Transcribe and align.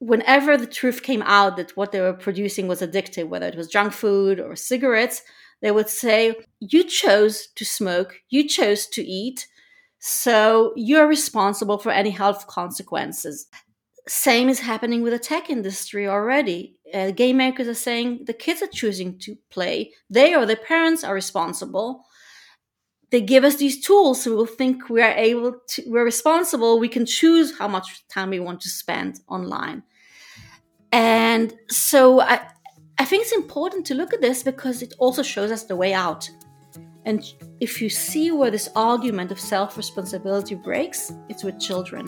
whenever 0.00 0.56
the 0.56 0.66
truth 0.66 1.02
came 1.02 1.22
out 1.22 1.56
that 1.56 1.76
what 1.76 1.92
they 1.92 2.00
were 2.00 2.14
producing 2.14 2.66
was 2.66 2.80
addictive, 2.80 3.28
whether 3.28 3.46
it 3.46 3.54
was 3.54 3.68
junk 3.68 3.92
food 3.92 4.40
or 4.40 4.56
cigarettes, 4.56 5.22
they 5.62 5.70
would 5.70 5.88
say, 5.88 6.34
You 6.58 6.84
chose 6.84 7.48
to 7.54 7.64
smoke, 7.64 8.16
you 8.30 8.48
chose 8.48 8.86
to 8.88 9.04
eat, 9.04 9.46
so 9.98 10.72
you're 10.74 11.06
responsible 11.06 11.78
for 11.78 11.92
any 11.92 12.10
health 12.10 12.46
consequences. 12.46 13.46
Same 14.08 14.48
is 14.48 14.60
happening 14.60 15.02
with 15.02 15.12
the 15.12 15.18
tech 15.18 15.50
industry 15.50 16.08
already. 16.08 16.76
Uh, 16.92 17.10
game 17.10 17.36
makers 17.36 17.68
are 17.68 17.74
saying 17.74 18.24
the 18.24 18.32
kids 18.32 18.62
are 18.62 18.66
choosing 18.66 19.18
to 19.20 19.36
play, 19.50 19.92
they 20.08 20.34
or 20.34 20.46
their 20.46 20.56
parents 20.56 21.04
are 21.04 21.14
responsible. 21.14 22.04
They 23.10 23.20
give 23.20 23.44
us 23.44 23.56
these 23.56 23.84
tools 23.84 24.22
so 24.22 24.34
we'll 24.34 24.46
think 24.46 24.88
we 24.88 25.02
are 25.02 25.12
able 25.12 25.60
to 25.70 25.82
we're 25.86 26.04
responsible. 26.04 26.78
We 26.78 26.88
can 26.88 27.04
choose 27.04 27.58
how 27.58 27.68
much 27.68 28.06
time 28.08 28.30
we 28.30 28.40
want 28.40 28.60
to 28.62 28.68
spend 28.68 29.20
online 29.28 29.82
and 30.92 31.54
so 31.68 32.20
i 32.20 32.40
i 32.98 33.04
think 33.04 33.22
it's 33.22 33.32
important 33.32 33.86
to 33.86 33.94
look 33.94 34.12
at 34.12 34.20
this 34.20 34.42
because 34.42 34.82
it 34.82 34.94
also 34.98 35.22
shows 35.22 35.50
us 35.50 35.64
the 35.64 35.76
way 35.76 35.92
out. 35.92 36.28
And 37.06 37.24
if 37.60 37.80
you 37.80 37.88
see 37.88 38.30
where 38.30 38.50
this 38.50 38.68
argument 38.76 39.32
of 39.32 39.40
self-responsibility 39.40 40.54
breaks 40.54 41.12
it's 41.28 41.42
with 41.42 41.58
children. 41.58 42.04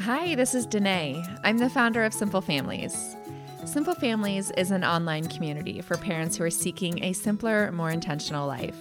Hi 0.00 0.34
this 0.34 0.54
is 0.54 0.66
Denaye. 0.66 1.22
I'm 1.44 1.58
the 1.58 1.70
founder 1.70 2.02
of 2.04 2.14
simple 2.14 2.40
families. 2.40 3.16
Simple 3.64 3.94
families 3.94 4.50
is 4.58 4.70
an 4.70 4.84
online 4.84 5.26
community 5.26 5.80
for 5.80 5.96
parents 5.96 6.36
who 6.36 6.44
are 6.44 6.50
seeking 6.50 7.02
a 7.02 7.12
simpler 7.12 7.72
more 7.72 7.90
intentional 7.90 8.46
life. 8.46 8.76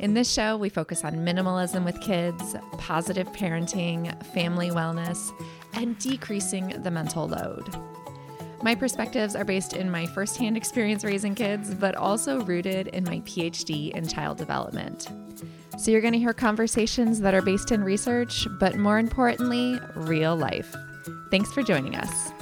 In 0.00 0.14
this 0.14 0.32
show, 0.32 0.56
we 0.56 0.68
focus 0.68 1.04
on 1.04 1.16
minimalism 1.16 1.84
with 1.84 2.00
kids, 2.00 2.54
positive 2.76 3.26
parenting, 3.32 4.24
family 4.26 4.70
wellness, 4.70 5.32
and 5.78 5.98
decreasing 5.98 6.82
the 6.82 6.90
mental 6.90 7.28
load. 7.28 7.74
My 8.62 8.74
perspectives 8.74 9.36
are 9.36 9.44
based 9.44 9.74
in 9.74 9.88
my 9.88 10.06
firsthand 10.06 10.56
experience 10.56 11.04
raising 11.04 11.36
kids, 11.36 11.72
but 11.72 11.94
also 11.94 12.40
rooted 12.42 12.88
in 12.88 13.04
my 13.04 13.20
PhD 13.20 13.92
in 13.92 14.08
child 14.08 14.36
development. 14.36 15.06
So 15.78 15.92
you're 15.92 16.00
going 16.00 16.14
to 16.14 16.18
hear 16.18 16.34
conversations 16.34 17.20
that 17.20 17.34
are 17.34 17.42
based 17.42 17.70
in 17.70 17.84
research, 17.84 18.48
but 18.58 18.76
more 18.76 18.98
importantly, 18.98 19.78
real 19.94 20.34
life. 20.36 20.74
Thanks 21.30 21.52
for 21.52 21.62
joining 21.62 21.94
us. 21.94 22.32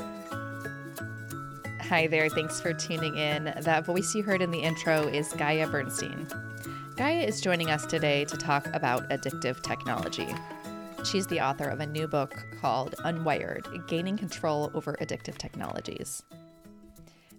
Hi 1.83 2.07
there, 2.07 2.31
thanks 2.31 2.61
for 2.63 2.73
tuning 2.73 3.17
in. 3.19 3.53
That 3.61 3.85
voice 3.85 4.15
you 4.15 4.23
heard 4.23 4.41
in 4.41 4.51
the 4.51 4.59
intro 4.59 5.07
is 5.07 5.33
Gaia 5.35 5.69
Bernstein. 5.69 6.27
Gaia 6.97 7.21
is 7.21 7.43
joining 7.43 7.71
us 7.71 7.85
today 7.85 8.25
to 8.25 8.39
talk 8.39 8.67
about 8.73 9.11
addictive 9.11 9.61
technology. 9.61 10.35
She's 11.11 11.29
the 11.29 11.41
author 11.41 11.69
of 11.69 11.79
a 11.79 11.87
new 11.87 12.09
book 12.09 12.35
called 12.61 12.97
Unwired 13.05 13.87
Gaining 13.87 14.17
Control 14.17 14.73
Over 14.75 14.97
Addictive 15.01 15.39
Technologies. 15.39 16.25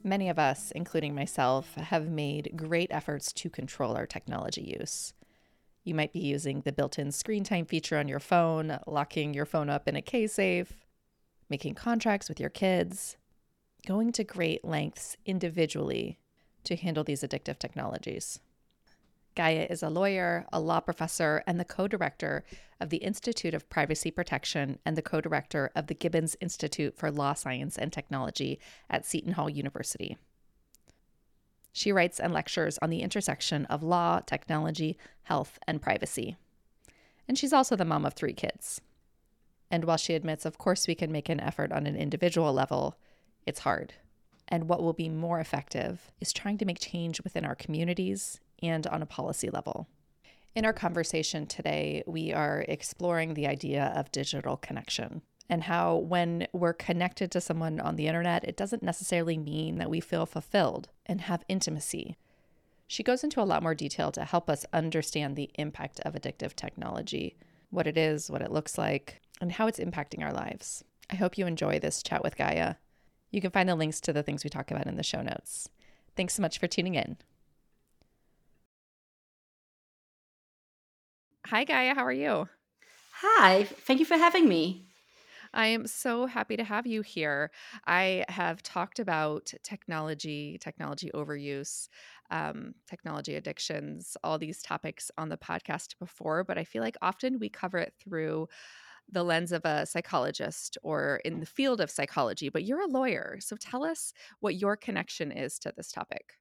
Many 0.06 0.30
of 0.30 0.40
us, 0.40 0.72
including 0.72 1.14
myself, 1.14 1.76
have 1.76 2.08
made 2.08 2.54
great 2.56 2.88
efforts 2.92 3.34
to 3.34 3.50
control 3.50 3.98
our 3.98 4.06
technology 4.06 4.78
use. 4.80 5.14
You 5.84 5.96
might 5.96 6.14
be 6.14 6.20
using 6.20 6.62
the 6.62 6.72
built 6.72 6.98
in 6.98 7.12
screen 7.12 7.44
time 7.44 7.66
feature 7.66 7.98
on 7.98 8.08
your 8.08 8.22
phone, 8.22 8.80
locking 8.88 9.34
your 9.34 9.46
phone 9.46 9.70
up 9.70 9.86
in 9.86 9.98
a 9.98 10.02
kSafe, 10.02 10.70
making 11.50 11.76
contracts 11.76 12.30
with 12.30 12.40
your 12.40 12.50
kids, 12.50 13.18
going 13.86 14.14
to 14.14 14.24
great 14.24 14.64
lengths 14.64 15.18
individually 15.26 16.20
to 16.64 16.78
handle 16.78 17.04
these 17.04 17.22
addictive 17.22 17.60
technologies. 17.60 18.40
Gaia 19.38 19.68
is 19.70 19.84
a 19.84 19.90
lawyer, 19.90 20.48
a 20.52 20.60
law 20.60 20.80
professor, 20.80 21.44
and 21.46 21.60
the 21.60 21.64
co 21.64 21.88
director 21.88 22.44
of 22.82 22.90
the 22.90 22.98
Institute 22.98 23.54
of 23.54 23.70
Privacy 23.70 24.10
Protection 24.10 24.80
and 24.84 24.98
the 24.98 25.04
co 25.04 25.22
director 25.22 25.70
of 25.76 25.86
the 25.86 25.94
Gibbons 25.94 26.36
Institute 26.42 26.98
for 26.98 27.12
Law 27.12 27.36
Science 27.36 27.78
and 27.78 27.94
Technology 27.94 28.60
at 28.90 29.06
Seton 29.06 29.34
Hall 29.34 29.48
University. 29.48 30.18
She 31.72 31.92
writes 31.92 32.20
and 32.20 32.34
lectures 32.34 32.80
on 32.82 32.90
the 32.90 33.04
intersection 33.04 33.66
of 33.66 33.84
law, 33.84 34.22
technology, 34.22 34.98
health, 35.22 35.60
and 35.68 35.84
privacy. 35.84 36.36
And 37.28 37.38
she's 37.38 37.54
also 37.54 37.76
the 37.76 37.86
mom 37.86 38.08
of 38.08 38.16
three 38.16 38.34
kids. 38.34 38.82
And 39.70 39.86
while 39.86 39.98
she 39.98 40.16
admits, 40.16 40.46
of 40.46 40.58
course, 40.58 40.88
we 40.88 40.96
can 40.96 41.12
make 41.12 41.30
an 41.30 41.40
effort 41.40 41.72
on 41.72 41.86
an 41.86 41.96
individual 41.96 42.54
level, 42.54 42.98
it's 43.46 43.60
hard. 43.60 43.94
And 44.48 44.68
what 44.68 44.82
will 44.82 44.94
be 44.94 45.10
more 45.10 45.40
effective 45.40 46.10
is 46.20 46.34
trying 46.34 46.58
to 46.58 46.66
make 46.66 46.80
change 46.80 47.22
within 47.22 47.46
our 47.46 47.54
communities 47.54 48.40
and 48.62 48.86
on 48.88 49.02
a 49.02 49.06
policy 49.06 49.50
level. 49.50 49.88
In 50.56 50.66
our 50.66 50.74
conversation 50.74 51.46
today, 51.46 52.04
we 52.08 52.34
are 52.34 52.66
exploring 52.68 53.34
the 53.34 53.48
idea 53.48 53.94
of 53.96 54.12
digital 54.12 54.58
connection 54.58 55.22
and 55.50 55.64
how, 55.64 55.96
when 55.96 56.48
we're 56.52 56.74
connected 56.74 57.32
to 57.32 57.42
someone 57.42 57.80
on 57.80 57.96
the 57.96 58.08
internet, 58.08 58.44
it 58.44 58.58
doesn't 58.58 58.84
necessarily 58.84 59.38
mean 59.38 59.78
that 59.78 59.90
we 59.90 60.00
feel 60.00 60.26
fulfilled 60.26 60.90
and 61.06 61.22
have 61.22 61.46
intimacy. 61.48 62.18
She 62.88 63.04
goes 63.04 63.24
into 63.24 63.42
a 63.42 63.46
lot 63.46 63.64
more 63.64 63.76
detail 63.76 64.12
to 64.14 64.26
help 64.26 64.50
us 64.50 64.66
understand 64.74 65.36
the 65.36 65.50
impact 65.56 66.00
of 66.02 66.14
addictive 66.14 66.54
technology, 66.54 67.38
what 67.70 67.88
it 67.88 67.98
is, 67.98 68.30
what 68.30 68.42
it 68.42 68.52
looks 68.52 68.78
like, 68.78 69.22
and 69.40 69.54
how 69.54 69.68
it's 69.68 69.80
impacting 69.80 70.24
our 70.24 70.34
lives. 70.34 70.84
I 71.10 71.16
hope 71.16 71.38
you 71.38 71.46
enjoy 71.46 71.80
this 71.80 72.04
chat 72.04 72.24
with 72.24 72.36
Gaia. 72.36 72.76
You 73.32 73.42
can 73.42 73.52
find 73.52 73.70
the 73.70 73.76
links 73.76 74.02
to 74.02 74.14
the 74.14 74.24
things 74.24 74.44
we 74.44 74.50
talk 74.50 74.72
about 74.72 74.88
in 74.88 74.96
the 74.96 75.04
show 75.04 75.22
notes. 75.22 75.70
Thanks 76.16 76.34
so 76.34 76.42
much 76.42 76.60
for 76.60 76.68
tuning 76.68 76.96
in. 76.96 77.18
Hi, 81.50 81.64
Gaia. 81.64 81.96
How 81.96 82.06
are 82.06 82.12
you? 82.12 82.48
Hi. 83.22 83.64
Thank 83.64 84.00
you 84.00 84.06
for 84.06 84.18
having 84.18 84.48
me. 84.48 84.86
I 85.54 85.68
am 85.68 85.88
so 85.88 86.26
happy 86.26 86.58
to 86.58 86.64
have 86.64 86.86
you 86.86 87.02
here. 87.02 87.52
I 87.86 88.26
have 88.30 88.62
talked 88.64 89.00
about 89.00 89.54
technology, 89.64 90.58
technology 90.60 91.10
overuse, 91.14 91.88
um, 92.32 92.76
technology 92.88 93.36
addictions, 93.36 94.18
all 94.24 94.38
these 94.38 94.62
topics 94.62 95.10
on 95.18 95.30
the 95.30 95.38
podcast 95.38 95.98
before, 96.00 96.44
but 96.44 96.58
I 96.58 96.64
feel 96.64 96.84
like 96.84 96.98
often 97.02 97.40
we 97.40 97.50
cover 97.50 97.78
it 97.78 97.94
through 98.00 98.48
the 99.10 99.24
lens 99.24 99.52
of 99.54 99.64
a 99.66 99.86
psychologist 99.86 100.78
or 100.84 101.22
in 101.24 101.40
the 101.40 101.46
field 101.46 101.80
of 101.82 101.90
psychology, 101.90 102.50
but 102.50 102.66
you're 102.66 102.82
a 102.82 102.88
lawyer. 102.88 103.38
So 103.40 103.56
tell 103.56 103.86
us 103.86 104.14
what 104.42 104.56
your 104.56 104.76
connection 104.76 105.32
is 105.32 105.60
to 105.60 105.74
this 105.76 105.92
topic 105.92 106.34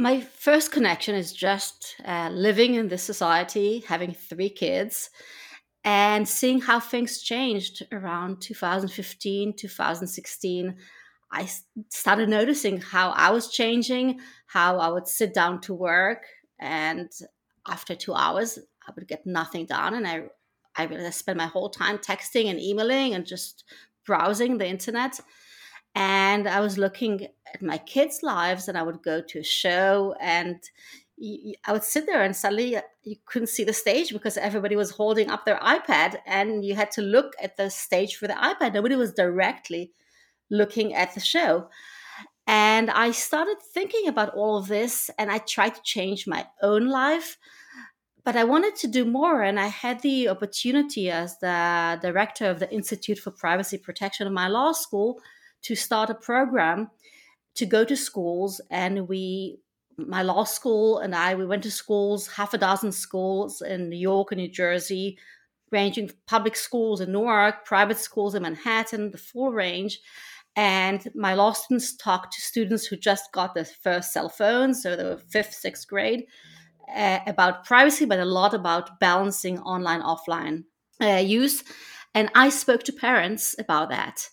my 0.00 0.22
first 0.22 0.72
connection 0.72 1.14
is 1.14 1.30
just 1.30 1.96
uh, 2.06 2.30
living 2.32 2.74
in 2.74 2.88
this 2.88 3.02
society, 3.02 3.84
having 3.86 4.14
three 4.14 4.48
kids, 4.48 5.10
and 5.84 6.26
seeing 6.26 6.58
how 6.58 6.80
things 6.80 7.20
changed 7.20 7.86
around 7.92 8.40
2015, 8.40 9.54
2016. 9.54 10.74
I 11.30 11.48
started 11.90 12.30
noticing 12.30 12.80
how 12.80 13.10
I 13.10 13.30
was 13.30 13.52
changing, 13.52 14.20
how 14.46 14.78
I 14.78 14.88
would 14.88 15.06
sit 15.06 15.34
down 15.34 15.60
to 15.62 15.74
work, 15.74 16.24
and 16.58 17.10
after 17.68 17.94
two 17.94 18.14
hours, 18.14 18.58
I 18.88 18.92
would 18.96 19.06
get 19.06 19.26
nothing 19.26 19.66
done. 19.66 19.94
And 19.94 20.08
I, 20.08 20.22
I 20.76 21.10
spent 21.10 21.36
my 21.36 21.46
whole 21.46 21.68
time 21.68 21.98
texting 21.98 22.46
and 22.46 22.58
emailing 22.58 23.12
and 23.12 23.26
just 23.26 23.64
browsing 24.06 24.56
the 24.56 24.66
internet 24.66 25.20
and 25.94 26.48
I 26.48 26.60
was 26.60 26.78
looking 26.78 27.28
at 27.52 27.62
my 27.62 27.78
kids' 27.78 28.22
lives, 28.22 28.68
and 28.68 28.78
I 28.78 28.82
would 28.82 29.02
go 29.02 29.20
to 29.20 29.38
a 29.40 29.44
show, 29.44 30.14
and 30.20 30.58
I 31.66 31.72
would 31.72 31.84
sit 31.84 32.06
there, 32.06 32.22
and 32.22 32.34
suddenly 32.34 32.76
uh, 32.76 32.82
you 33.02 33.16
couldn't 33.26 33.48
see 33.48 33.64
the 33.64 33.72
stage 33.72 34.12
because 34.12 34.36
everybody 34.36 34.76
was 34.76 34.90
holding 34.90 35.30
up 35.30 35.44
their 35.44 35.58
iPad, 35.58 36.16
and 36.26 36.64
you 36.64 36.74
had 36.74 36.90
to 36.92 37.02
look 37.02 37.34
at 37.42 37.56
the 37.56 37.70
stage 37.70 38.16
for 38.16 38.26
the 38.26 38.34
iPad. 38.34 38.74
Nobody 38.74 38.96
was 38.96 39.12
directly 39.12 39.92
looking 40.50 40.94
at 40.94 41.14
the 41.14 41.20
show. 41.20 41.68
And 42.46 42.90
I 42.90 43.12
started 43.12 43.58
thinking 43.62 44.08
about 44.08 44.34
all 44.34 44.56
of 44.56 44.68
this, 44.68 45.10
and 45.18 45.30
I 45.30 45.38
tried 45.38 45.74
to 45.74 45.82
change 45.82 46.26
my 46.26 46.46
own 46.62 46.88
life 46.88 47.36
but 48.24 48.36
I 48.36 48.44
wanted 48.44 48.76
to 48.76 48.86
do 48.86 49.04
more, 49.04 49.42
and 49.42 49.58
I 49.58 49.68
had 49.68 50.02
the 50.02 50.28
opportunity 50.28 51.10
as 51.10 51.38
the 51.38 51.98
director 52.02 52.50
of 52.50 52.58
the 52.58 52.70
Institute 52.72 53.18
for 53.18 53.30
Privacy 53.30 53.78
Protection 53.78 54.26
of 54.26 54.32
my 54.32 54.48
law 54.48 54.72
school 54.72 55.20
to 55.62 55.74
start 55.74 56.10
a 56.10 56.14
program 56.14 56.90
to 57.54 57.66
go 57.66 57.84
to 57.84 57.96
schools 57.96 58.60
and 58.70 59.08
we 59.08 59.58
my 59.98 60.22
law 60.22 60.44
school 60.44 60.98
and 60.98 61.14
I 61.14 61.34
we 61.34 61.46
went 61.46 61.62
to 61.64 61.70
schools 61.70 62.26
half 62.26 62.54
a 62.54 62.58
dozen 62.58 62.92
schools 62.92 63.60
in 63.60 63.90
New 63.90 63.98
York 63.98 64.32
and 64.32 64.40
New 64.40 64.48
Jersey 64.48 65.18
ranging 65.70 66.10
public 66.26 66.56
schools 66.56 67.00
in 67.00 67.12
Newark 67.12 67.64
private 67.64 67.98
schools 67.98 68.34
in 68.34 68.42
Manhattan 68.42 69.10
the 69.10 69.18
full 69.18 69.52
range. 69.52 70.00
And 70.56 71.08
my 71.14 71.34
law 71.34 71.52
students 71.52 71.96
talked 71.96 72.32
to 72.32 72.40
students 72.40 72.84
who 72.84 72.96
just 72.96 73.30
got 73.32 73.54
their 73.54 73.64
first 73.64 74.12
cell 74.12 74.28
phones 74.28 74.82
so 74.82 74.96
they 74.96 75.04
were 75.04 75.18
fifth 75.18 75.54
sixth 75.54 75.86
grade 75.86 76.24
uh, 76.94 77.20
about 77.26 77.64
privacy 77.64 78.04
but 78.04 78.18
a 78.18 78.24
lot 78.24 78.52
about 78.52 78.98
balancing 78.98 79.60
online 79.60 80.02
offline 80.02 80.64
uh, 81.00 81.22
use. 81.24 81.62
And 82.14 82.30
I 82.34 82.48
spoke 82.48 82.82
to 82.84 82.92
parents 82.92 83.54
about 83.58 83.90
that 83.90 84.28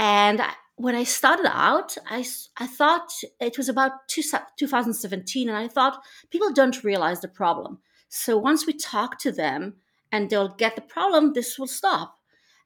and 0.00 0.40
when 0.76 0.94
I 0.94 1.04
started 1.04 1.46
out, 1.46 1.94
I, 2.08 2.24
I 2.56 2.66
thought 2.66 3.12
it 3.38 3.58
was 3.58 3.68
about 3.68 4.08
two, 4.08 4.22
2017, 4.56 5.46
and 5.46 5.58
I 5.58 5.68
thought 5.68 6.02
people 6.30 6.54
don't 6.54 6.82
realize 6.82 7.20
the 7.20 7.28
problem. 7.28 7.80
So 8.08 8.38
once 8.38 8.66
we 8.66 8.72
talk 8.72 9.18
to 9.18 9.30
them 9.30 9.74
and 10.10 10.30
they'll 10.30 10.54
get 10.56 10.74
the 10.74 10.80
problem, 10.80 11.34
this 11.34 11.58
will 11.58 11.66
stop. 11.66 12.16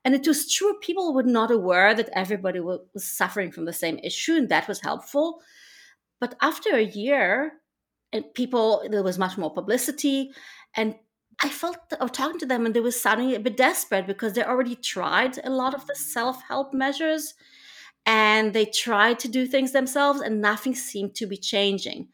And 0.05 0.15
it 0.15 0.29
was 0.29 0.53
true, 0.53 0.75
people 0.81 1.13
were 1.13 1.25
not 1.25 1.51
aware 1.51 1.93
that 1.93 2.11
everybody 2.13 2.61
was 2.61 2.81
suffering 2.99 3.51
from 3.51 3.65
the 3.65 3.73
same 3.73 3.99
issue, 3.99 4.35
and 4.35 4.49
that 4.51 4.69
was 4.69 4.81
helpful. 4.81 5.41
But 6.21 6.37
after 6.41 6.77
a 6.77 6.85
year, 6.85 7.55
and 8.13 8.33
people, 8.35 8.87
there 8.89 9.03
was 9.03 9.19
much 9.19 9.37
more 9.37 9.53
publicity, 9.53 10.31
and 10.77 10.95
I 11.43 11.49
felt 11.49 11.77
of 12.01 12.13
talking 12.13 12.39
to 12.41 12.47
them, 12.47 12.67
and 12.67 12.75
they 12.75 12.81
were 12.81 12.91
sounding 12.91 13.35
a 13.35 13.41
bit 13.41 13.57
desperate 13.57 14.07
because 14.07 14.33
they 14.35 14.45
already 14.45 14.77
tried 14.77 15.39
a 15.45 15.51
lot 15.51 15.75
of 15.75 15.87
the 15.87 15.95
mm-hmm. 15.95 16.03
self 16.03 16.43
help 16.43 16.73
measures 16.73 17.35
and 18.07 18.53
they 18.53 18.67
tried 18.67 19.19
to 19.21 19.29
do 19.29 19.47
things 19.47 19.73
themselves, 19.73 20.21
and 20.21 20.41
nothing 20.41 20.75
seemed 20.75 21.15
to 21.17 21.27
be 21.27 21.37
changing. 21.37 22.09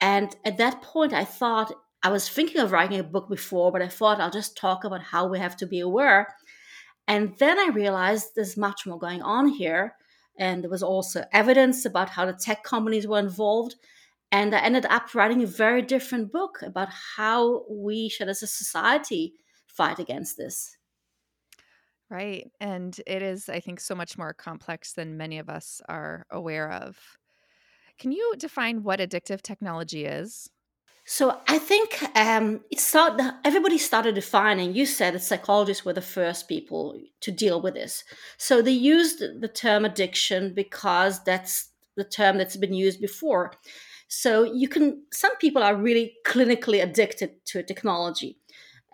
And 0.00 0.34
at 0.44 0.56
that 0.58 0.80
point, 0.80 1.12
I 1.12 1.24
thought 1.24 1.72
I 2.02 2.10
was 2.10 2.28
thinking 2.28 2.60
of 2.60 2.72
writing 2.72 2.98
a 2.98 3.04
book 3.04 3.28
before, 3.28 3.72
but 3.72 3.82
I 3.82 3.88
thought 3.88 4.20
I'll 4.20 4.30
just 4.30 4.56
talk 4.56 4.84
about 4.84 5.02
how 5.02 5.26
we 5.26 5.38
have 5.38 5.56
to 5.56 5.66
be 5.66 5.80
aware. 5.80 6.34
And 7.06 7.36
then 7.38 7.58
I 7.58 7.68
realized 7.68 8.28
there's 8.34 8.56
much 8.56 8.86
more 8.86 8.98
going 8.98 9.22
on 9.22 9.48
here. 9.48 9.96
And 10.38 10.62
there 10.62 10.70
was 10.70 10.84
also 10.84 11.24
evidence 11.32 11.84
about 11.84 12.10
how 12.10 12.24
the 12.24 12.32
tech 12.32 12.62
companies 12.62 13.08
were 13.08 13.18
involved. 13.18 13.74
And 14.30 14.54
I 14.54 14.60
ended 14.60 14.86
up 14.86 15.14
writing 15.14 15.42
a 15.42 15.46
very 15.46 15.82
different 15.82 16.30
book 16.30 16.60
about 16.62 16.88
how 17.16 17.64
we 17.70 18.08
should, 18.08 18.28
as 18.28 18.42
a 18.42 18.46
society, 18.46 19.34
fight 19.66 19.98
against 19.98 20.36
this. 20.36 20.76
Right. 22.10 22.50
And 22.60 22.98
it 23.06 23.22
is, 23.22 23.48
I 23.48 23.60
think, 23.60 23.80
so 23.80 23.94
much 23.94 24.16
more 24.16 24.32
complex 24.32 24.94
than 24.94 25.16
many 25.16 25.38
of 25.38 25.48
us 25.48 25.80
are 25.88 26.26
aware 26.30 26.70
of. 26.70 26.98
Can 27.98 28.12
you 28.12 28.34
define 28.38 28.82
what 28.82 29.00
addictive 29.00 29.42
technology 29.42 30.04
is? 30.04 30.48
So 31.04 31.40
I 31.48 31.58
think 31.58 32.02
um, 32.14 32.60
it 32.70 32.80
started. 32.80 33.32
Everybody 33.42 33.78
started 33.78 34.14
defining. 34.14 34.74
You 34.74 34.84
said 34.84 35.14
that 35.14 35.22
psychologists 35.22 35.84
were 35.84 35.94
the 35.94 36.02
first 36.02 36.48
people 36.48 37.00
to 37.22 37.30
deal 37.30 37.62
with 37.62 37.74
this. 37.74 38.04
So 38.36 38.60
they 38.60 38.72
used 38.72 39.20
the 39.40 39.48
term 39.48 39.86
addiction 39.86 40.52
because 40.54 41.24
that's 41.24 41.70
the 41.96 42.04
term 42.04 42.36
that's 42.36 42.58
been 42.58 42.74
used 42.74 43.00
before. 43.00 43.52
So 44.08 44.42
you 44.44 44.68
can. 44.68 45.02
Some 45.12 45.36
people 45.36 45.62
are 45.62 45.76
really 45.76 46.14
clinically 46.26 46.82
addicted 46.82 47.44
to 47.46 47.62
technology. 47.62 48.38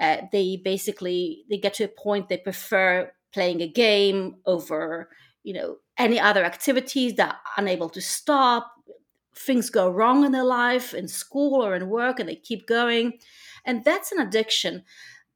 Uh, 0.00 0.18
they 0.32 0.60
basically 0.62 1.44
they 1.48 1.56
get 1.56 1.74
to 1.74 1.84
a 1.84 1.88
point 1.88 2.28
they 2.28 2.36
prefer 2.36 3.12
playing 3.32 3.60
a 3.60 3.68
game 3.68 4.36
over 4.44 5.08
you 5.44 5.54
know 5.54 5.76
any 5.98 6.18
other 6.18 6.44
activities. 6.44 7.14
They're 7.14 7.36
unable 7.56 7.88
to 7.90 8.00
stop 8.00 8.74
things 9.36 9.70
go 9.70 9.88
wrong 9.88 10.24
in 10.24 10.32
their 10.32 10.44
life, 10.44 10.94
in 10.94 11.08
school 11.08 11.64
or 11.64 11.74
in 11.74 11.88
work, 11.88 12.20
and 12.20 12.28
they 12.28 12.36
keep 12.36 12.66
going. 12.66 13.18
And 13.64 13.84
that's 13.84 14.12
an 14.12 14.20
addiction. 14.20 14.84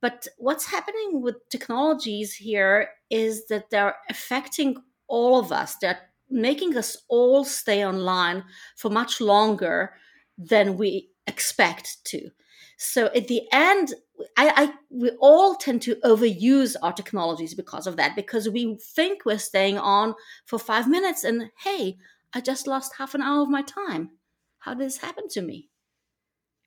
But 0.01 0.29
what's 0.39 0.67
happening 0.67 1.23
with 1.23 1.49
technologies 1.49 2.35
here 2.35 2.91
is 3.11 3.47
that 3.47 3.71
they're 3.71 3.97
affecting 4.09 4.77
all 5.09 5.39
of 5.39 5.51
us. 5.51 5.77
They're 5.77 5.99
making 6.31 6.77
us 6.77 6.97
all 7.09 7.45
stay 7.45 7.85
online 7.85 8.45
for 8.77 8.91
much 8.91 9.21
longer 9.21 9.95
than 10.37 10.77
we 10.77 11.11
expect 11.27 12.05
to. 12.05 12.31
So 12.77 13.07
at 13.07 13.27
the 13.27 13.43
end, 13.53 13.95
I, 14.37 14.53
I, 14.57 14.73
we 14.91 15.11
all 15.21 15.57
tend 15.57 15.83
to 15.83 15.97
overuse 16.05 16.77
our 16.83 16.93
technologies 16.93 17.55
because 17.55 17.87
of 17.87 17.97
that 17.97 18.15
because 18.15 18.49
we 18.49 18.79
think 18.95 19.25
we're 19.25 19.39
staying 19.39 19.79
on 19.79 20.15
for 20.47 20.59
five 20.59 20.89
minutes 20.89 21.25
and 21.25 21.51
hey 21.65 21.99
I 22.33 22.41
just 22.41 22.67
lost 22.67 22.95
half 22.99 23.15
an 23.15 23.23
hour 23.23 23.43
of 23.43 23.49
my 23.49 23.63
time. 23.63 24.11
How 24.59 24.75
did 24.75 24.87
this 24.87 24.99
happen 24.99 25.29
to 25.31 25.43
me? 25.43 25.71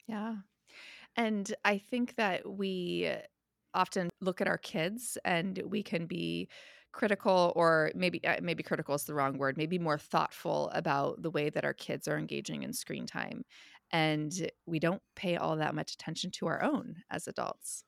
Yeah. 0.08 0.36
And 1.16 1.54
I 1.64 1.78
think 1.78 2.16
that 2.16 2.50
we 2.50 3.14
often 3.74 4.10
look 4.22 4.42
at 4.42 4.48
our 4.48 4.58
kids 4.58 5.18
and 5.24 5.62
we 5.66 5.84
can 5.84 6.08
be 6.08 6.50
critical 6.92 7.54
or 7.56 7.92
maybe 7.96 8.24
uh, 8.26 8.40
maybe 8.42 8.64
critical 8.64 8.96
is 8.96 9.06
the 9.06 9.14
wrong 9.14 9.38
word 9.38 9.58
maybe 9.58 9.80
more 9.80 9.98
thoughtful 9.98 10.70
about 10.74 11.22
the 11.22 11.32
way 11.32 11.50
that 11.50 11.66
our 11.66 11.74
kids 11.74 12.08
are 12.08 12.18
engaging 12.18 12.64
in 12.64 12.74
screen 12.74 13.06
time 13.06 13.44
and 13.92 14.52
we 14.66 14.80
don't 14.80 15.02
pay 15.16 15.38
all 15.38 15.56
that 15.58 15.76
much 15.76 15.94
attention 15.94 16.32
to 16.32 16.48
our 16.48 16.62
own 16.64 16.96
as 17.10 17.28
adults 17.28 17.84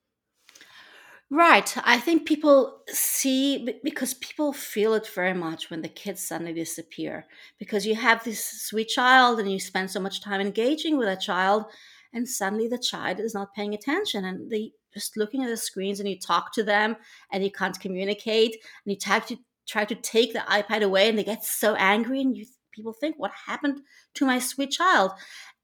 Right. 1.30 1.76
I 1.84 2.00
think 2.00 2.28
people 2.28 2.84
see 2.90 3.80
because 3.84 4.14
people 4.16 4.54
feel 4.54 4.94
it 4.94 5.08
very 5.08 5.34
much 5.34 5.70
when 5.70 5.82
the 5.82 5.90
kids 5.90 6.22
suddenly 6.22 6.54
disappear. 6.54 7.26
Because 7.58 7.88
you 7.88 7.96
have 7.96 8.24
this 8.24 8.44
sweet 8.46 8.90
child 8.90 9.40
and 9.40 9.52
you 9.52 9.60
spend 9.60 9.90
so 9.90 10.00
much 10.00 10.22
time 10.22 10.42
engaging 10.42 10.98
with 10.98 11.08
that 11.08 11.22
child, 11.22 11.66
and 12.14 12.30
suddenly 12.30 12.68
the 12.68 12.78
child 12.78 13.20
is 13.20 13.34
not 13.34 13.54
paying 13.56 13.74
attention 13.74 14.26
and 14.26 14.52
they 14.52 14.74
just 14.94 15.18
looking 15.18 15.44
at 15.44 15.50
the 15.50 15.58
screens 15.58 16.00
and 16.00 16.10
you 16.10 16.18
talk 16.18 16.54
to 16.54 16.64
them 16.64 16.96
and 17.32 17.44
you 17.44 17.52
can't 17.52 17.80
communicate 17.80 18.54
and 18.54 18.94
you 18.94 18.96
try 18.96 19.20
to 19.20 19.38
try 19.68 19.86
to 19.86 19.96
take 19.96 20.34
the 20.34 20.40
iPad 20.40 20.84
away 20.84 21.10
and 21.10 21.18
they 21.18 21.24
get 21.24 21.44
so 21.44 21.76
angry 21.76 22.22
and 22.22 22.38
you 22.38 22.46
people 22.72 22.94
think 22.94 23.16
what 23.18 23.32
happened 23.46 23.82
to 24.16 24.26
my 24.26 24.40
sweet 24.40 24.72
child? 24.72 25.12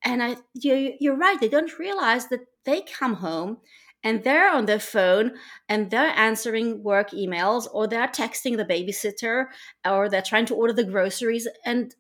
And 0.04 0.24
I 0.24 0.38
you, 0.54 0.94
you're 1.00 1.18
right 1.18 1.40
they 1.40 1.50
don't 1.50 1.80
realize 1.80 2.28
that 2.28 2.42
they 2.66 2.82
come 2.82 3.16
home 3.16 3.58
and 4.04 4.24
they're 4.24 4.50
on 4.50 4.66
their 4.66 4.80
phone 4.80 5.34
and 5.68 5.92
they're 5.92 6.14
answering 6.16 6.84
work 6.84 7.12
emails 7.12 7.68
or 7.74 7.88
they're 7.88 8.08
texting 8.08 8.56
the 8.56 8.66
babysitter 8.66 9.48
or 9.86 10.08
they're 10.08 10.22
trying 10.22 10.46
to 10.46 10.56
order 10.56 10.72
the 10.72 10.86
groceries. 10.86 11.48
And 11.66 11.94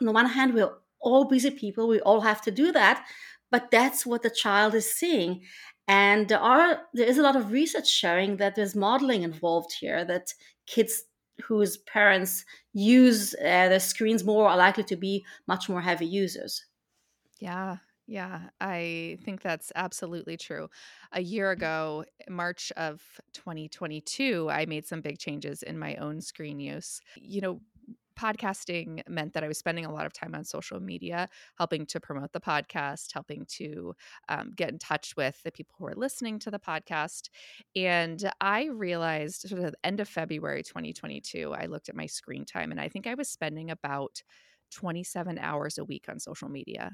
on 0.00 0.06
the 0.06 0.12
one 0.12 0.26
hand 0.26 0.54
we're 0.54 0.72
all 1.00 1.24
busy 1.24 1.50
people 1.50 1.86
we 1.86 2.00
all 2.00 2.20
have 2.22 2.40
to 2.42 2.50
do 2.50 2.72
that 2.72 3.04
but 3.50 3.70
that's 3.70 4.04
what 4.04 4.22
the 4.22 4.30
child 4.30 4.74
is 4.74 4.90
seeing 4.90 5.42
and 5.88 6.28
there 6.28 6.40
are 6.40 6.80
there 6.94 7.06
is 7.06 7.18
a 7.18 7.22
lot 7.22 7.36
of 7.36 7.52
research 7.52 7.88
showing 7.88 8.36
that 8.38 8.54
there's 8.54 8.74
modeling 8.74 9.22
involved 9.22 9.72
here 9.80 10.04
that 10.04 10.32
kids 10.66 11.04
whose 11.44 11.78
parents 11.78 12.44
use 12.72 13.34
uh, 13.40 13.68
their 13.68 13.80
screens 13.80 14.24
more 14.24 14.48
are 14.48 14.56
likely 14.56 14.84
to 14.84 14.96
be 14.96 15.24
much 15.46 15.68
more 15.68 15.80
heavy 15.80 16.06
users 16.06 16.64
yeah 17.40 17.76
yeah, 18.06 18.50
I 18.60 19.16
think 19.24 19.40
that's 19.40 19.72
absolutely 19.74 20.36
true. 20.36 20.68
A 21.12 21.22
year 21.22 21.50
ago, 21.52 22.04
March 22.28 22.70
of 22.76 23.02
2022, 23.32 24.48
I 24.50 24.66
made 24.66 24.86
some 24.86 25.00
big 25.00 25.18
changes 25.18 25.62
in 25.62 25.78
my 25.78 25.96
own 25.96 26.20
screen 26.20 26.60
use. 26.60 27.00
You 27.16 27.40
know, 27.40 27.60
podcasting 28.14 29.02
meant 29.08 29.32
that 29.34 29.44
I 29.44 29.48
was 29.48 29.58
spending 29.58 29.84
a 29.84 29.92
lot 29.92 30.06
of 30.06 30.12
time 30.12 30.34
on 30.34 30.44
social 30.44 30.80
media, 30.80 31.28
helping 31.58 31.86
to 31.86 32.00
promote 32.00 32.32
the 32.32 32.40
podcast, 32.40 33.12
helping 33.12 33.46
to 33.56 33.94
um, 34.28 34.52
get 34.56 34.70
in 34.70 34.78
touch 34.78 35.14
with 35.16 35.42
the 35.42 35.52
people 35.52 35.74
who 35.78 35.86
are 35.86 35.94
listening 35.94 36.38
to 36.40 36.50
the 36.50 36.58
podcast. 36.58 37.28
And 37.76 38.30
I 38.40 38.66
realized 38.66 39.48
sort 39.48 39.62
of 39.62 39.72
the 39.72 39.78
end 39.84 40.00
of 40.00 40.08
February 40.08 40.62
2022, 40.62 41.52
I 41.52 41.66
looked 41.66 41.88
at 41.88 41.96
my 41.96 42.06
screen 42.06 42.44
time 42.44 42.70
and 42.70 42.80
I 42.80 42.88
think 42.88 43.06
I 43.06 43.14
was 43.14 43.28
spending 43.28 43.70
about 43.70 44.22
27 44.72 45.38
hours 45.38 45.78
a 45.78 45.84
week 45.84 46.06
on 46.08 46.18
social 46.18 46.48
media 46.48 46.90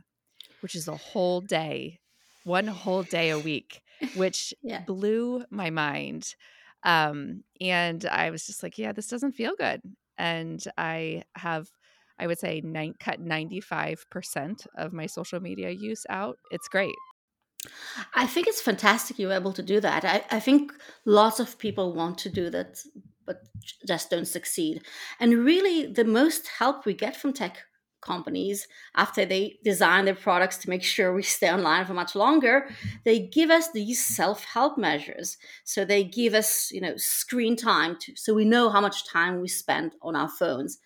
which 0.61 0.75
is 0.75 0.89
a 0.89 0.97
whole 0.97 1.41
day, 1.41 2.01
one 2.45 2.67
whole 2.67 3.03
day 3.03 3.31
a 3.31 3.39
week, 3.39 3.83
which 4.17 4.55
yeah. 4.63 4.83
blew 4.87 5.45
my 5.51 5.71
mind. 5.71 6.35
Um, 6.83 7.45
and 7.61 8.05
I 8.07 8.31
was 8.31 8.47
just 8.47 8.63
like, 8.63 8.79
yeah, 8.79 8.93
this 8.93 9.09
doesn't 9.09 9.33
feel 9.33 9.55
good. 9.59 9.81
And 10.21 10.63
I 10.77 11.23
have, 11.35 11.71
I 12.19 12.27
would 12.27 12.39
say, 12.39 12.61
nine, 12.63 12.93
cut 13.01 13.25
95% 13.25 14.67
of 14.77 14.93
my 14.93 15.07
social 15.07 15.41
media 15.41 15.71
use 15.71 16.05
out. 16.11 16.37
It's 16.51 16.69
great. 16.69 16.95
I 18.15 18.27
think 18.27 18.47
it's 18.47 18.61
fantastic 18.61 19.19
you're 19.19 19.33
able 19.33 19.55
to 19.55 19.63
do 19.63 19.81
that. 19.81 20.05
I, 20.05 20.37
I 20.37 20.41
think 20.41 20.73
lots 21.07 21.41
of 21.41 21.59
people 21.59 21.95
want 21.95 22.19
to 22.19 22.29
do 22.29 22.51
that, 22.51 22.79
but 23.25 23.39
just 23.87 24.11
don't 24.11 24.27
succeed. 24.27 24.83
And 25.19 25.45
really, 25.45 25.87
the 25.87 26.05
most 26.05 26.49
help 26.49 26.85
we 26.85 26.93
get 26.93 27.17
from 27.17 27.33
tech 27.33 27.63
companies 28.01 28.67
after 28.97 29.25
they 29.25 29.59
design 29.65 30.05
their 30.05 30.15
products 30.15 30.57
to 30.59 30.71
make 30.71 30.83
sure 30.83 31.15
we 31.15 31.23
stay 31.23 31.51
online 31.51 31.85
for 31.85 31.95
much 31.95 32.15
longer 32.15 32.69
they 33.05 33.19
give 33.19 33.51
us 33.51 33.71
these 33.73 34.05
self-help 34.05 34.79
measures. 34.79 35.37
So 35.65 35.85
they 35.85 36.05
give 36.05 36.35
us 36.35 36.71
you 36.71 36.81
know 36.81 36.97
screen 36.97 37.57
time 37.57 37.97
to, 38.01 38.17
so 38.17 38.35
we 38.35 38.45
know 38.45 38.71
how 38.71 38.81
much 38.81 39.09
time 39.09 39.41
we 39.41 39.49
spend 39.49 39.93
on 40.03 40.17
our 40.17 40.29
phones. 40.29 40.79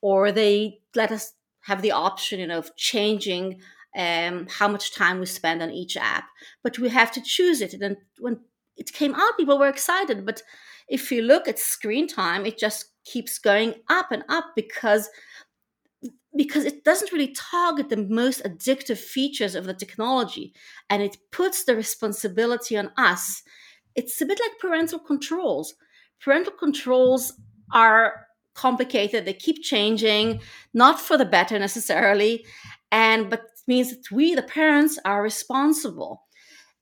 Or 0.00 0.32
they 0.32 0.80
let 0.94 1.10
us 1.12 1.32
have 1.62 1.82
the 1.82 1.92
option 1.92 2.40
you 2.40 2.46
know 2.46 2.58
of 2.58 2.76
changing 2.76 3.60
um, 3.96 4.46
how 4.50 4.68
much 4.68 4.94
time 4.94 5.20
we 5.20 5.26
spend 5.26 5.62
on 5.62 5.70
each 5.70 5.96
app. 5.96 6.28
But 6.62 6.78
we 6.78 6.88
have 6.90 7.12
to 7.12 7.22
choose 7.22 7.60
it. 7.60 7.74
And 7.74 7.96
when 8.18 8.40
it 8.76 8.92
came 8.92 9.14
out 9.14 9.36
people 9.36 9.58
were 9.58 9.68
excited. 9.68 10.26
But 10.26 10.42
if 10.88 11.10
you 11.10 11.22
look 11.22 11.48
at 11.48 11.58
screen 11.58 12.06
time 12.06 12.44
it 12.46 12.58
just 12.58 12.90
keeps 13.04 13.38
going 13.38 13.74
up 13.88 14.10
and 14.12 14.24
up 14.28 14.46
because 14.56 15.08
because 16.36 16.64
it 16.64 16.84
doesn't 16.84 17.12
really 17.12 17.34
target 17.34 17.88
the 17.88 17.96
most 18.08 18.42
addictive 18.44 18.98
features 18.98 19.54
of 19.54 19.64
the 19.64 19.74
technology 19.74 20.52
and 20.90 21.02
it 21.02 21.16
puts 21.30 21.64
the 21.64 21.76
responsibility 21.76 22.76
on 22.76 22.90
us. 22.96 23.42
It's 23.94 24.20
a 24.20 24.26
bit 24.26 24.40
like 24.40 24.58
parental 24.58 24.98
controls. 24.98 25.74
Parental 26.20 26.52
controls 26.52 27.32
are 27.72 28.26
complicated, 28.54 29.24
they 29.24 29.34
keep 29.34 29.62
changing, 29.62 30.40
not 30.72 31.00
for 31.00 31.18
the 31.18 31.24
better 31.24 31.58
necessarily, 31.58 32.44
and 32.92 33.28
but 33.30 33.42
means 33.66 33.90
that 33.90 34.10
we, 34.10 34.34
the 34.34 34.42
parents, 34.42 34.98
are 35.04 35.22
responsible. 35.22 36.22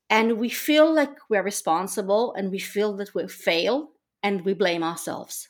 And 0.09 0.37
we 0.37 0.49
feel 0.49 0.93
like 0.93 1.15
we're 1.29 1.43
responsible 1.43 2.33
and 2.33 2.51
we 2.51 2.59
feel 2.59 2.95
that 2.97 3.15
we 3.15 3.27
fail 3.27 3.91
and 4.21 4.45
we 4.45 4.53
blame 4.53 4.83
ourselves. 4.83 5.49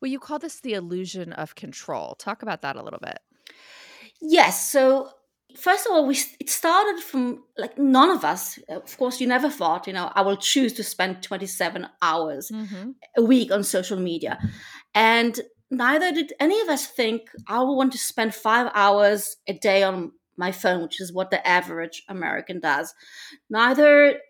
Well, 0.00 0.10
you 0.10 0.18
call 0.18 0.38
this 0.38 0.60
the 0.60 0.74
illusion 0.74 1.32
of 1.32 1.54
control. 1.54 2.14
Talk 2.14 2.42
about 2.42 2.62
that 2.62 2.76
a 2.76 2.82
little 2.82 3.00
bit. 3.00 3.18
Yes. 4.20 4.70
So 4.70 5.10
first 5.56 5.86
of 5.86 5.92
all, 5.92 6.06
we 6.06 6.18
it 6.40 6.50
started 6.50 7.02
from 7.02 7.44
like 7.56 7.78
none 7.78 8.10
of 8.10 8.24
us. 8.24 8.58
Of 8.68 8.96
course, 8.96 9.20
you 9.20 9.26
never 9.26 9.50
thought, 9.50 9.86
you 9.86 9.92
know, 9.92 10.10
I 10.14 10.22
will 10.22 10.36
choose 10.36 10.72
to 10.74 10.84
spend 10.84 11.22
27 11.22 11.86
hours 12.02 12.50
mm-hmm. 12.52 12.90
a 13.16 13.22
week 13.22 13.50
on 13.50 13.64
social 13.64 13.98
media, 13.98 14.38
and 14.94 15.38
neither 15.70 16.12
did 16.12 16.32
any 16.40 16.60
of 16.60 16.68
us 16.68 16.86
think 16.86 17.22
I 17.48 17.58
will 17.58 17.76
want 17.76 17.92
to 17.92 17.98
spend 17.98 18.34
five 18.34 18.70
hours 18.74 19.36
a 19.46 19.54
day 19.54 19.82
on 19.82 20.12
my 20.36 20.52
phone, 20.52 20.82
which 20.82 21.00
is 21.00 21.12
what 21.12 21.30
the 21.30 21.46
average 21.46 22.02
American 22.08 22.60
does. 22.60 22.94
Neither 23.48 24.20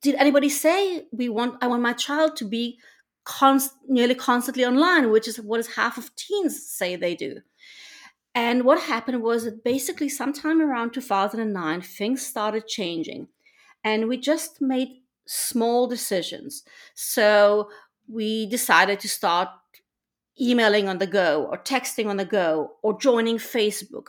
did 0.00 0.14
anybody 0.14 0.48
say 0.48 1.06
we 1.12 1.28
want. 1.28 1.62
I 1.62 1.66
want 1.66 1.82
my 1.82 1.92
child 1.92 2.36
to 2.36 2.44
be 2.44 2.78
const- 3.24 3.76
nearly 3.88 4.14
constantly 4.14 4.64
online, 4.64 5.10
which 5.10 5.28
is 5.28 5.40
what 5.40 5.60
is 5.60 5.74
half 5.74 5.98
of 5.98 6.14
teens 6.16 6.66
say 6.66 6.96
they 6.96 7.14
do. 7.14 7.40
And 8.34 8.64
what 8.64 8.80
happened 8.80 9.22
was 9.22 9.44
that 9.44 9.62
basically, 9.62 10.08
sometime 10.08 10.60
around 10.60 10.92
2009, 10.92 11.82
things 11.82 12.26
started 12.26 12.66
changing. 12.66 13.28
And 13.84 14.08
we 14.08 14.16
just 14.16 14.60
made 14.60 14.88
small 15.26 15.86
decisions. 15.86 16.64
So 16.94 17.70
we 18.08 18.46
decided 18.46 19.00
to 19.00 19.08
start 19.08 19.48
emailing 20.40 20.88
on 20.88 20.98
the 20.98 21.06
go, 21.06 21.46
or 21.50 21.58
texting 21.58 22.06
on 22.06 22.16
the 22.16 22.24
go, 22.24 22.72
or 22.82 22.98
joining 22.98 23.36
Facebook. 23.36 24.06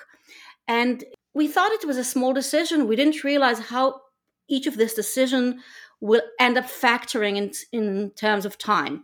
And 0.67 1.03
we 1.33 1.47
thought 1.47 1.71
it 1.71 1.85
was 1.85 1.97
a 1.97 2.03
small 2.03 2.33
decision. 2.33 2.87
We 2.87 2.95
didn't 2.95 3.23
realize 3.23 3.59
how 3.59 4.01
each 4.47 4.67
of 4.67 4.77
this 4.77 4.93
decision 4.93 5.59
will 6.01 6.21
end 6.39 6.57
up 6.57 6.65
factoring 6.65 7.37
in, 7.37 7.51
in 7.71 8.11
terms 8.11 8.45
of 8.45 8.57
time. 8.57 9.03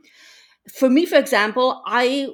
For 0.74 0.90
me, 0.90 1.06
for 1.06 1.18
example, 1.18 1.82
I 1.86 2.30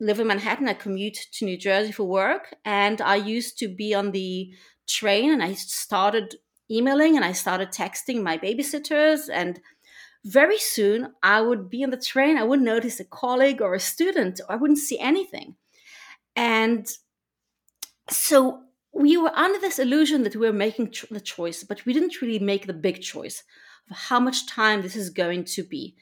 live 0.00 0.20
in 0.20 0.26
Manhattan. 0.26 0.68
I 0.68 0.74
commute 0.74 1.18
to 1.32 1.44
New 1.44 1.56
Jersey 1.56 1.92
for 1.92 2.04
work, 2.04 2.54
and 2.64 3.00
I 3.00 3.16
used 3.16 3.58
to 3.58 3.68
be 3.68 3.94
on 3.94 4.12
the 4.12 4.52
train, 4.86 5.32
and 5.32 5.42
I 5.42 5.54
started 5.54 6.36
emailing 6.70 7.16
and 7.16 7.24
I 7.24 7.32
started 7.32 7.70
texting 7.70 8.22
my 8.22 8.36
babysitters, 8.38 9.28
and 9.32 9.60
very 10.24 10.58
soon 10.58 11.14
I 11.22 11.40
would 11.40 11.70
be 11.70 11.82
on 11.84 11.90
the 11.90 11.96
train. 11.96 12.36
I 12.36 12.44
wouldn't 12.44 12.66
notice 12.66 13.00
a 13.00 13.04
colleague 13.04 13.62
or 13.62 13.74
a 13.74 13.80
student. 13.80 14.40
Or 14.40 14.52
I 14.52 14.56
wouldn't 14.56 14.78
see 14.78 14.98
anything, 14.98 15.56
and 16.36 16.86
so 18.10 18.62
we 18.92 19.16
were 19.16 19.32
under 19.34 19.60
this 19.60 19.78
illusion 19.78 20.22
that 20.24 20.34
we 20.34 20.46
were 20.46 20.52
making 20.52 20.92
the 21.10 21.20
choice, 21.20 21.62
but 21.62 21.84
we 21.84 21.92
didn't 21.92 22.20
really 22.20 22.38
make 22.38 22.66
the 22.66 22.72
big 22.72 23.00
choice 23.00 23.44
how 23.90 24.20
much 24.20 24.46
time 24.46 24.82
this 24.82 24.96
is 24.96 25.10
going 25.10 25.44
to 25.44 25.62
be. 25.62 25.96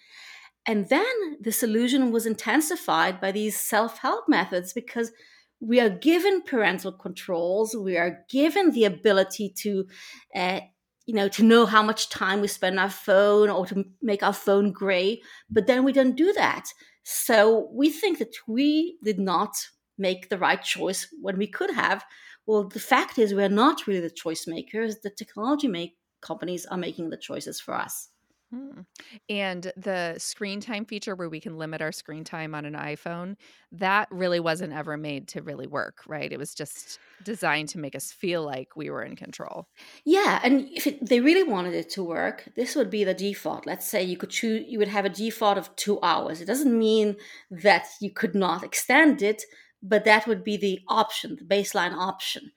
And 0.66 0.88
then 0.88 1.36
this 1.40 1.62
illusion 1.62 2.10
was 2.10 2.26
intensified 2.26 3.20
by 3.20 3.32
these 3.32 3.58
self 3.58 3.98
help 3.98 4.28
methods 4.28 4.72
because 4.72 5.12
we 5.60 5.80
are 5.80 5.88
given 5.88 6.42
parental 6.42 6.92
controls, 6.92 7.74
we 7.74 7.96
are 7.96 8.24
given 8.28 8.72
the 8.72 8.84
ability 8.84 9.52
to, 9.58 9.86
uh, 10.34 10.60
you 11.06 11.14
know, 11.14 11.28
to 11.28 11.42
know 11.42 11.66
how 11.66 11.82
much 11.82 12.10
time 12.10 12.40
we 12.40 12.48
spend 12.48 12.78
on 12.78 12.84
our 12.84 12.90
phone 12.90 13.48
or 13.48 13.64
to 13.66 13.84
make 14.02 14.22
our 14.22 14.32
phone 14.32 14.72
gray, 14.72 15.22
but 15.48 15.66
then 15.66 15.84
we 15.84 15.92
don't 15.92 16.16
do 16.16 16.32
that. 16.32 16.68
So 17.04 17.70
we 17.72 17.88
think 17.90 18.18
that 18.18 18.34
we 18.48 18.98
did 19.04 19.18
not 19.18 19.56
make 19.96 20.28
the 20.28 20.38
right 20.38 20.62
choice 20.62 21.06
when 21.22 21.38
we 21.38 21.46
could 21.46 21.70
have. 21.70 22.04
Well, 22.46 22.68
the 22.68 22.80
fact 22.80 23.18
is, 23.18 23.32
we're 23.32 23.48
not 23.48 23.86
really 23.86 24.00
the 24.00 24.10
choice 24.10 24.46
makers. 24.46 24.98
The 25.02 25.10
technology 25.10 25.68
make 25.68 25.96
companies 26.26 26.66
are 26.66 26.78
making 26.78 27.10
the 27.10 27.16
choices 27.16 27.60
for 27.60 27.74
us. 27.74 28.08
Hmm. 28.52 28.82
And 29.28 29.72
the 29.76 30.14
screen 30.18 30.60
time 30.60 30.84
feature 30.84 31.16
where 31.16 31.28
we 31.28 31.40
can 31.40 31.58
limit 31.58 31.82
our 31.82 31.90
screen 31.90 32.22
time 32.22 32.54
on 32.54 32.64
an 32.64 32.74
iPhone, 32.74 33.36
that 33.72 34.06
really 34.12 34.38
wasn't 34.38 34.72
ever 34.72 34.96
made 34.96 35.26
to 35.28 35.42
really 35.42 35.66
work, 35.66 36.02
right? 36.06 36.32
It 36.32 36.38
was 36.38 36.54
just 36.54 37.00
designed 37.24 37.68
to 37.70 37.78
make 37.78 37.96
us 37.96 38.12
feel 38.12 38.44
like 38.44 38.76
we 38.76 38.88
were 38.88 39.02
in 39.02 39.16
control. 39.16 39.66
Yeah, 40.04 40.38
and 40.44 40.68
if 40.72 40.86
it, 40.86 41.04
they 41.04 41.20
really 41.20 41.42
wanted 41.42 41.74
it 41.74 41.90
to 41.90 42.04
work, 42.04 42.48
this 42.54 42.76
would 42.76 42.88
be 42.88 43.02
the 43.02 43.14
default. 43.14 43.66
Let's 43.66 43.86
say 43.86 44.04
you 44.04 44.16
could 44.16 44.30
choose 44.30 44.64
you 44.68 44.78
would 44.78 44.88
have 44.88 45.04
a 45.04 45.08
default 45.10 45.58
of 45.58 45.74
2 45.74 45.98
hours. 46.02 46.40
It 46.40 46.46
doesn't 46.46 46.78
mean 46.78 47.16
that 47.50 47.86
you 48.00 48.12
could 48.12 48.36
not 48.36 48.62
extend 48.62 49.22
it, 49.22 49.42
but 49.82 50.04
that 50.04 50.28
would 50.28 50.44
be 50.44 50.56
the 50.56 50.78
option, 50.86 51.36
the 51.36 51.44
baseline 51.44 51.94
option. 51.94 52.52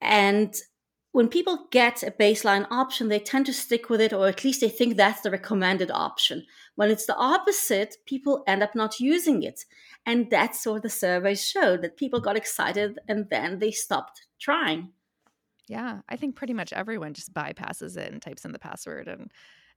And 0.00 0.54
when 1.12 1.28
people 1.28 1.66
get 1.70 2.02
a 2.02 2.10
baseline 2.10 2.66
option, 2.70 3.08
they 3.08 3.18
tend 3.18 3.46
to 3.46 3.52
stick 3.52 3.90
with 3.90 4.00
it, 4.00 4.12
or 4.12 4.28
at 4.28 4.44
least 4.44 4.60
they 4.60 4.68
think 4.68 4.96
that's 4.96 5.22
the 5.22 5.30
recommended 5.30 5.90
option. 5.90 6.46
When 6.76 6.90
it's 6.90 7.06
the 7.06 7.16
opposite, 7.16 7.96
people 8.06 8.44
end 8.46 8.62
up 8.62 8.74
not 8.74 9.00
using 9.00 9.42
it. 9.42 9.64
And 10.06 10.30
that's 10.30 10.64
what 10.66 10.82
the 10.82 10.90
surveys 10.90 11.44
showed 11.44 11.82
that 11.82 11.96
people 11.96 12.20
got 12.20 12.36
excited 12.36 12.98
and 13.08 13.28
then 13.28 13.58
they 13.58 13.72
stopped 13.72 14.26
trying. 14.38 14.90
Yeah, 15.68 16.00
I 16.08 16.16
think 16.16 16.36
pretty 16.36 16.54
much 16.54 16.72
everyone 16.72 17.14
just 17.14 17.34
bypasses 17.34 17.96
it 17.96 18.12
and 18.12 18.22
types 18.22 18.44
in 18.44 18.52
the 18.52 18.58
password 18.58 19.08
and 19.08 19.30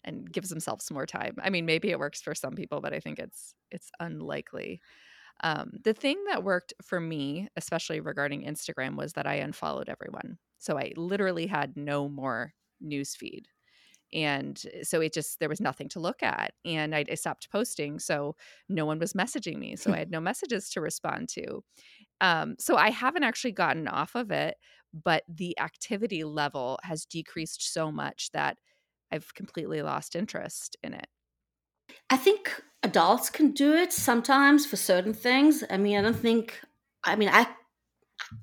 and 0.06 0.30
gives 0.30 0.50
themselves 0.50 0.92
more 0.92 1.06
time. 1.06 1.36
I 1.42 1.50
mean, 1.50 1.66
maybe 1.66 1.90
it 1.90 2.00
works 2.00 2.22
for 2.22 2.36
some 2.36 2.56
people, 2.56 2.82
but 2.82 2.94
I 2.94 3.00
think 3.00 3.20
it's 3.20 3.56
it's 3.72 3.90
unlikely. 4.00 4.82
Um, 5.44 5.72
the 5.84 5.94
thing 5.94 6.24
that 6.30 6.44
worked 6.44 6.74
for 6.82 7.00
me, 7.00 7.48
especially 7.56 8.00
regarding 8.00 8.44
Instagram, 8.44 8.96
was 8.96 9.14
that 9.14 9.28
I 9.28 9.36
unfollowed 9.36 9.90
everyone. 9.90 10.38
So 10.64 10.78
I 10.78 10.94
literally 10.96 11.48
had 11.48 11.78
no 11.78 12.10
more 12.10 12.54
news 12.82 13.16
feed. 13.16 13.48
And 14.14 14.62
eh, 14.74 14.84
so 14.84 15.02
it 15.02 15.14
just, 15.14 15.40
there 15.40 15.50
was 15.50 15.62
nothing 15.62 15.90
to 15.90 16.00
look 16.00 16.24
at. 16.24 16.54
And 16.66 16.96
I, 16.96 17.06
I 17.10 17.16
stopped 17.16 17.52
posting. 17.52 18.00
So 18.00 18.36
no 18.70 18.86
one 18.86 19.00
was 19.00 19.14
messaging 19.14 19.58
me. 19.58 19.76
So 19.76 19.94
I 19.94 19.98
had 20.00 20.12
no 20.12 20.20
messages 20.22 20.70
to 20.72 20.82
respond 20.82 21.30
to. 21.30 21.64
Um, 22.22 22.56
so 22.60 22.78
I 22.78 22.92
haven't 22.92 23.24
actually 23.24 23.54
gotten 23.54 23.88
off 23.88 24.16
of 24.16 24.32
it, 24.32 24.58
but 24.94 25.24
the 25.28 25.60
activity 25.60 26.24
level 26.24 26.80
has 26.84 27.06
decreased 27.06 27.74
so 27.74 27.92
much 27.92 28.32
that 28.32 28.58
I've 29.12 29.34
completely 29.34 29.82
lost 29.82 30.16
interest 30.16 30.78
in 30.84 30.94
it. 30.94 31.08
I 32.10 32.18
think 32.18 32.62
adults 32.84 33.30
can 33.30 33.52
do 33.52 33.74
it 33.74 33.92
sometimes 33.94 34.66
for 34.66 34.76
certain 34.76 35.14
things. 35.14 35.64
I 35.70 35.78
mean, 35.78 35.98
I 35.98 36.02
don't 36.02 36.16
think, 36.16 36.60
I 37.04 37.16
mean, 37.16 37.30
I 37.30 37.54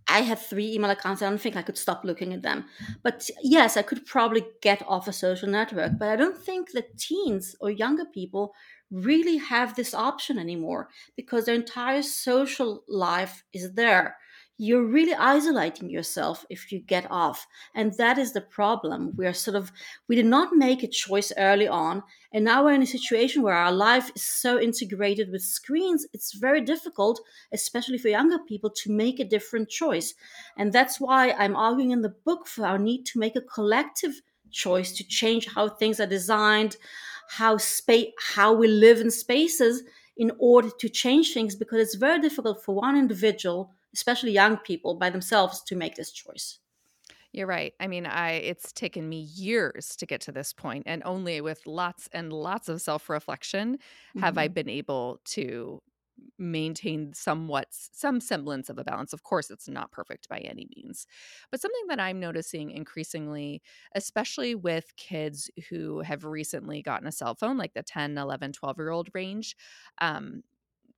I 0.08 0.20
had 0.20 0.38
three 0.38 0.72
email 0.74 0.90
accounts. 0.90 1.22
I 1.22 1.28
don't 1.28 1.40
think 1.40 1.56
I 1.56 1.62
could 1.62 1.78
stop 1.78 2.04
looking 2.04 2.32
at 2.32 2.42
them. 2.42 2.64
But 3.02 3.28
yes, 3.42 3.76
I 3.76 3.82
could 3.82 4.06
probably 4.06 4.44
get 4.60 4.82
off 4.86 5.08
a 5.08 5.12
social 5.12 5.48
network. 5.48 5.92
But 5.98 6.08
I 6.08 6.16
don't 6.16 6.36
think 6.36 6.72
that 6.72 6.98
teens 6.98 7.54
or 7.60 7.70
younger 7.70 8.04
people 8.04 8.54
really 8.90 9.36
have 9.36 9.76
this 9.76 9.94
option 9.94 10.38
anymore 10.38 10.88
because 11.16 11.44
their 11.44 11.54
entire 11.54 12.02
social 12.02 12.82
life 12.88 13.44
is 13.52 13.72
there 13.74 14.16
you're 14.60 14.84
really 14.84 15.14
isolating 15.14 15.88
yourself 15.88 16.44
if 16.50 16.70
you 16.70 16.80
get 16.80 17.10
off. 17.10 17.46
And 17.74 17.94
that 17.94 18.18
is 18.18 18.34
the 18.34 18.42
problem. 18.42 19.12
We're 19.16 19.32
sort 19.32 19.56
of 19.56 19.72
we 20.06 20.16
did 20.16 20.26
not 20.26 20.52
make 20.52 20.82
a 20.82 20.86
choice 20.86 21.32
early 21.38 21.66
on. 21.66 22.02
And 22.34 22.44
now 22.44 22.62
we're 22.62 22.74
in 22.74 22.82
a 22.82 22.86
situation 22.86 23.40
where 23.40 23.54
our 23.54 23.72
life 23.72 24.10
is 24.14 24.22
so 24.22 24.60
integrated 24.60 25.30
with 25.32 25.40
screens 25.40 26.06
it's 26.12 26.34
very 26.34 26.60
difficult 26.60 27.20
especially 27.52 27.96
for 27.96 28.08
younger 28.08 28.38
people 28.46 28.68
to 28.68 28.92
make 28.92 29.18
a 29.18 29.24
different 29.24 29.70
choice. 29.70 30.12
And 30.58 30.70
that's 30.74 31.00
why 31.00 31.32
i'm 31.38 31.56
arguing 31.56 31.92
in 31.92 32.02
the 32.02 32.14
book 32.26 32.46
for 32.46 32.66
our 32.66 32.78
need 32.78 33.06
to 33.06 33.18
make 33.18 33.36
a 33.36 33.40
collective 33.54 34.20
choice 34.50 34.92
to 34.92 35.04
change 35.04 35.46
how 35.46 35.70
things 35.70 36.00
are 36.00 36.06
designed 36.06 36.76
how 37.28 37.56
space 37.56 38.12
how 38.34 38.52
we 38.52 38.68
live 38.68 39.00
in 39.00 39.10
spaces 39.10 39.84
in 40.18 40.30
order 40.38 40.68
to 40.78 40.88
change 40.88 41.32
things 41.32 41.56
because 41.56 41.80
it's 41.80 41.94
very 41.94 42.20
difficult 42.20 42.62
for 42.62 42.74
one 42.74 42.96
individual 42.96 43.72
especially 43.94 44.32
young 44.32 44.56
people 44.56 44.94
by 44.94 45.10
themselves 45.10 45.62
to 45.64 45.76
make 45.76 45.94
this 45.94 46.12
choice. 46.12 46.58
You're 47.32 47.46
right. 47.46 47.74
I 47.78 47.86
mean, 47.86 48.06
I 48.06 48.32
it's 48.32 48.72
taken 48.72 49.08
me 49.08 49.20
years 49.20 49.94
to 49.96 50.06
get 50.06 50.20
to 50.22 50.32
this 50.32 50.52
point 50.52 50.84
and 50.86 51.02
only 51.04 51.40
with 51.40 51.64
lots 51.64 52.08
and 52.12 52.32
lots 52.32 52.68
of 52.68 52.80
self-reflection 52.80 53.74
mm-hmm. 53.76 54.20
have 54.20 54.36
I 54.36 54.46
mm-hmm. 54.46 54.54
been 54.54 54.68
able 54.68 55.20
to 55.26 55.80
maintain 56.38 57.12
somewhat 57.14 57.68
some 57.70 58.20
semblance 58.20 58.68
of 58.68 58.78
a 58.78 58.84
balance. 58.84 59.12
Of 59.12 59.22
course, 59.22 59.50
it's 59.50 59.68
not 59.68 59.92
perfect 59.92 60.28
by 60.28 60.38
any 60.38 60.68
means. 60.76 61.06
But 61.50 61.60
something 61.60 61.86
that 61.88 62.00
I'm 62.00 62.20
noticing 62.20 62.70
increasingly, 62.70 63.62
especially 63.94 64.54
with 64.54 64.96
kids 64.96 65.50
who 65.68 66.00
have 66.00 66.24
recently 66.24 66.82
gotten 66.82 67.06
a 67.06 67.12
cell 67.12 67.34
phone, 67.34 67.56
like 67.56 67.74
the 67.74 67.82
10, 67.82 68.18
11, 68.18 68.52
12 68.52 68.78
year 68.78 68.90
old 68.90 69.08
range, 69.14 69.56
um, 70.00 70.42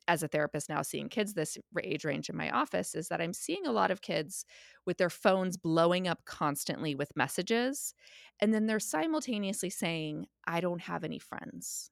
as 0.08 0.22
a 0.22 0.28
therapist 0.28 0.68
now 0.68 0.82
seeing 0.82 1.08
kids 1.08 1.34
this 1.34 1.56
age 1.82 2.04
range 2.04 2.28
in 2.28 2.36
my 2.36 2.50
office 2.50 2.94
is 2.94 3.08
that 3.08 3.20
I'm 3.20 3.32
seeing 3.32 3.66
a 3.66 3.72
lot 3.72 3.90
of 3.90 4.02
kids 4.02 4.44
with 4.86 4.98
their 4.98 5.10
phones 5.10 5.56
blowing 5.56 6.08
up 6.08 6.24
constantly 6.24 6.94
with 6.94 7.16
messages. 7.16 7.94
And 8.40 8.52
then 8.52 8.66
they're 8.66 8.80
simultaneously 8.80 9.70
saying, 9.70 10.26
I 10.46 10.60
don't 10.60 10.82
have 10.82 11.04
any 11.04 11.18
friends, 11.18 11.90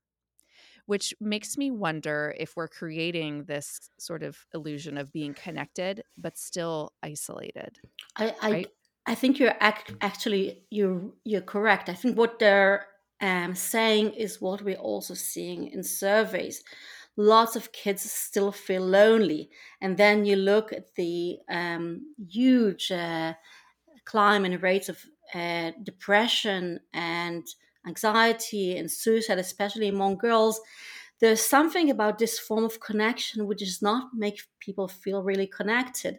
which 0.87 1.15
makes 1.21 1.57
me 1.57 1.71
wonder 1.71 2.35
if 2.39 2.57
we're 2.57 2.69
creating 2.69 3.45
this 3.45 3.91
sort 3.99 4.23
of 4.23 4.37
illusion 4.53 4.99
of 4.99 5.13
being 5.13 5.35
connected, 5.35 6.03
but 6.19 6.37
still 6.37 6.93
isolated. 7.03 7.79
I, 8.17 8.35
I, 8.43 8.51
right? 8.51 8.69
I 9.07 9.15
think 9.15 9.39
you're 9.39 9.57
ac- 9.61 9.95
actually, 10.01 10.65
you're, 10.71 11.13
you're 11.25 11.41
correct. 11.41 11.89
I 11.89 11.95
think 11.95 12.19
what 12.19 12.39
they're 12.39 12.87
um, 13.21 13.55
saying 13.55 14.15
is 14.15 14.41
what 14.41 14.63
we're 14.63 14.77
also 14.77 15.15
seeing 15.15 15.69
in 15.69 15.83
surveys. 15.83 16.65
Lots 17.17 17.57
of 17.57 17.73
kids 17.73 18.11
still 18.11 18.53
feel 18.53 18.83
lonely. 18.83 19.51
And 19.81 19.97
then 19.97 20.25
you 20.25 20.37
look 20.37 20.73
at 20.73 20.95
the 20.95 21.39
um, 21.51 22.15
huge 22.29 22.91
uh, 22.91 23.35
climb 24.05 24.45
in 24.45 24.61
rates 24.61 24.89
of 24.89 25.05
uh, 25.35 25.73
depression 25.83 26.81
and 26.93 27.47
anxiety 27.87 28.77
and 28.77 28.91
suicide, 28.91 29.39
especially 29.39 29.89
among 29.89 30.19
girls. 30.19 30.61
There's 31.21 31.41
something 31.45 31.91
about 31.91 32.19
this 32.19 32.39
form 32.39 32.65
of 32.65 32.81
connection 32.81 33.47
which 33.47 33.59
does 33.59 33.83
not 33.83 34.09
make 34.15 34.41
people 34.59 34.89
feel 34.89 35.23
really 35.23 35.47
connected. 35.47 36.19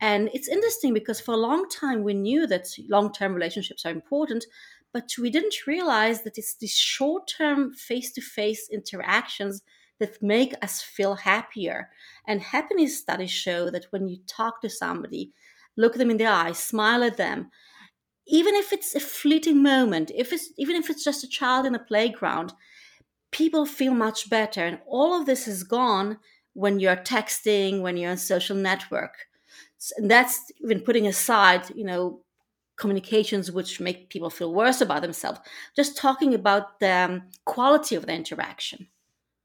And 0.00 0.28
it's 0.34 0.48
interesting 0.48 0.92
because 0.92 1.20
for 1.20 1.32
a 1.32 1.38
long 1.38 1.68
time 1.68 2.02
we 2.02 2.14
knew 2.14 2.46
that 2.48 2.68
long 2.88 3.12
term 3.12 3.34
relationships 3.34 3.86
are 3.86 3.92
important, 3.92 4.44
but 4.92 5.10
we 5.18 5.30
didn't 5.30 5.66
realize 5.66 6.22
that 6.22 6.38
it's 6.38 6.56
these 6.56 6.76
short 6.76 7.26
term 7.28 7.72
face 7.72 8.12
to 8.12 8.20
face 8.20 8.68
interactions 8.70 9.62
that 9.98 10.22
make 10.22 10.54
us 10.62 10.82
feel 10.82 11.14
happier. 11.14 11.88
And 12.26 12.40
happiness 12.40 12.98
studies 12.98 13.30
show 13.30 13.70
that 13.70 13.86
when 13.90 14.08
you 14.08 14.18
talk 14.26 14.60
to 14.62 14.70
somebody, 14.70 15.32
look 15.76 15.94
them 15.94 16.10
in 16.10 16.16
the 16.16 16.26
eye, 16.26 16.52
smile 16.52 17.02
at 17.04 17.16
them, 17.16 17.50
even 18.26 18.54
if 18.54 18.72
it's 18.72 18.94
a 18.94 19.00
fleeting 19.00 19.62
moment, 19.62 20.10
if 20.14 20.32
it's 20.32 20.50
even 20.56 20.76
if 20.76 20.90
it's 20.90 21.04
just 21.04 21.24
a 21.24 21.28
child 21.28 21.64
in 21.64 21.74
a 21.74 21.78
playground, 21.84 22.52
people 23.30 23.64
feel 23.66 23.94
much 23.94 24.28
better. 24.28 24.64
And 24.64 24.80
all 24.86 25.18
of 25.18 25.26
this 25.26 25.46
is 25.46 25.62
gone 25.62 26.18
when 26.54 26.80
you're 26.80 26.96
texting, 26.96 27.82
when 27.82 27.96
you're 27.96 28.10
on 28.10 28.16
social 28.16 28.56
network. 28.56 29.14
And 29.98 30.10
that's 30.10 30.50
even 30.62 30.80
putting 30.80 31.06
aside, 31.06 31.64
you 31.74 31.84
know, 31.84 32.22
communications 32.76 33.52
which 33.52 33.80
make 33.80 34.10
people 34.10 34.30
feel 34.30 34.52
worse 34.52 34.80
about 34.80 35.02
themselves. 35.02 35.38
Just 35.74 35.96
talking 35.96 36.34
about 36.34 36.80
the 36.80 36.90
um, 36.90 37.22
quality 37.44 37.94
of 37.94 38.06
the 38.06 38.12
interaction. 38.12 38.88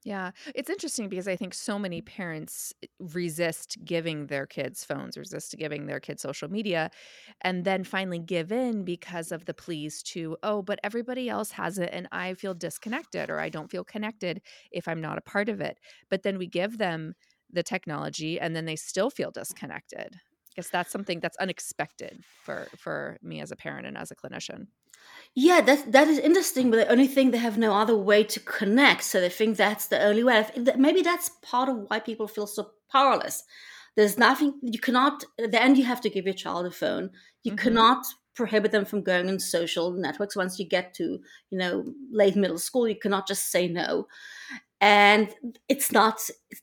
Yeah, 0.03 0.31
it's 0.55 0.69
interesting 0.69 1.09
because 1.09 1.27
I 1.27 1.35
think 1.35 1.53
so 1.53 1.77
many 1.77 2.01
parents 2.01 2.73
eh, 2.83 2.87
resist 2.99 3.77
giving 3.85 4.27
their 4.27 4.47
kids 4.47 4.83
phones, 4.83 5.15
resist 5.15 5.55
giving 5.59 5.85
their 5.85 5.99
kids 5.99 6.23
social 6.23 6.49
media, 6.49 6.89
and 7.41 7.65
then 7.65 7.83
finally 7.83 8.17
give 8.17 8.51
in 8.51 8.83
because 8.83 9.31
of 9.31 9.45
the 9.45 9.53
pleas 9.53 10.01
to, 10.03 10.37
oh, 10.41 10.63
but 10.63 10.79
everybody 10.83 11.29
else 11.29 11.51
has 11.51 11.77
it 11.77 11.89
and 11.93 12.07
I 12.11 12.33
feel 12.33 12.55
disconnected 12.55 13.29
or 13.29 13.39
I 13.39 13.49
don't 13.49 13.69
feel 13.69 13.83
connected 13.83 14.41
if 14.71 14.87
I'm 14.87 15.01
not 15.01 15.19
a 15.19 15.21
part 15.21 15.49
of 15.49 15.61
it. 15.61 15.77
But 16.09 16.23
then 16.23 16.39
we 16.39 16.47
give 16.47 16.79
them 16.79 17.13
the 17.51 17.61
technology 17.63 18.39
and 18.39 18.55
then 18.55 18.65
they 18.65 18.75
still 18.77 19.11
feel 19.11 19.29
disconnected. 19.29 20.15
I 20.15 20.53
guess 20.55 20.69
that's 20.71 20.91
something 20.91 21.19
that's 21.19 21.37
unexpected 21.37 22.23
for 22.43 22.71
for 22.75 23.17
me 23.21 23.39
as 23.39 23.51
a 23.51 23.55
parent 23.55 23.85
and 23.85 23.97
as 23.97 24.09
a 24.11 24.15
clinician. 24.15 24.65
Yeah, 25.33 25.61
that 25.61 25.93
that 25.93 26.07
is 26.09 26.19
interesting, 26.19 26.69
but 26.69 26.77
the 26.77 26.91
only 26.91 27.07
thing 27.07 27.31
they 27.31 27.37
have 27.37 27.57
no 27.57 27.73
other 27.73 27.95
way 27.95 28.23
to 28.25 28.39
connect, 28.41 29.03
so 29.03 29.21
they 29.21 29.29
think 29.29 29.55
that's 29.55 29.87
the 29.87 30.03
only 30.03 30.23
way. 30.23 30.45
Maybe 30.77 31.01
that's 31.01 31.29
part 31.41 31.69
of 31.69 31.85
why 31.87 31.99
people 31.99 32.27
feel 32.27 32.47
so 32.47 32.71
powerless. 32.91 33.43
There's 33.95 34.17
nothing 34.17 34.59
you 34.61 34.79
cannot. 34.79 35.23
At 35.41 35.51
the 35.51 35.61
end, 35.61 35.77
you 35.77 35.85
have 35.85 36.01
to 36.01 36.09
give 36.09 36.25
your 36.25 36.33
child 36.33 36.65
a 36.65 36.71
phone. 36.71 37.11
You 37.43 37.53
mm-hmm. 37.53 37.63
cannot 37.63 38.05
prohibit 38.35 38.71
them 38.71 38.85
from 38.85 39.03
going 39.03 39.29
on 39.29 39.39
social 39.39 39.91
networks. 39.91 40.35
Once 40.35 40.59
you 40.59 40.67
get 40.67 40.93
to 40.95 41.19
you 41.49 41.57
know 41.57 41.85
late 42.11 42.35
middle 42.35 42.59
school, 42.59 42.87
you 42.87 42.99
cannot 42.99 43.25
just 43.25 43.51
say 43.51 43.69
no. 43.69 44.07
And 44.81 45.33
it's 45.69 45.93
not 45.93 46.19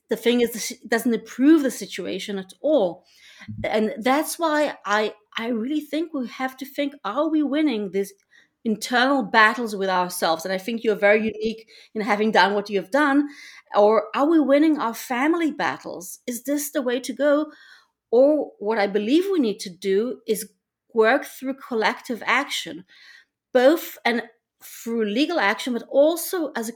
the 0.09 0.15
thing 0.15 0.41
is 0.41 0.71
it 0.71 0.87
doesn't 0.87 1.13
improve 1.13 1.63
the 1.63 1.71
situation 1.71 2.37
at 2.37 2.53
all, 2.61 3.03
and 3.63 3.95
that's 3.97 4.37
why 4.37 4.77
I 4.85 5.13
I 5.39 5.47
really 5.47 5.81
think 5.81 6.13
we 6.13 6.27
have 6.27 6.55
to 6.57 6.65
think: 6.65 6.93
Are 7.03 7.29
we 7.29 7.41
winning 7.41 7.91
this? 7.91 8.13
Internal 8.65 9.23
battles 9.23 9.75
with 9.75 9.89
ourselves. 9.89 10.45
And 10.45 10.53
I 10.53 10.57
think 10.57 10.83
you're 10.83 10.95
very 10.95 11.19
unique 11.19 11.67
in 11.95 12.01
having 12.01 12.31
done 12.31 12.53
what 12.53 12.69
you 12.69 12.79
have 12.79 12.91
done. 12.91 13.29
Or 13.75 14.07
are 14.15 14.29
we 14.29 14.39
winning 14.39 14.77
our 14.77 14.93
family 14.93 15.51
battles? 15.51 16.19
Is 16.27 16.43
this 16.43 16.71
the 16.71 16.81
way 16.81 16.99
to 16.99 17.13
go? 17.13 17.51
Or 18.11 18.51
what 18.59 18.79
I 18.79 18.87
believe 18.87 19.25
we 19.31 19.39
need 19.39 19.59
to 19.59 19.69
do 19.69 20.19
is 20.27 20.51
work 20.93 21.25
through 21.25 21.53
collective 21.55 22.23
action, 22.25 22.83
both 23.53 23.97
and 24.03 24.23
through 24.61 25.05
legal 25.05 25.39
action, 25.39 25.73
but 25.73 25.83
also 25.89 26.51
as 26.55 26.71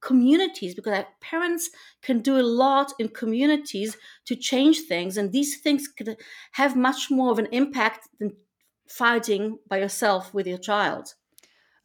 communities, 0.00 0.74
because 0.74 1.04
parents 1.20 1.70
can 2.02 2.20
do 2.20 2.38
a 2.38 2.42
lot 2.42 2.92
in 2.98 3.08
communities 3.08 3.96
to 4.24 4.34
change 4.34 4.80
things. 4.88 5.16
And 5.18 5.30
these 5.30 5.60
things 5.60 5.86
could 5.86 6.16
have 6.52 6.74
much 6.74 7.10
more 7.10 7.30
of 7.30 7.38
an 7.38 7.48
impact 7.52 8.08
than 8.18 8.36
fighting 8.88 9.58
by 9.68 9.78
yourself 9.78 10.32
with 10.34 10.46
your 10.46 10.58
child. 10.58 11.14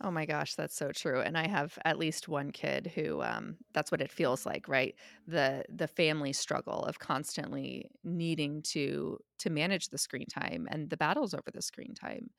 Oh 0.02 0.12
my 0.12 0.26
gosh, 0.26 0.56
that's 0.56 0.76
so 0.76 0.92
true. 0.92 1.22
And 1.22 1.38
I 1.38 1.48
have 1.48 1.80
at 1.86 1.98
least 1.98 2.28
one 2.28 2.52
kid 2.52 2.92
who 2.96 3.22
um 3.22 3.58
that's 3.74 3.92
what 3.92 4.02
it 4.02 4.12
feels 4.12 4.46
like, 4.46 4.68
right? 4.68 4.94
The 5.26 5.64
the 5.70 5.88
family 5.88 6.34
struggle 6.34 6.84
of 6.84 7.00
constantly 7.00 7.90
needing 8.04 8.62
to 8.74 9.20
to 9.40 9.50
manage 9.50 9.90
the 9.90 9.98
screen 9.98 10.26
time 10.28 10.68
and 10.70 10.90
the 10.90 10.98
battles 10.98 11.34
over 11.34 11.50
the 11.54 11.62
screen 11.62 11.94
time. 11.94 12.30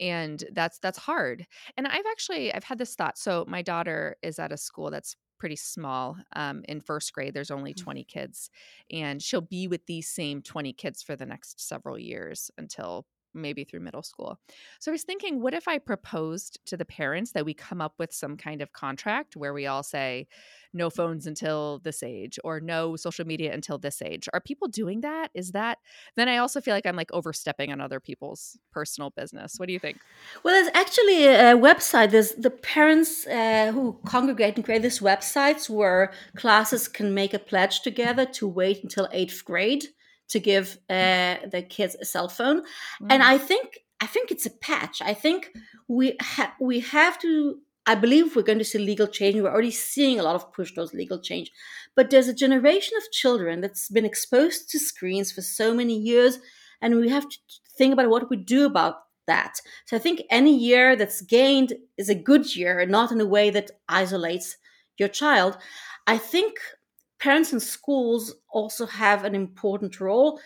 And 0.00 0.44
that's 0.52 0.78
that's 0.80 0.98
hard. 0.98 1.46
And 1.76 1.86
I've 1.88 2.06
actually 2.10 2.52
I've 2.54 2.64
had 2.64 2.78
this 2.78 2.94
thought. 2.96 3.18
So 3.18 3.44
my 3.48 3.62
daughter 3.62 4.16
is 4.22 4.38
at 4.38 4.52
a 4.52 4.56
school 4.58 4.90
that's 4.90 5.16
pretty 5.38 5.56
small. 5.56 6.18
Um, 6.34 6.64
in 6.68 6.80
first 6.80 7.12
grade, 7.12 7.34
there's 7.34 7.50
only 7.52 7.74
mm. 7.74 7.84
20 7.84 8.04
kids, 8.04 8.50
and 8.90 9.22
she'll 9.22 9.40
be 9.42 9.68
with 9.68 9.86
these 9.86 10.08
same 10.10 10.42
20 10.42 10.72
kids 10.72 11.02
for 11.02 11.16
the 11.16 11.26
next 11.26 11.60
several 11.60 11.98
years 11.98 12.50
until 12.58 13.06
maybe 13.34 13.64
through 13.64 13.80
middle 13.80 14.02
school. 14.02 14.38
So 14.80 14.90
I 14.90 14.94
was 14.94 15.04
thinking, 15.04 15.40
what 15.40 15.54
if 15.54 15.68
I 15.68 15.78
proposed 15.78 16.58
to 16.66 16.76
the 16.76 16.84
parents 16.84 17.32
that 17.32 17.44
we 17.44 17.54
come 17.54 17.80
up 17.80 17.94
with 17.98 18.12
some 18.12 18.36
kind 18.36 18.62
of 18.62 18.72
contract 18.72 19.36
where 19.36 19.52
we 19.52 19.66
all 19.66 19.82
say, 19.82 20.26
no 20.74 20.90
phones 20.90 21.26
until 21.26 21.80
this 21.82 22.02
age 22.02 22.38
or 22.44 22.60
no 22.60 22.96
social 22.96 23.24
media 23.26 23.52
until 23.52 23.78
this 23.78 24.02
age? 24.02 24.28
Are 24.32 24.40
people 24.40 24.68
doing 24.68 25.00
that? 25.00 25.30
Is 25.34 25.52
that 25.52 25.78
then 26.16 26.28
I 26.28 26.38
also 26.38 26.60
feel 26.60 26.74
like 26.74 26.86
I'm 26.86 26.96
like 26.96 27.12
overstepping 27.12 27.72
on 27.72 27.80
other 27.80 28.00
people's 28.00 28.58
personal 28.70 29.10
business. 29.10 29.54
What 29.56 29.66
do 29.66 29.72
you 29.72 29.78
think? 29.78 29.98
Well, 30.42 30.54
there's 30.54 30.74
actually 30.74 31.26
a 31.26 31.56
website. 31.56 32.10
There's 32.10 32.32
the 32.32 32.50
parents 32.50 33.26
uh, 33.26 33.72
who 33.72 33.98
congregate 34.06 34.56
and 34.56 34.64
create 34.64 34.82
these 34.82 35.00
websites 35.00 35.70
where 35.70 36.12
classes 36.36 36.88
can 36.88 37.14
make 37.14 37.34
a 37.34 37.38
pledge 37.38 37.80
together 37.80 38.26
to 38.26 38.46
wait 38.46 38.82
until 38.82 39.08
eighth 39.12 39.44
grade 39.44 39.84
to 40.28 40.40
give 40.40 40.78
uh, 40.90 41.36
the 41.50 41.64
kids 41.68 41.96
a 42.00 42.04
cell 42.04 42.28
phone, 42.28 42.62
mm. 42.62 43.06
and 43.10 43.22
I 43.22 43.38
think 43.38 43.78
I 44.00 44.06
think 44.06 44.30
it's 44.30 44.46
a 44.46 44.50
patch. 44.50 45.02
I 45.02 45.14
think 45.14 45.52
we 45.88 46.16
ha- 46.20 46.54
we 46.60 46.80
have 46.80 47.18
to. 47.20 47.58
I 47.86 47.94
believe 47.94 48.36
we're 48.36 48.42
going 48.42 48.58
to 48.58 48.64
see 48.66 48.78
legal 48.78 49.06
change. 49.06 49.36
We're 49.36 49.50
already 49.50 49.70
seeing 49.70 50.20
a 50.20 50.22
lot 50.22 50.34
of 50.34 50.52
push 50.52 50.72
towards 50.72 50.92
legal 50.92 51.18
change, 51.18 51.50
but 51.96 52.10
there's 52.10 52.28
a 52.28 52.34
generation 52.34 52.98
of 52.98 53.10
children 53.12 53.60
that's 53.62 53.88
been 53.88 54.04
exposed 54.04 54.68
to 54.70 54.78
screens 54.78 55.32
for 55.32 55.40
so 55.40 55.74
many 55.74 55.96
years, 55.96 56.38
and 56.82 56.96
we 56.96 57.08
have 57.08 57.28
to 57.28 57.36
think 57.76 57.92
about 57.92 58.10
what 58.10 58.28
we 58.28 58.36
do 58.36 58.66
about 58.66 58.96
that. 59.26 59.60
So 59.86 59.96
I 59.96 60.00
think 60.00 60.22
any 60.30 60.56
year 60.56 60.96
that's 60.96 61.22
gained 61.22 61.74
is 61.96 62.08
a 62.08 62.14
good 62.14 62.54
year, 62.54 62.78
and 62.78 62.90
not 62.90 63.10
in 63.10 63.20
a 63.20 63.26
way 63.26 63.50
that 63.50 63.70
isolates 63.88 64.56
your 64.98 65.08
child. 65.08 65.56
I 66.06 66.18
think 66.18 66.54
parents 67.18 67.52
and 67.52 67.62
schools 67.62 68.34
also 68.50 68.86
have 68.86 69.24
an 69.24 69.34
important 69.34 70.00
role. 70.00 70.40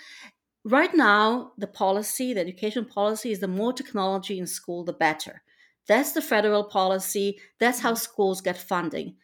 Right 0.65 0.95
now, 0.95 1.53
the 1.59 1.67
policy, 1.67 2.33
the 2.33 2.41
education 2.41 2.85
policy, 2.85 3.33
is 3.33 3.41
the 3.41 3.49
more 3.49 3.73
technology 3.73 4.39
in 4.39 4.47
school, 4.47 4.85
the 4.85 4.93
better. 4.93 5.43
That's 5.89 6.13
the 6.13 6.23
federal 6.23 6.65
policy. 6.65 7.41
That's 7.59 7.81
how 7.81 7.95
schools 7.95 8.41
get 8.41 8.57
funding. 8.57 9.17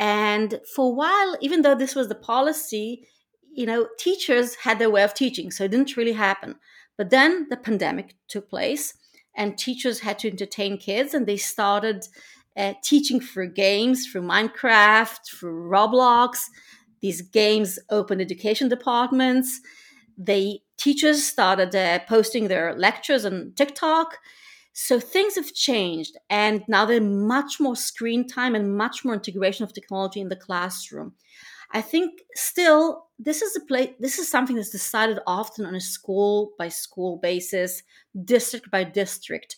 And 0.00 0.60
for 0.74 0.86
a 0.86 0.94
while, 0.94 1.36
even 1.40 1.62
though 1.62 1.74
this 1.74 1.94
was 1.94 2.08
the 2.08 2.14
policy, 2.14 3.06
you 3.52 3.66
know, 3.66 3.88
teachers 3.98 4.54
had 4.54 4.78
their 4.78 4.90
way 4.90 5.02
of 5.02 5.14
teaching, 5.14 5.50
so 5.50 5.64
it 5.64 5.70
didn't 5.70 5.96
really 5.96 6.12
happen. 6.12 6.54
But 6.96 7.10
then 7.10 7.46
the 7.50 7.56
pandemic 7.56 8.14
took 8.28 8.48
place, 8.48 8.94
and 9.36 9.58
teachers 9.58 10.00
had 10.00 10.18
to 10.20 10.30
entertain 10.30 10.78
kids, 10.78 11.14
and 11.14 11.26
they 11.26 11.36
started 11.36 12.06
uh, 12.56 12.74
teaching 12.82 13.20
through 13.20 13.52
games, 13.52 14.06
through 14.06 14.22
Minecraft, 14.22 15.18
through 15.26 15.68
Roblox, 15.68 16.44
these 17.00 17.22
games 17.22 17.78
open 17.90 18.20
education 18.20 18.68
departments. 18.68 19.60
They 20.16 20.60
teachers 20.76 21.24
started 21.24 21.74
uh, 21.74 22.00
posting 22.08 22.48
their 22.48 22.74
lectures 22.76 23.24
on 23.24 23.52
TikTok. 23.56 24.18
So 24.72 25.00
things 25.00 25.34
have 25.34 25.52
changed, 25.54 26.16
and 26.30 26.62
now 26.68 26.84
there's 26.84 27.02
much 27.02 27.58
more 27.58 27.74
screen 27.74 28.28
time 28.28 28.54
and 28.54 28.76
much 28.76 29.04
more 29.04 29.14
integration 29.14 29.64
of 29.64 29.72
technology 29.72 30.20
in 30.20 30.28
the 30.28 30.36
classroom. 30.36 31.14
I 31.72 31.82
think 31.82 32.20
still 32.34 33.08
this 33.18 33.42
is 33.42 33.56
a 33.56 33.60
place. 33.66 33.90
This 33.98 34.18
is 34.18 34.30
something 34.30 34.56
that's 34.56 34.70
decided 34.70 35.18
often 35.26 35.66
on 35.66 35.74
a 35.74 35.80
school 35.80 36.52
by 36.58 36.68
school 36.68 37.18
basis, 37.18 37.82
district 38.24 38.70
by 38.70 38.84
district, 38.84 39.56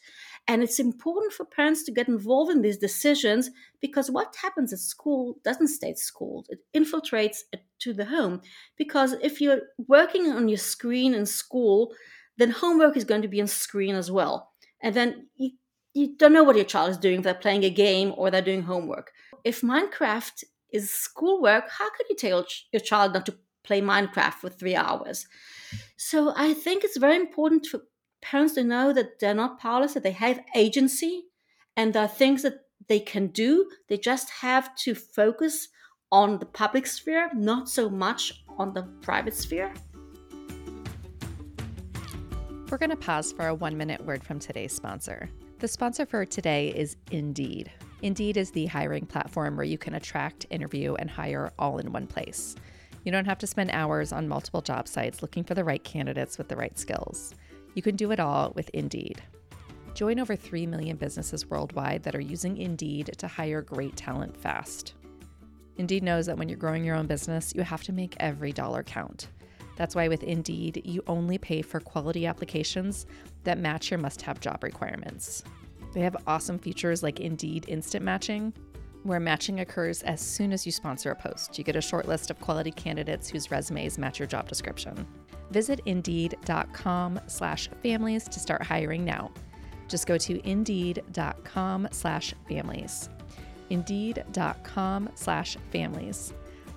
and 0.51 0.65
it's 0.65 0.81
important 0.81 1.33
for 1.33 1.45
parents 1.45 1.85
to 1.85 1.93
get 1.93 2.09
involved 2.09 2.51
in 2.51 2.61
these 2.61 2.77
decisions 2.77 3.53
because 3.81 4.11
what 4.11 4.35
happens 4.43 4.73
at 4.73 4.81
school 4.81 5.39
doesn't 5.45 5.69
stay 5.69 5.91
at 5.91 5.99
school, 6.01 6.45
it 6.49 6.59
infiltrates 6.75 7.43
to 7.79 7.93
the 7.93 8.05
home. 8.05 8.41
Because 8.77 9.13
if 9.23 9.41
you're 9.41 9.61
working 9.87 10.27
on 10.27 10.49
your 10.49 10.59
screen 10.59 11.15
in 11.15 11.25
school, 11.25 11.95
then 12.37 12.51
homework 12.51 12.97
is 12.97 13.05
going 13.05 13.23
to 13.23 13.29
be 13.29 13.41
on 13.41 13.47
screen 13.47 13.95
as 13.95 14.11
well. 14.11 14.51
And 14.83 14.93
then 14.93 15.29
you 15.95 16.17
don't 16.17 16.33
know 16.33 16.43
what 16.43 16.57
your 16.57 16.65
child 16.65 16.91
is 16.91 16.99
doing 16.99 17.23
they're 17.23 17.35
playing 17.35 17.63
a 17.63 17.71
game 17.71 18.13
or 18.17 18.29
they're 18.29 18.43
doing 18.43 18.63
homework. 18.63 19.13
If 19.45 19.61
Minecraft 19.61 20.43
is 20.73 20.91
schoolwork, 20.91 21.71
how 21.71 21.91
could 21.91 22.07
you 22.11 22.17
tell 22.17 22.45
your 22.73 22.81
child 22.81 23.15
not 23.15 23.25
to 23.27 23.39
play 23.63 23.81
Minecraft 23.81 24.35
for 24.35 24.49
three 24.49 24.75
hours? 24.75 25.29
So 25.97 26.33
I 26.35 26.55
think 26.55 26.83
it's 26.83 26.97
very 26.97 27.15
important 27.15 27.67
for 27.67 27.83
parents 28.23 28.55
to 28.55 28.65
know 28.65 28.93
that 28.93 29.19
they're 29.21 29.35
not 29.35 29.59
powerless, 29.59 29.95
that 29.95 30.03
they 30.03 30.13
have 30.13 30.41
agency, 30.55 31.25
and 31.77 31.93
there 31.93 32.05
are 32.05 32.09
things 32.09 32.43
that 32.43 32.65
they 32.89 33.01
can 33.01 33.29
do. 33.29 33.71
They 33.89 33.99
just 33.99 34.31
have 34.31 34.75
to 34.77 34.95
focus 34.95 35.69
on 36.13 36.39
the 36.39 36.47
public 36.47 36.87
sphere, 36.87 37.31
not 37.35 37.69
so 37.69 37.89
much 37.89 38.43
on 38.59 38.75
the 38.75 38.83
private 39.01 39.35
sphere. 39.35 39.73
We're 42.71 42.79
going 42.79 42.91
to 42.91 42.97
pause 42.97 43.33
for 43.33 43.49
a 43.49 43.55
one 43.55 43.77
minute 43.77 44.05
word 44.05 44.23
from 44.23 44.39
today's 44.39 44.73
sponsor. 44.73 45.29
The 45.59 45.69
sponsor 45.69 46.07
for 46.07 46.25
today 46.25 46.69
is 46.69 46.97
Indeed. 47.11 47.71
Indeed 48.03 48.37
is 48.37 48.51
the 48.51 48.67
hiring 48.67 49.07
platform 49.07 49.57
where 49.57 49.65
you 49.65 49.77
can 49.77 49.95
attract, 49.95 50.47
interview, 50.51 50.95
and 50.95 51.11
hire 51.11 51.53
all 51.59 51.79
in 51.79 51.93
one 51.93 52.07
place. 52.07 52.57
You 53.05 53.13
don't 53.13 53.27
have 53.27 53.39
to 53.39 53.47
spend 53.47 53.71
hours 53.73 54.13
on 54.13 54.29
multiple 54.29 54.63
job 54.63 54.89
sites 54.89 55.23
looking 55.23 55.45
for 55.45 55.55
the 55.55 55.65
right 55.65 55.83
candidates 55.83 56.39
with 56.39 56.49
the 56.49 56.57
right 56.57 56.79
skills. 56.79 57.35
You 57.75 57.83
can 57.83 57.97
do 57.97 58.11
it 58.11 58.21
all 58.21 58.53
with 58.55 58.69
Indeed. 58.71 59.23
Join 59.95 60.19
over 60.19 60.37
3 60.37 60.67
million 60.67 60.97
businesses 60.97 61.49
worldwide 61.49 62.03
that 62.05 62.15
are 62.15 62.21
using 62.21 62.57
Indeed 62.57 63.11
to 63.19 63.29
hire 63.29 63.63
great 63.63 63.97
talent 63.97 64.37
fast. 64.37 64.95
Indeed 65.77 66.03
knows 66.03 66.27
that 66.27 66.37
when 66.37 66.49
you're 66.49 66.59
growing 66.59 66.85
your 66.85 66.97
own 66.97 67.07
business, 67.07 67.53
you 67.55 67.63
have 67.63 67.83
to 67.85 67.93
make 67.93 68.17
every 68.21 68.53
dollar 68.53 68.83
count. 68.83 69.29
That's 69.77 69.95
why 69.95 70.09
with 70.09 70.23
Indeed, 70.23 70.83
you 70.85 71.03
only 71.07 71.39
pay 71.39 71.63
for 71.63 71.81
quality 71.81 72.27
applications 72.27 73.07
that 73.45 73.59
match 73.59 73.91
your 73.91 73.99
must 73.99 74.21
have 74.23 74.41
job 74.41 74.63
requirements. 74.63 75.43
They 75.95 76.01
have 76.01 76.17
awesome 76.27 76.59
features 76.59 77.03
like 77.03 77.19
Indeed 77.19 77.65
Instant 77.67 78.05
Matching, 78.05 78.53
where 79.05 79.19
matching 79.19 79.61
occurs 79.61 80.03
as 80.03 80.21
soon 80.21 80.53
as 80.53 80.67
you 80.67 80.73
sponsor 80.73 81.11
a 81.11 81.17
post. 81.17 81.57
You 81.57 81.65
get 81.65 81.77
a 81.77 81.81
short 81.81 82.07
list 82.07 82.31
of 82.31 82.39
quality 82.41 82.71
candidates 82.71 83.31
whose 83.31 83.51
resumes 83.51 83.97
match 83.97 84.19
your 84.19 84.29
job 84.29 84.49
description. 84.49 85.07
Visit 85.51 85.81
indeed.com 85.87 87.21
slash 87.27 87.69
families 87.83 88.25
to 88.29 88.41
start 88.41 88.63
hiring 88.63 89.05
now. 89.05 89.31
Just 89.89 90.07
go 90.07 90.17
to 90.19 90.49
indeed.com 90.49 91.89
slash 91.91 92.35
families. 92.49 93.09
Indeed.com 93.71 95.11
slash 95.15 95.57
families. 95.73 96.33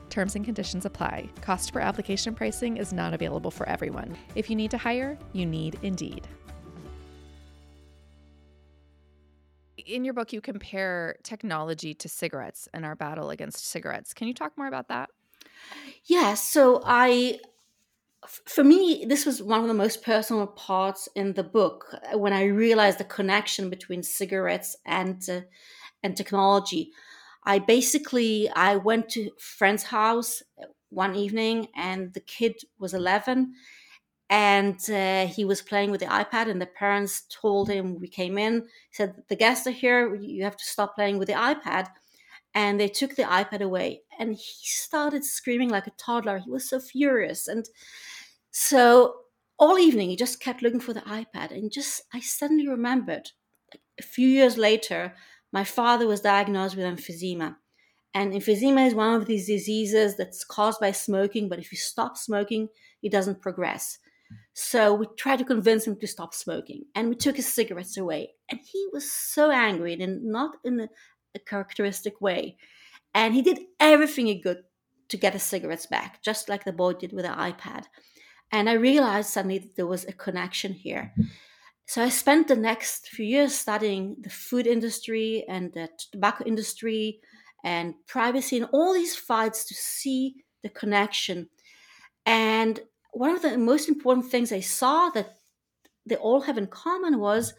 Terms 0.10 0.36
and 0.36 0.46
conditions 0.46 0.86
apply. 0.86 1.30
Cost 1.42 1.74
per 1.74 1.80
application 1.80 2.36
pricing 2.36 2.78
is 2.78 2.94
not 2.94 3.14
available 3.14 3.50
for 3.50 3.68
everyone. 3.68 4.16
If 4.36 4.50
you 4.50 4.56
need 4.56 4.72
to 4.72 4.78
hire, 4.78 5.18
you 5.34 5.46
need 5.46 5.80
Indeed. 5.82 6.28
In 9.78 10.06
your 10.06 10.14
book, 10.14 10.32
you 10.32 10.40
compare 10.40 11.18
technology 11.24 11.94
to 11.96 12.08
cigarettes 12.08 12.70
and 12.74 12.86
our 12.86 12.96
battle 12.96 13.32
against 13.32 13.68
cigarettes. 13.68 14.14
Can 14.14 14.28
you 14.28 14.34
talk 14.34 14.58
more 14.58 14.68
about 14.68 14.88
that? 14.88 15.10
Yeah, 16.06 16.36
so 16.36 16.82
I 16.86 17.40
for 18.28 18.64
me, 18.64 19.06
this 19.08 19.26
was 19.26 19.42
one 19.42 19.62
of 19.62 19.68
the 19.68 19.74
most 19.74 20.04
personal 20.04 20.48
parts 20.48 21.10
in 21.16 21.34
the 21.34 21.44
book 21.44 21.86
uh, 21.94 22.18
when 22.18 22.34
I 22.34 22.46
realized 22.46 22.98
the 22.98 23.04
connection 23.06 23.70
between 23.70 24.04
cigarettes 24.04 24.76
and 24.86 25.22
uh, 25.30 25.42
and 26.04 26.16
technology. 26.16 26.92
I 27.46 27.60
basically 27.60 28.50
I 28.50 28.78
went 28.78 29.10
to 29.10 29.32
friend's 29.38 29.84
house 29.84 30.42
uh, 30.62 30.66
one 30.90 31.16
evening, 31.16 31.68
and 31.76 32.14
the 32.14 32.22
kid 32.22 32.56
was 32.80 32.94
eleven, 32.94 33.54
and 34.30 34.80
uh, 34.90 35.28
he 35.28 35.46
was 35.46 35.62
playing 35.62 35.92
with 35.92 36.00
the 36.00 36.08
iPad. 36.08 36.50
And 36.50 36.62
the 36.62 36.68
parents 36.68 37.24
told 37.30 37.70
him 37.70 38.00
we 38.00 38.08
came 38.08 38.38
in, 38.38 38.68
said 38.92 39.16
the 39.28 39.36
guests 39.36 39.68
are 39.68 39.72
here. 39.72 40.16
You 40.16 40.44
have 40.44 40.58
to 40.58 40.66
stop 40.66 40.96
playing 40.96 41.18
with 41.20 41.28
the 41.28 41.36
iPad. 41.36 41.88
And 42.56 42.80
they 42.80 42.88
took 42.88 43.16
the 43.16 43.24
iPad 43.24 43.62
away, 43.62 44.04
and 44.20 44.36
he 44.36 44.68
started 44.68 45.26
screaming 45.26 45.70
like 45.70 45.88
a 45.88 45.92
toddler. 45.98 46.38
He 46.38 46.52
was 46.52 46.70
so 46.70 46.80
furious, 46.80 47.48
and 47.48 47.66
so 48.54 49.16
all 49.58 49.78
evening, 49.78 50.10
he 50.10 50.16
just 50.16 50.40
kept 50.40 50.62
looking 50.62 50.80
for 50.80 50.94
the 50.94 51.02
iPad, 51.02 51.52
and 51.52 51.72
just 51.72 52.04
I 52.14 52.20
suddenly 52.20 52.68
remembered 52.68 53.32
a 54.00 54.04
few 54.04 54.28
years 54.28 54.58
later, 54.58 55.14
my 55.52 55.64
father 55.64 56.08
was 56.08 56.22
diagnosed 56.22 56.76
with 56.76 56.86
emphysema. 56.86 57.56
And 58.14 58.32
emphysema 58.34 58.88
is 58.88 58.94
one 58.94 59.16
of 59.16 59.26
these 59.26 59.48
diseases 59.48 60.16
that's 60.16 60.44
caused 60.44 60.80
by 60.80 60.92
smoking, 60.92 61.50
but 61.50 61.60
if 61.60 61.72
you 61.72 61.78
stop 61.78 62.16
smoking, 62.16 62.70
it 63.02 63.12
doesn't 63.12 63.42
progress. 63.42 63.98
So 64.54 64.94
we 64.94 65.08
tried 65.18 65.40
to 65.40 65.46
convince 65.46 65.88
him 65.88 66.00
to 66.00 66.08
stop 66.08 66.34
smoking, 66.34 66.84
and 66.94 67.10
we 67.10 67.16
took 67.16 67.38
his 67.38 67.52
cigarettes 67.52 67.98
away. 67.98 68.34
And 68.50 68.60
he 68.64 68.88
was 68.94 69.12
so 69.12 69.50
angry, 69.52 69.94
and 69.94 70.26
not 70.26 70.58
in 70.64 70.80
a, 70.80 70.90
a 71.36 71.40
characteristic 71.40 72.22
way. 72.22 72.58
And 73.16 73.34
he 73.34 73.42
did 73.42 73.60
everything 73.80 74.28
he 74.28 74.42
could 74.42 74.64
to 75.10 75.18
get 75.18 75.34
his 75.34 75.44
cigarettes 75.44 75.86
back, 75.86 76.24
just 76.24 76.50
like 76.50 76.64
the 76.64 76.74
boy 76.74 76.94
did 76.94 77.14
with 77.14 77.26
the 77.26 77.32
iPad. 77.32 77.86
And 78.54 78.70
I 78.70 78.74
realized 78.74 79.32
suddenly 79.32 79.58
that 79.58 79.76
there 79.76 79.88
was 79.88 80.06
a 80.06 80.14
connection 80.14 80.74
here. 80.74 81.12
Mm-hmm. 81.18 81.30
So 81.88 82.02
I 82.02 82.10
spent 82.10 82.48
the 82.48 82.56
next 82.56 83.10
few 83.10 83.26
years 83.26 83.54
studying 83.54 84.16
the 84.22 84.30
food 84.30 84.68
industry 84.68 85.44
and 85.50 85.74
the 85.74 85.90
tobacco 86.12 86.46
industry 86.46 87.20
and 87.66 87.96
privacy 88.08 88.58
and 88.58 88.70
all 88.72 88.94
these 88.94 89.16
fights 89.16 89.66
to 89.66 89.74
see 89.74 90.36
the 90.62 90.70
connection. 90.70 91.50
And 92.26 92.80
one 93.12 93.32
of 93.32 93.42
the 93.42 93.58
most 93.58 93.90
important 93.90 94.28
things 94.28 94.52
I 94.52 94.62
saw 94.62 95.10
that 95.10 95.36
they 96.06 96.16
all 96.16 96.42
have 96.42 96.58
in 96.58 96.68
common 96.68 97.20
was 97.20 97.54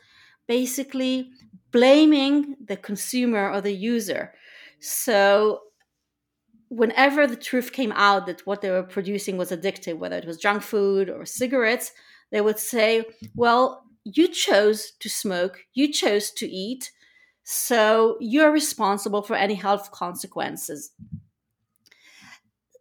basically 0.46 1.30
blaming 1.70 2.56
the 2.64 2.76
consumer 2.76 3.50
or 3.50 3.60
the 3.60 3.72
user. 3.72 4.32
So 4.80 5.60
whenever 6.74 7.26
the 7.26 7.36
truth 7.36 7.72
came 7.72 7.92
out 7.92 8.26
that 8.26 8.46
what 8.46 8.60
they 8.60 8.70
were 8.70 8.82
producing 8.82 9.36
was 9.36 9.50
addictive, 9.50 9.98
whether 9.98 10.16
it 10.16 10.26
was 10.26 10.36
junk 10.36 10.62
food 10.62 11.08
or 11.08 11.24
cigarettes, 11.24 11.92
they 12.30 12.40
would 12.40 12.58
say, 12.58 13.04
well, 13.34 13.84
you 14.04 14.28
chose 14.28 14.92
to 15.00 15.08
smoke, 15.08 15.60
you 15.72 15.92
chose 15.92 16.30
to 16.32 16.48
eat, 16.48 16.90
so 17.44 18.16
you're 18.20 18.50
responsible 18.50 19.22
for 19.22 19.36
any 19.36 19.54
health 19.54 19.90
consequences. 19.92 20.90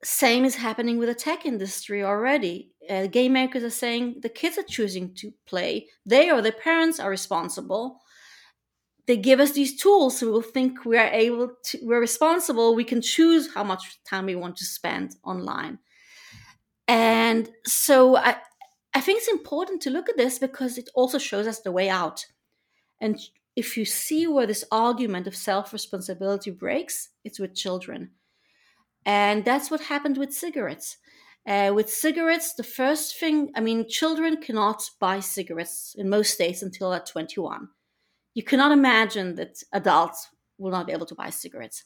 Same 0.04 0.44
is 0.44 0.56
happening 0.56 0.98
with 0.98 1.08
the 1.08 1.16
tech 1.16 1.46
industry 1.46 2.04
already. 2.04 2.72
Uh, 2.90 3.08
game 3.08 3.34
makers 3.34 3.64
are 3.64 3.70
saying 3.70 4.16
the 4.22 4.30
kids 4.30 4.58
are 4.58 4.64
choosing 4.64 5.14
to 5.16 5.32
play, 5.46 5.88
they 6.06 6.30
or 6.30 6.42
their 6.42 6.52
parents 6.52 7.00
are 7.00 7.10
responsible 7.10 8.02
they 9.06 9.18
give 9.18 9.40
us 9.40 9.52
these 9.52 9.76
tools 9.80 10.18
so 10.18 10.32
we'll 10.32 10.42
think 10.42 10.86
we 10.86 10.98
are 10.98 11.10
able 11.10 11.52
to 11.66 11.80
we're 11.84 12.00
responsible. 12.00 12.76
We 12.76 12.84
can 12.84 13.02
choose 13.02 13.54
how 13.54 13.64
much 13.64 14.02
time 14.04 14.26
we 14.26 14.36
want 14.36 14.56
to 14.58 14.66
spend 14.66 15.16
online. 15.24 15.80
And 16.88 17.50
so 17.66 18.18
i 18.18 18.38
i 18.94 19.02
think 19.02 19.20
it's 19.20 19.28
important 19.28 19.82
to 19.82 19.90
look 19.90 20.10
at 20.10 20.18
this 20.18 20.40
because 20.40 20.78
it 20.78 20.90
also 20.96 21.18
shows 21.18 21.48
us 21.48 21.60
the 21.60 21.72
way 21.72 21.90
out. 21.90 22.26
And 23.02 23.20
if 23.56 23.78
you 23.78 23.86
see 23.86 24.26
where 24.26 24.48
this 24.48 24.66
argument 24.72 25.28
of 25.28 25.36
self-responsibility 25.36 26.52
breaks 26.52 27.10
it's 27.24 27.40
with 27.40 27.56
children. 27.56 28.12
And 29.06 29.44
that's 29.44 29.70
what 29.70 29.82
happened 29.82 30.18
with 30.18 30.34
cigarettes. 30.34 30.98
Uh, 31.46 31.74
with 31.76 31.90
cigarettes 31.90 32.54
the 32.54 32.64
first 32.64 33.20
thing 33.20 33.52
i 33.54 33.60
mean 33.60 33.86
children 33.90 34.38
cannot 34.38 34.82
buy 34.98 35.20
cigarettes 35.20 35.94
in 35.98 36.08
most 36.08 36.34
states 36.34 36.62
until 36.62 36.90
they're 36.90 37.02
21 37.02 37.68
you 38.34 38.44
cannot 38.44 38.72
imagine 38.72 39.36
that 39.36 39.64
adults 39.74 40.30
will 40.58 40.72
not 40.72 40.88
be 40.88 40.94
able 40.94 41.06
to 41.06 41.16
buy 41.16 41.30
cigarettes. 41.30 41.84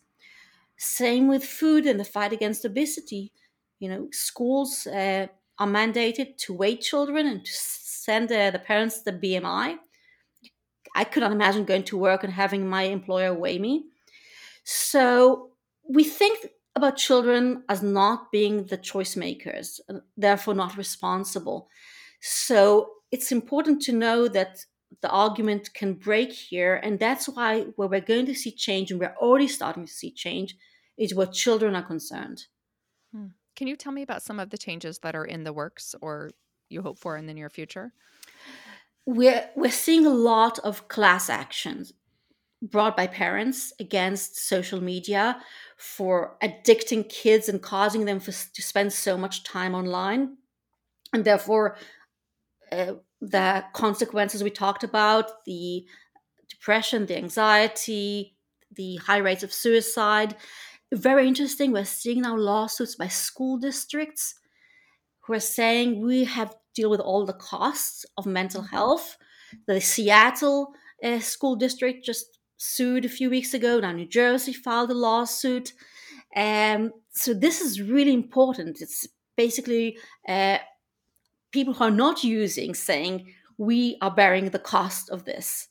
Same 0.77 1.27
with 1.27 1.43
food 1.43 1.85
and 1.85 1.99
the 1.99 2.05
fight 2.05 2.33
against 2.33 2.65
obesity. 2.65 3.31
You 3.79 3.89
know, 3.89 4.07
schools 4.11 4.87
uh, 4.87 5.27
are 5.59 5.67
mandated 5.67 6.37
to 6.37 6.53
weigh 6.53 6.77
children 6.77 7.27
and 7.27 7.43
to 7.43 7.51
send 7.53 8.31
uh, 8.31 8.51
the 8.51 8.59
parents 8.59 9.01
the 9.01 9.11
BMI. 9.13 9.77
I 10.95 11.03
could 11.03 11.21
not 11.21 11.31
imagine 11.31 11.65
going 11.65 11.83
to 11.85 11.97
work 11.97 12.23
and 12.23 12.33
having 12.33 12.67
my 12.67 12.83
employer 12.83 13.33
weigh 13.33 13.59
me. 13.59 13.85
So 14.63 15.51
we 15.89 16.03
think 16.03 16.47
about 16.75 16.97
children 16.97 17.63
as 17.69 17.81
not 17.83 18.31
being 18.31 18.65
the 18.65 18.77
choice 18.77 19.15
makers, 19.15 19.81
therefore 20.15 20.53
not 20.53 20.77
responsible. 20.77 21.69
So 22.21 22.91
it's 23.11 23.31
important 23.31 23.81
to 23.83 23.93
know 23.93 24.27
that 24.27 24.59
the 25.01 25.09
argument 25.09 25.73
can 25.73 25.93
break 25.93 26.31
here. 26.31 26.75
And 26.75 26.99
that's 26.99 27.27
why 27.27 27.61
where 27.75 27.87
we're 27.87 28.01
going 28.01 28.25
to 28.27 28.35
see 28.35 28.51
change, 28.51 28.91
and 28.91 28.99
we're 28.99 29.15
already 29.19 29.47
starting 29.47 29.85
to 29.85 29.91
see 29.91 30.11
change, 30.11 30.55
is 30.97 31.13
where 31.13 31.27
children 31.27 31.75
are 31.75 31.83
concerned. 31.83 32.45
Hmm. 33.13 33.27
Can 33.55 33.67
you 33.67 33.75
tell 33.75 33.91
me 33.91 34.01
about 34.01 34.23
some 34.23 34.39
of 34.39 34.49
the 34.49 34.57
changes 34.57 34.99
that 34.99 35.15
are 35.15 35.25
in 35.25 35.43
the 35.43 35.53
works 35.53 35.95
or 36.01 36.31
you 36.69 36.81
hope 36.81 36.99
for 36.99 37.17
in 37.17 37.25
the 37.25 37.33
near 37.33 37.49
future? 37.49 37.93
We're, 39.05 39.49
we're 39.55 39.71
seeing 39.71 40.05
a 40.05 40.13
lot 40.13 40.59
of 40.59 40.87
class 40.89 41.29
actions 41.29 41.93
brought 42.61 42.97
by 42.97 43.07
parents 43.07 43.71
against 43.79 44.47
social 44.47 44.81
media 44.81 45.39
for 45.77 46.37
addicting 46.41 47.07
kids 47.07 47.49
and 47.49 47.61
causing 47.61 48.05
them 48.05 48.19
for, 48.19 48.31
to 48.31 48.61
spend 48.61 48.91
so 48.91 49.17
much 49.17 49.43
time 49.43 49.75
online. 49.75 50.37
And 51.13 51.23
therefore, 51.23 51.77
uh, 52.71 52.93
the 53.21 53.63
consequences 53.73 54.43
we 54.43 54.49
talked 54.49 54.83
about, 54.83 55.43
the 55.45 55.85
depression, 56.49 57.05
the 57.05 57.17
anxiety, 57.17 58.35
the 58.75 58.97
high 58.97 59.17
rates 59.17 59.43
of 59.43 59.53
suicide. 59.53 60.35
Very 60.93 61.27
interesting. 61.27 61.71
We're 61.71 61.85
seeing 61.85 62.21
now 62.21 62.37
lawsuits 62.37 62.95
by 62.95 63.07
school 63.07 63.57
districts 63.57 64.35
who 65.21 65.33
are 65.33 65.39
saying 65.39 66.01
we 66.01 66.23
have 66.23 66.51
to 66.51 66.57
deal 66.75 66.89
with 66.89 67.01
all 67.01 67.25
the 67.25 67.33
costs 67.33 68.05
of 68.17 68.25
mental 68.25 68.61
mm-hmm. 68.61 68.75
health. 68.75 69.17
The 69.67 69.81
Seattle 69.81 70.73
uh, 71.03 71.19
school 71.19 71.55
district 71.55 72.05
just 72.05 72.39
sued 72.57 73.05
a 73.05 73.09
few 73.09 73.29
weeks 73.29 73.53
ago. 73.53 73.79
Now 73.79 73.91
New 73.91 74.07
Jersey 74.07 74.53
filed 74.53 74.91
a 74.91 74.93
lawsuit. 74.93 75.73
Um, 76.35 76.91
so 77.11 77.33
this 77.33 77.61
is 77.61 77.81
really 77.81 78.13
important. 78.13 78.81
It's 78.81 79.07
basically 79.35 79.97
uh, 80.27 80.57
people 81.51 81.73
who 81.73 81.83
are 81.83 81.91
not 81.91 82.23
using 82.23 82.73
saying 82.73 83.33
we 83.57 83.97
are 84.01 84.13
bearing 84.13 84.49
the 84.49 84.59
cost 84.59 85.09
of 85.09 85.25
this. 85.25 85.67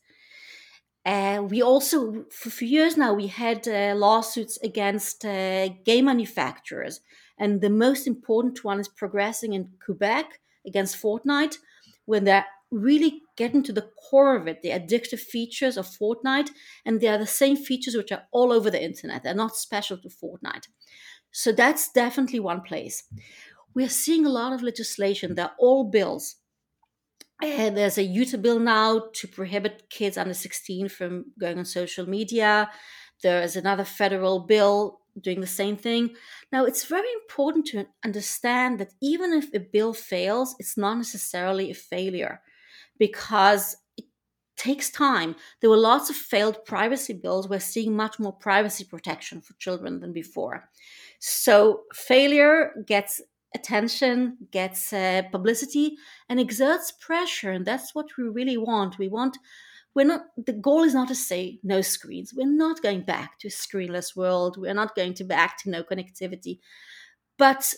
Uh, 1.05 1.41
we 1.49 1.63
also, 1.63 2.25
for, 2.33 2.65
years 2.65 2.97
now, 2.97 3.15
we 3.15 3.29
had 3.29 3.69
uh, 3.69 3.95
lawsuits 3.95 4.59
against 4.65 5.25
uh, 5.25 5.69
game 5.85 6.07
manufacturers, 6.07 7.01
and 7.39 7.61
the 7.61 7.71
most 7.71 8.09
important 8.09 8.65
one 8.65 8.81
is 8.81 8.89
progressing 8.89 9.53
in 9.53 9.71
Quebec 9.85 10.41
against 10.67 11.01
Fortnite, 11.01 11.59
when 12.07 12.25
they're 12.25 12.47
really 12.73 13.23
getting 13.37 13.63
to 13.63 13.73
the 13.73 13.89
core 14.11 14.35
of 14.35 14.49
it, 14.49 14.63
the 14.63 14.71
addictive 14.71 15.21
features 15.21 15.77
of 15.77 15.87
Fortnite, 15.87 16.51
and 16.85 17.01
they 17.01 17.07
are 17.07 17.19
the 17.19 17.27
same 17.27 17.57
features 17.57 17.95
which 17.95 18.11
are 18.11 18.25
all 18.33 18.53
over 18.53 18.69
the 18.69 18.83
internet. 18.83 19.23
They're 19.23 19.35
not 19.35 19.57
special 19.57 19.99
to 19.99 20.09
Fortnite. 20.09 20.67
So 21.31 21.53
that's 21.53 21.93
definitely 21.93 22.41
one 22.41 22.63
place. 22.63 23.05
We're 23.77 23.89
seeing 23.89 24.27
a 24.27 24.31
lot 24.31 24.53
of 24.53 24.63
legislation. 24.63 25.31
Mm. 25.31 25.37
They're 25.37 25.55
all 25.61 25.85
bills 25.85 26.37
and 27.43 27.77
there's 27.77 27.99
a 27.99 28.03
Utah 28.03 28.39
bill 28.39 28.59
now 28.59 29.09
to 29.13 29.29
prohibit 29.29 29.91
kids 29.91 30.17
under 30.17 30.35
16 30.35 30.89
from 30.89 31.27
going 31.39 31.59
on 31.59 31.65
social 31.65 32.09
media. 32.09 32.71
There 33.23 33.43
is 33.43 33.57
another 33.57 33.85
federal 33.85 34.41
bill 34.41 35.01
doing 35.21 35.41
the 35.41 35.47
same 35.47 35.77
thing. 35.77 36.15
Now, 36.53 36.65
it's 36.65 36.85
very 36.85 37.11
important 37.23 37.67
to 37.69 37.87
understand 38.05 38.79
that 38.81 38.93
even 39.03 39.33
if 39.33 39.53
a 39.55 39.61
bill 39.61 39.93
fails, 39.93 40.55
it's 40.59 40.77
not 40.77 40.97
necessarily 40.97 41.71
a 41.71 41.75
failure 41.75 42.41
because 42.99 43.77
it 43.97 44.05
takes 44.57 44.91
time. 44.91 45.37
There 45.61 45.71
were 45.71 45.77
lots 45.77 46.09
of 46.09 46.17
failed 46.17 46.65
privacy 46.65 47.15
bills. 47.15 47.49
We're 47.49 47.61
seeing 47.61 47.95
much 47.95 48.19
more 48.19 48.33
privacy 48.33 48.85
protection 48.85 49.41
for 49.43 49.55
children 49.55 50.01
than 50.01 50.13
before. 50.13 50.69
So, 51.19 51.83
failure 51.95 52.73
gets 52.87 53.23
attention, 53.55 54.37
gets 54.51 54.93
uh, 54.93 55.23
publicity, 55.31 55.97
and 56.29 56.39
exerts 56.39 56.93
pressure. 56.93 57.51
And 57.51 57.65
that's 57.65 57.95
what 57.95 58.17
we 58.17 58.25
really 58.25 58.57
want. 58.57 58.99
We 58.99 59.09
want, 59.09 59.39
we're 59.95 60.07
not, 60.07 60.27
the 60.37 60.53
goal 60.53 60.83
is 60.83 60.95
not 60.95 61.09
to 61.09 61.15
say 61.15 61.59
no 61.63 61.81
screens. 61.81 62.35
We're 62.35 62.47
not 62.47 62.83
going 62.83 63.03
back 63.03 63.39
to 63.41 63.49
a 63.49 63.51
screenless 63.51 64.17
world. 64.17 64.57
We're 64.59 64.75
not 64.75 64.95
going 64.95 65.15
to 65.15 65.25
back 65.25 65.59
to 65.63 65.71
no 65.71 65.83
connectivity. 65.83 66.59
But 67.39 67.73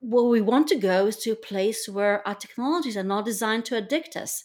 where 0.00 0.24
we 0.24 0.40
want 0.40 0.68
to 0.68 0.76
go 0.76 1.06
is 1.06 1.16
to 1.18 1.30
a 1.30 1.36
place 1.36 1.88
where 1.88 2.26
our 2.26 2.34
technologies 2.34 2.96
are 2.96 3.02
not 3.02 3.24
designed 3.24 3.64
to 3.66 3.76
addict 3.76 4.16
us, 4.16 4.44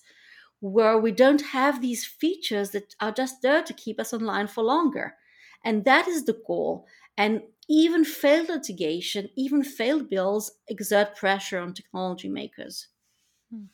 where 0.59 0.97
we 0.97 1.11
don't 1.11 1.41
have 1.41 1.81
these 1.81 2.05
features 2.05 2.71
that 2.71 2.95
are 2.99 3.11
just 3.11 3.41
there 3.41 3.63
to 3.63 3.73
keep 3.73 3.99
us 3.99 4.13
online 4.13 4.47
for 4.47 4.63
longer. 4.63 5.15
And 5.63 5.85
that 5.85 6.07
is 6.07 6.25
the 6.25 6.39
goal. 6.47 6.87
And 7.21 7.43
even 7.69 8.03
failed 8.03 8.49
litigation, 8.49 9.29
even 9.35 9.63
failed 9.63 10.09
bills 10.09 10.51
exert 10.67 11.15
pressure 11.15 11.59
on 11.59 11.73
technology 11.73 12.29
makers. 12.29 12.87
Hmm. 13.49 13.65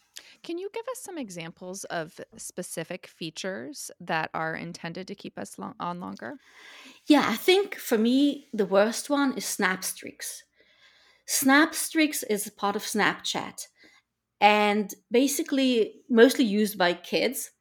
Can 0.44 0.58
you 0.58 0.70
give 0.74 0.88
us 0.90 1.00
some 1.00 1.18
examples 1.18 1.84
of 1.86 2.20
specific 2.38 3.08
features 3.08 3.92
that 4.00 4.30
are 4.34 4.56
intended 4.56 5.08
to 5.08 5.16
keep 5.16 5.38
us 5.38 5.58
long- 5.58 5.76
on 5.80 6.00
longer? 6.00 6.40
Yeah, 7.08 7.24
I 7.28 7.36
think 7.36 7.76
for 7.76 7.98
me, 7.98 8.50
the 8.54 8.66
worst 8.66 9.10
one 9.10 9.38
is 9.38 9.46
Snapstreaks. 9.46 10.44
Snapstreaks 11.28 11.28
Snap 11.28 11.76
Streaks 11.76 12.24
is 12.24 12.50
part 12.58 12.76
of 12.76 12.84
Snapchat 12.84 13.68
and 14.42 14.94
basically 15.12 16.02
mostly 16.10 16.46
used 16.46 16.78
by 16.78 16.94
kids. 16.94 17.52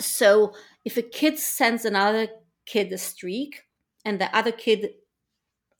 So 0.00 0.54
if 0.84 0.96
a 0.98 1.02
kid 1.02 1.38
sends 1.38 1.84
another 1.84 2.28
kid 2.66 2.92
a 2.92 2.98
streak 2.98 3.64
and 4.04 4.20
the 4.20 4.34
other 4.36 4.52
kid 4.52 4.90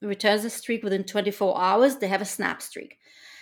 returns 0.03 0.45
a 0.45 0.51
streak 0.51 0.83
within 0.83 1.05
24 1.05 1.61
hours, 1.61 1.97
they 1.97 2.09
have 2.09 2.23
a 2.23 2.27
snap 2.27 2.63
streak. 2.63 2.99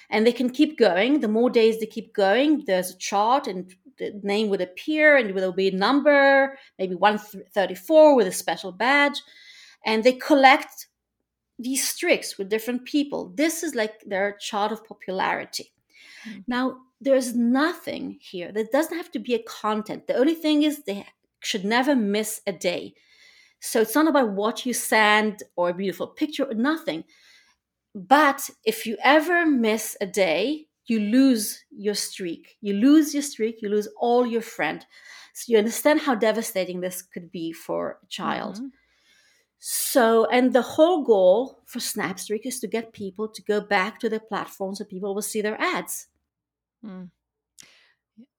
And 0.08 0.26
they 0.26 0.32
can 0.32 0.50
keep 0.50 0.78
going. 0.78 1.20
The 1.20 1.28
more 1.28 1.50
days 1.50 1.80
they 1.80 1.86
keep 1.86 2.14
going, 2.14 2.64
there's 2.66 2.90
a 2.90 2.98
chart 2.98 3.46
and 3.46 3.74
the 3.98 4.20
name 4.22 4.48
would 4.48 4.60
appear 4.60 5.16
and 5.16 5.36
there'll 5.36 5.52
be 5.52 5.68
a 5.68 5.76
number, 5.76 6.56
maybe 6.78 6.94
134 6.94 8.14
with 8.14 8.26
a 8.26 8.32
special 8.32 8.72
badge. 8.72 9.20
And 9.84 10.04
they 10.04 10.12
collect 10.12 10.86
these 11.58 11.88
streaks 11.88 12.38
with 12.38 12.48
different 12.48 12.84
people. 12.84 13.32
This 13.34 13.62
is 13.62 13.74
like 13.74 14.00
their 14.04 14.36
chart 14.38 14.72
of 14.72 14.86
popularity. 14.86 15.72
Mm-hmm. 16.28 16.40
Now, 16.46 16.78
there's 17.00 17.34
nothing 17.34 18.18
here. 18.20 18.52
There 18.52 18.66
doesn't 18.70 18.96
have 18.96 19.10
to 19.12 19.18
be 19.18 19.34
a 19.34 19.42
content. 19.42 20.06
The 20.06 20.16
only 20.16 20.34
thing 20.34 20.62
is 20.62 20.84
they 20.84 21.06
should 21.40 21.64
never 21.64 21.94
miss 21.94 22.40
a 22.46 22.52
day. 22.52 22.94
So 23.66 23.80
it's 23.80 23.96
not 23.96 24.06
about 24.06 24.30
what 24.30 24.64
you 24.64 24.72
send 24.72 25.42
or 25.56 25.70
a 25.70 25.74
beautiful 25.74 26.06
picture 26.06 26.44
or 26.44 26.54
nothing. 26.54 27.02
But 27.94 28.48
if 28.64 28.86
you 28.86 28.96
ever 29.02 29.44
miss 29.44 29.96
a 30.00 30.06
day, 30.06 30.68
you 30.86 31.00
lose 31.00 31.64
your 31.70 31.94
streak. 31.94 32.56
You 32.60 32.74
lose 32.74 33.12
your 33.12 33.24
streak, 33.24 33.60
you 33.60 33.68
lose 33.68 33.88
all 33.98 34.24
your 34.24 34.42
friend. 34.42 34.86
So 35.34 35.50
you 35.50 35.58
understand 35.58 36.00
how 36.00 36.14
devastating 36.14 36.80
this 36.80 37.02
could 37.02 37.32
be 37.32 37.52
for 37.52 37.98
a 38.02 38.06
child. 38.06 38.56
Mm-hmm. 38.56 38.66
So, 39.58 40.26
and 40.26 40.52
the 40.52 40.62
whole 40.62 41.02
goal 41.02 41.62
for 41.66 41.80
Snapstreak 41.80 42.42
is 42.44 42.60
to 42.60 42.68
get 42.68 42.92
people 42.92 43.26
to 43.28 43.42
go 43.42 43.60
back 43.60 43.98
to 44.00 44.08
their 44.08 44.20
platforms 44.20 44.78
so 44.78 44.84
people 44.84 45.12
will 45.12 45.22
see 45.22 45.40
their 45.40 45.60
ads. 45.60 46.06
Mm. 46.84 47.10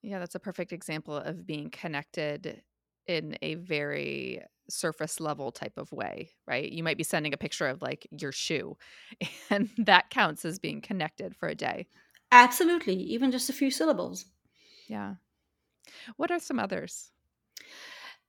Yeah, 0.02 0.20
that's 0.20 0.36
a 0.36 0.40
perfect 0.40 0.72
example 0.72 1.18
of 1.18 1.46
being 1.46 1.70
connected 1.70 2.62
in 3.08 3.38
a 3.42 3.56
very 3.56 4.42
surface 4.70 5.20
level 5.20 5.52
type 5.52 5.78
of 5.78 5.92
way, 5.92 6.30
right? 6.46 6.72
You 6.72 6.84
might 6.84 6.98
be 6.98 7.04
sending 7.04 7.34
a 7.34 7.38
picture 7.38 7.68
of 7.68 7.82
like 7.82 8.08
your 8.12 8.32
shoe, 8.32 8.78
and 9.50 9.70
that 9.78 10.10
counts 10.10 10.46
as 10.46 10.60
being 10.60 10.82
connected 10.82 11.36
for 11.36 11.48
a 11.48 11.56
day. 11.56 11.88
Absolutely, 12.32 12.96
even 12.96 13.32
just 13.32 13.50
a 13.50 13.54
few 13.54 13.72
syllables. 13.72 14.26
Yeah. 14.88 15.16
What 16.18 16.32
are 16.32 16.40
some 16.40 16.60
others? 16.60 17.12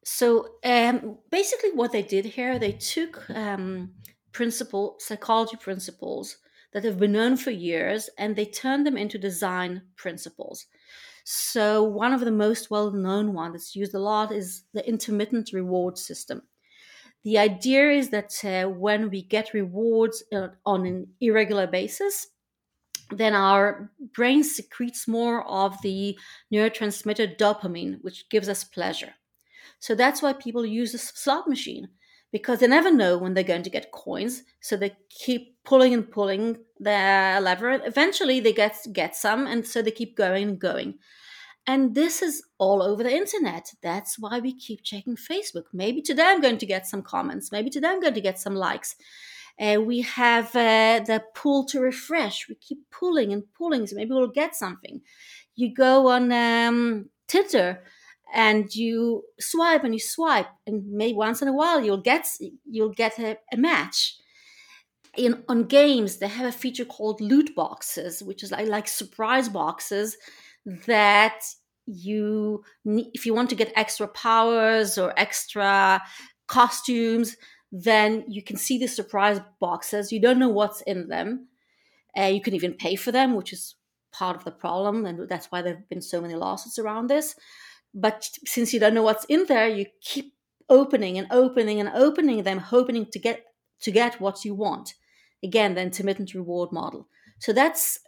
So 0.05 0.55
um, 0.65 1.19
basically, 1.31 1.73
what 1.73 1.93
they 1.93 2.03
did 2.03 2.25
here, 2.25 2.59
they 2.59 2.73
took 2.73 3.29
um, 3.31 3.93
principle 4.33 4.97
psychology 5.01 5.57
principles 5.57 6.39
that 6.73 6.85
have 6.85 6.99
been 6.99 7.13
known 7.13 7.37
for 7.37 7.51
years, 7.51 8.09
and 8.19 8.37
they 8.37 8.45
turned 8.45 8.87
them 8.87 8.97
into 8.97 9.19
design 9.19 9.83
principles. 9.97 10.67
So, 11.31 11.83
one 11.83 12.15
of 12.15 12.21
the 12.21 12.31
most 12.31 12.71
well 12.71 12.91
known 12.91 13.35
ones 13.35 13.53
that's 13.53 13.77
used 13.77 13.93
a 13.93 13.99
lot 13.99 14.33
is 14.33 14.63
the 14.73 14.89
intermittent 14.89 15.51
reward 15.53 15.99
system. 15.99 16.41
The 17.23 17.37
idea 17.37 17.91
is 17.91 18.09
that 18.09 18.33
uh, 18.43 18.71
when 18.71 19.11
we 19.11 19.25
get 19.25 19.53
rewards 19.53 20.25
uh, 20.33 20.49
on 20.65 20.87
an 20.87 21.09
irregular 21.21 21.67
basis, 21.67 22.29
then 23.11 23.35
our 23.35 23.93
brain 24.15 24.43
secretes 24.43 25.07
more 25.07 25.47
of 25.47 25.77
the 25.83 26.19
neurotransmitter 26.51 27.37
dopamine, 27.37 27.99
which 28.01 28.31
gives 28.31 28.49
us 28.49 28.65
pleasure. 28.65 29.13
So 29.81 29.95
that's 29.95 30.23
why 30.23 30.33
people 30.33 30.65
use 30.65 30.95
a 30.95 30.99
slot 30.99 31.47
machine 31.47 31.89
because 32.31 32.61
they 32.61 32.67
never 32.67 32.93
know 32.93 33.19
when 33.19 33.35
they're 33.35 33.45
going 33.45 33.63
to 33.63 33.71
get 33.71 33.93
coins. 33.93 34.43
So 34.61 34.77
they 34.77 34.97
keep 35.11 35.57
pulling 35.65 35.95
and 35.95 36.11
pulling 36.11 36.59
the 36.79 37.41
lever. 37.43 37.81
Eventually, 37.85 38.41
they 38.41 38.53
get 38.53 38.77
get 38.93 39.17
some, 39.17 39.47
and 39.47 39.67
so 39.67 39.83
they 39.83 39.91
keep 39.91 40.17
going 40.17 40.49
and 40.49 40.59
going. 40.59 40.95
And 41.67 41.95
this 41.95 42.23
is 42.23 42.43
all 42.57 42.83
over 42.83 43.03
the 43.03 43.15
internet. 43.15 43.71
That's 43.83 44.19
why 44.19 44.41
we 44.41 44.55
keep 44.55 44.83
checking 44.83 45.17
Facebook. 45.17 45.65
Maybe 45.75 46.01
today 46.01 46.25
I'm 46.25 46.41
going 46.41 46.57
to 46.59 46.67
get 46.67 46.87
some 46.87 47.03
comments. 47.03 47.53
Maybe 47.53 47.69
today 47.69 47.89
I'm 47.89 48.01
going 48.01 48.15
to 48.15 48.23
get 48.23 48.39
some 48.39 48.55
likes. 48.55 48.97
Uh, 49.61 49.79
we 49.81 50.01
have 50.03 50.47
uh, 50.57 51.01
the 51.01 51.23
pull 51.35 51.67
to 51.67 51.81
refresh. 51.81 52.49
We 52.49 52.55
keep 52.55 52.79
pulling 52.91 53.33
and 53.33 53.43
pulling, 53.55 53.87
so 53.87 53.97
maybe 53.97 54.13
we'll 54.13 54.29
get 54.29 54.55
something. 54.55 55.01
You 55.57 55.75
go 55.75 56.09
on 56.09 56.33
um, 56.33 57.11
and 58.33 58.75
you 58.75 59.25
swipe 59.41 59.85
and 59.85 59.95
you 59.95 60.01
swipe, 60.01 60.49
and 60.67 60.91
maybe 60.91 61.15
once 61.15 61.43
in 61.43 61.49
a 61.49 61.53
while 61.53 61.83
you'll 61.83 62.03
get 62.03 62.27
you'll 62.65 62.91
get 62.91 63.19
a, 63.19 63.39
a 63.53 63.57
match. 63.57 64.17
In 65.17 65.43
on 65.49 65.65
games, 65.65 66.19
they 66.19 66.29
have 66.29 66.47
a 66.47 66.53
feature 66.53 66.85
called 66.85 67.21
loot 67.21 67.55
boxes, 67.55 68.23
which 68.23 68.43
is 68.43 68.53
like, 68.53 68.69
like 68.69 68.89
surprise 68.89 69.49
boxes 69.49 70.17
that 70.87 71.41
you 71.87 72.63
if 72.85 73.25
you 73.25 73.35
want 73.35 73.49
to 73.51 73.57
get 73.57 73.73
extra 73.75 74.07
powers 74.09 74.99
or 74.99 75.19
extra 75.19 76.01
costumes 76.47 77.37
then 77.71 78.25
you 78.29 78.43
can 78.43 78.57
see 78.57 78.79
the 78.79 78.87
surprise 78.87 79.41
boxes. 79.61 80.11
You 80.11 80.21
don't 80.21 80.39
know 80.39 80.49
what's 80.49 80.81
in 80.83 81.09
them. 81.09 81.49
Uh, 82.19 82.25
you 82.25 82.41
can 82.41 82.55
even 82.55 82.73
pay 82.75 82.97
for 82.97 83.13
them 83.13 83.35
which 83.35 83.53
is 83.53 83.77
part 84.13 84.37
of 84.37 84.45
the 84.45 84.51
problem 84.51 85.05
and 85.07 85.29
that's 85.29 85.47
why 85.47 85.63
there 85.63 85.75
have 85.75 85.89
been 85.89 86.01
so 86.01 86.21
many 86.21 86.35
lawsuits 86.35 86.79
around 86.79 87.09
this 87.09 87.37
But 87.95 88.29
since 88.47 88.73
you 88.73 88.81
don't 88.81 88.95
know 88.95 89.03
what's 89.03 89.25
in 89.27 89.47
there, 89.47 89.69
you 89.69 89.87
keep 90.01 90.35
opening 90.69 91.19
and 91.19 91.27
opening 91.31 91.81
and 91.81 91.89
opening 91.95 92.43
them, 92.43 92.59
hoping 92.59 93.07
to 93.07 93.19
get 93.19 93.45
to 93.81 93.91
get 93.91 94.21
what 94.21 94.45
you 94.45 94.55
want. 94.55 94.95
Again, 95.43 95.75
the 95.75 95.83
intermittent 95.83 96.35
reward 96.35 96.73
model. 96.73 97.09
So 97.39 97.53
that's 97.53 98.01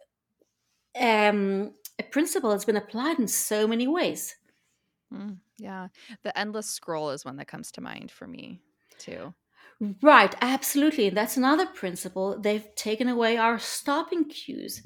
um, 0.99 1.73
a 1.99 2.03
principle 2.03 2.51
that's 2.51 2.65
been 2.65 2.77
applied 2.77 3.19
in 3.19 3.29
so 3.29 3.69
many 3.69 3.87
ways. 3.87 4.35
Mm, 5.15 5.39
yeah, 5.59 5.89
the 6.23 6.37
endless 6.37 6.67
scroll 6.67 7.11
is 7.11 7.25
one 7.25 7.37
that 7.37 7.49
comes 7.49 7.71
to 7.73 7.81
mind 7.81 8.11
for 8.11 8.27
me 8.27 8.61
too. 8.99 9.33
Right, 10.03 10.35
absolutely. 10.43 11.09
And 11.09 11.17
that's 11.17 11.39
another 11.39 11.67
principle. 11.67 12.39
They've 12.39 12.75
taken 12.75 13.09
away 13.09 13.39
our 13.39 13.59
stopping 13.59 14.27
cues. 14.27 14.83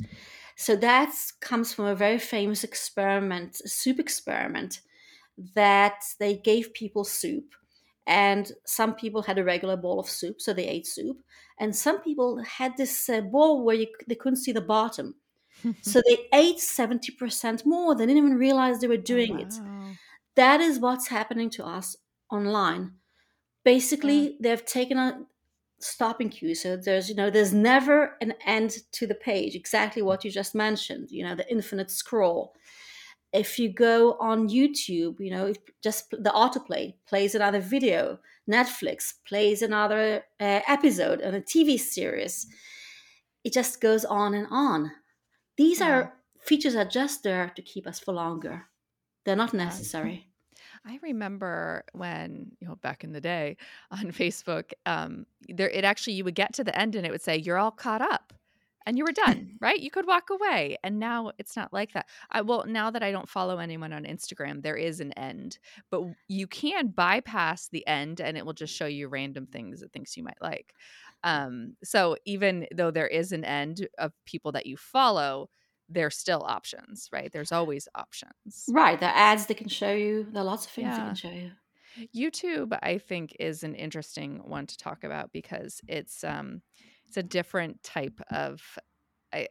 So 0.56 0.76
that 0.76 1.14
comes 1.40 1.74
from 1.74 1.86
a 1.86 1.94
very 1.94 2.18
famous 2.18 2.64
experiment, 2.64 3.60
a 3.64 3.68
soup 3.68 3.98
experiment, 3.98 4.80
that 5.54 6.02
they 6.20 6.36
gave 6.36 6.74
people 6.74 7.04
soup. 7.04 7.54
And 8.06 8.52
some 8.66 8.94
people 8.94 9.22
had 9.22 9.38
a 9.38 9.44
regular 9.44 9.76
bowl 9.76 9.98
of 9.98 10.08
soup, 10.08 10.40
so 10.40 10.52
they 10.52 10.66
ate 10.66 10.86
soup. 10.86 11.18
And 11.58 11.74
some 11.74 12.00
people 12.02 12.42
had 12.42 12.76
this 12.76 13.08
uh, 13.08 13.20
bowl 13.22 13.64
where 13.64 13.76
you, 13.76 13.86
they 14.06 14.14
couldn't 14.14 14.38
see 14.38 14.52
the 14.52 14.60
bottom. 14.60 15.14
so 15.82 16.02
they 16.06 16.28
ate 16.32 16.58
70% 16.58 17.64
more. 17.64 17.94
They 17.94 18.06
didn't 18.06 18.18
even 18.18 18.38
realize 18.38 18.78
they 18.78 18.88
were 18.88 18.96
doing 18.96 19.32
oh, 19.32 19.62
wow. 19.62 19.90
it. 19.90 19.96
That 20.36 20.60
is 20.60 20.78
what's 20.78 21.08
happening 21.08 21.48
to 21.50 21.64
us 21.64 21.96
online. 22.30 22.92
Basically, 23.64 24.28
uh. 24.28 24.32
they've 24.40 24.64
taken 24.64 24.98
a 24.98 25.22
stopping 25.80 26.28
cue. 26.28 26.54
So 26.54 26.76
there's, 26.76 27.08
you 27.08 27.14
know, 27.14 27.30
there's 27.30 27.52
never 27.52 28.16
an 28.20 28.34
end 28.46 28.76
to 28.92 29.06
the 29.06 29.14
page. 29.14 29.54
Exactly 29.54 30.02
what 30.02 30.24
you 30.24 30.30
just 30.30 30.54
mentioned. 30.54 31.10
You 31.10 31.24
know, 31.24 31.34
the 31.34 31.50
infinite 31.50 31.90
scroll. 31.90 32.54
If 33.32 33.58
you 33.58 33.72
go 33.72 34.16
on 34.20 34.48
YouTube, 34.48 35.18
you 35.18 35.30
know, 35.30 35.52
just 35.82 36.10
the 36.10 36.30
autoplay 36.30 36.94
plays 37.08 37.34
another 37.34 37.60
video. 37.60 38.18
Netflix 38.50 39.14
plays 39.26 39.62
another 39.62 40.24
uh, 40.38 40.60
episode 40.68 41.22
on 41.22 41.34
a 41.34 41.40
TV 41.40 41.78
series. 41.78 42.46
It 43.42 43.52
just 43.52 43.80
goes 43.80 44.04
on 44.04 44.34
and 44.34 44.46
on. 44.50 44.92
These 45.56 45.80
yeah. 45.80 45.90
are 45.90 46.14
features 46.40 46.76
are 46.76 46.84
just 46.84 47.22
there 47.22 47.52
to 47.56 47.62
keep 47.62 47.86
us 47.86 47.98
for 47.98 48.12
longer. 48.12 48.66
They're 49.24 49.36
not 49.36 49.54
necessary. 49.54 50.28
I 50.86 50.98
remember 51.02 51.84
when, 51.92 52.52
you 52.60 52.68
know, 52.68 52.76
back 52.76 53.04
in 53.04 53.12
the 53.12 53.20
day 53.20 53.56
on 53.90 53.98
Facebook, 54.12 54.72
um, 54.86 55.26
there 55.48 55.70
it 55.70 55.84
actually 55.84 56.14
you 56.14 56.24
would 56.24 56.34
get 56.34 56.54
to 56.54 56.64
the 56.64 56.78
end 56.78 56.94
and 56.94 57.06
it 57.06 57.10
would 57.10 57.22
say, 57.22 57.36
You're 57.36 57.58
all 57.58 57.70
caught 57.70 58.02
up 58.02 58.32
and 58.86 58.98
you 58.98 59.04
were 59.04 59.12
done, 59.12 59.56
right? 59.60 59.80
You 59.80 59.90
could 59.90 60.06
walk 60.06 60.30
away. 60.30 60.76
And 60.84 60.98
now 60.98 61.32
it's 61.38 61.56
not 61.56 61.72
like 61.72 61.92
that. 61.92 62.06
I 62.30 62.42
well, 62.42 62.64
now 62.66 62.90
that 62.90 63.02
I 63.02 63.12
don't 63.12 63.28
follow 63.28 63.58
anyone 63.58 63.92
on 63.92 64.04
Instagram, 64.04 64.62
there 64.62 64.76
is 64.76 65.00
an 65.00 65.12
end, 65.12 65.58
but 65.90 66.02
you 66.28 66.46
can 66.46 66.88
bypass 66.88 67.68
the 67.68 67.86
end 67.86 68.20
and 68.20 68.36
it 68.36 68.44
will 68.44 68.52
just 68.52 68.74
show 68.74 68.86
you 68.86 69.08
random 69.08 69.46
things 69.46 69.80
that 69.80 69.92
things 69.92 70.16
you 70.16 70.22
might 70.22 70.40
like. 70.40 70.74
Um, 71.22 71.76
so 71.82 72.16
even 72.26 72.66
though 72.74 72.90
there 72.90 73.08
is 73.08 73.32
an 73.32 73.44
end 73.44 73.88
of 73.98 74.12
people 74.26 74.52
that 74.52 74.66
you 74.66 74.76
follow, 74.76 75.48
there's 75.94 76.16
still 76.16 76.42
options, 76.42 77.08
right? 77.12 77.32
There's 77.32 77.52
always 77.52 77.88
options. 77.94 78.66
Right. 78.68 78.98
There 78.98 79.08
are 79.08 79.16
ads 79.16 79.46
that 79.46 79.56
can 79.56 79.68
show 79.68 79.92
you. 79.92 80.26
There 80.30 80.42
are 80.42 80.46
lots 80.46 80.66
of 80.66 80.72
things 80.72 80.88
yeah. 80.88 80.96
that 80.96 81.06
can 81.06 81.14
show 81.14 81.30
you. 81.30 81.50
YouTube, 82.14 82.76
I 82.82 82.98
think, 82.98 83.36
is 83.38 83.62
an 83.62 83.74
interesting 83.74 84.40
one 84.44 84.66
to 84.66 84.76
talk 84.76 85.04
about 85.04 85.32
because 85.32 85.80
it's 85.86 86.24
um, 86.24 86.60
it's 87.06 87.16
a 87.16 87.22
different 87.22 87.82
type 87.84 88.20
of 88.30 88.60
a, 89.32 89.48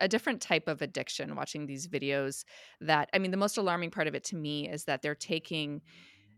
a, 0.00 0.08
different 0.08 0.40
type 0.40 0.68
of 0.68 0.80
addiction. 0.82 1.34
Watching 1.34 1.66
these 1.66 1.86
videos, 1.86 2.44
that 2.80 3.10
I 3.12 3.18
mean, 3.18 3.30
the 3.30 3.36
most 3.36 3.58
alarming 3.58 3.90
part 3.90 4.06
of 4.06 4.14
it 4.14 4.24
to 4.24 4.36
me 4.36 4.68
is 4.68 4.84
that 4.84 5.02
they're 5.02 5.14
taking 5.14 5.82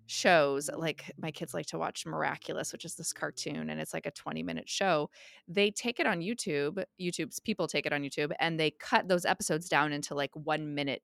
shows 0.07 0.71
like 0.77 1.11
my 1.21 1.31
kids 1.31 1.55
like 1.55 1.67
to 1.67 1.79
watch 1.79 2.05
miraculous 2.07 2.73
which 2.73 2.85
is 2.85 2.95
this 2.95 3.13
cartoon 3.13 3.71
and 3.71 3.81
it's 3.81 3.95
like 3.95 4.07
a 4.07 4.11
20 4.11 4.43
minute 4.43 4.69
show 4.69 5.09
they 5.49 5.71
take 5.71 5.99
it 5.99 6.07
on 6.07 6.21
youtube 6.21 6.83
youtube's 7.01 7.41
people 7.41 7.67
take 7.67 7.87
it 7.87 7.93
on 7.93 8.03
youtube 8.03 8.33
and 8.41 8.61
they 8.61 8.71
cut 8.71 9.09
those 9.09 9.25
episodes 9.25 9.69
down 9.69 9.93
into 9.93 10.15
like 10.15 10.31
one 10.35 10.75
minute 10.75 11.03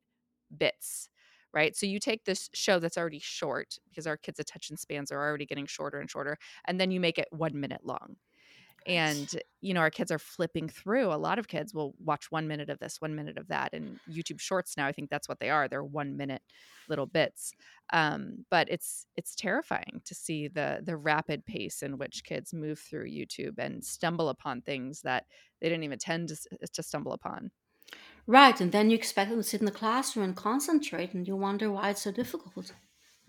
bits 0.57 1.09
right? 1.53 1.77
So 1.77 1.87
you 1.87 1.99
take 1.99 2.25
this 2.25 2.49
show 2.55 2.79
that's 2.79 2.97
already 2.97 3.19
short 3.19 3.77
because 3.89 4.07
our 4.07 4.17
kids 4.17 4.39
attention 4.39 4.77
spans 4.77 5.11
are 5.11 5.21
already 5.21 5.47
getting 5.47 5.67
shorter 5.67 5.99
and 5.99 6.11
shorter 6.11 6.39
and 6.67 6.81
then 6.81 6.91
you 6.91 7.01
make 7.01 7.19
it 7.19 7.29
one 7.31 7.59
minute 7.59 7.81
long 7.85 8.17
and 8.87 9.41
you 9.61 9.75
know 9.75 9.81
our 9.81 9.91
kids 9.91 10.11
are 10.11 10.19
flipping 10.19 10.69
through 10.69 11.13
a 11.13 11.17
lot 11.17 11.39
of 11.39 11.49
kids 11.49 11.75
will 11.75 11.95
watch 12.03 12.31
one 12.31 12.49
minute 12.49 12.71
of 12.71 12.79
this 12.79 13.01
one 13.01 13.15
minute 13.15 13.37
of 13.37 13.49
that 13.49 13.73
and 13.73 13.99
youtube 14.11 14.41
shorts 14.41 14.77
now 14.77 14.87
i 14.87 14.93
think 14.93 15.11
that's 15.11 15.29
what 15.29 15.39
they 15.39 15.51
are 15.51 15.69
they're 15.69 15.85
one 15.85 16.17
minute 16.17 16.43
little 16.89 17.07
bits 17.07 17.53
um, 17.93 18.45
but 18.51 18.69
it's 18.71 19.07
it's 19.17 19.35
terrifying 19.35 20.01
to 20.05 20.15
see 20.15 20.49
the 20.49 20.81
the 20.83 20.97
rapid 20.97 21.45
pace 21.45 21.83
in 21.83 21.99
which 21.99 22.25
kids 22.25 22.53
move 22.53 22.79
through 22.79 23.09
youtube 23.09 23.59
and 23.59 23.85
stumble 23.85 24.29
upon 24.29 24.61
things 24.61 25.03
that 25.03 25.25
they 25.61 25.69
didn't 25.69 25.85
even 25.85 25.99
tend 25.99 26.29
to, 26.29 26.37
to 26.73 26.83
stumble 26.83 27.13
upon. 27.13 27.51
Right 28.27 28.61
and 28.61 28.71
then 28.73 28.91
you 28.91 28.97
expect 28.97 29.31
them 29.31 29.41
to 29.41 29.43
sit 29.43 29.61
in 29.61 29.67
the 29.67 29.73
classroom 29.73 30.25
and 30.25 30.37
concentrate 30.37 31.13
and 31.13 31.27
you 31.27 31.37
wonder 31.37 31.71
why 31.71 31.91
it's 31.91 32.03
so 32.03 32.13
difficult 32.13 32.73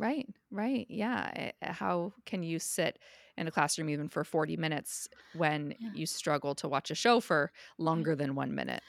right 0.02 0.28
right 0.50 0.88
yeah 0.90 1.32
eh, 1.36 1.52
eh, 1.62 1.72
how 1.72 2.14
can 2.26 2.44
you 2.44 2.60
sit 2.60 2.98
in 3.38 3.48
a 3.48 3.52
classroom 3.52 3.90
even 3.90 4.08
for 4.08 4.24
40 4.24 4.58
minutes 4.58 5.10
when 5.34 5.74
yeah. 5.80 5.90
you 5.94 6.06
struggle 6.06 6.56
to 6.56 6.68
watch 6.68 6.92
a 6.92 6.96
show 6.96 7.20
for 7.20 7.52
longer 7.78 8.16
than 8.16 8.36
one 8.36 8.54
minute. 8.54 8.82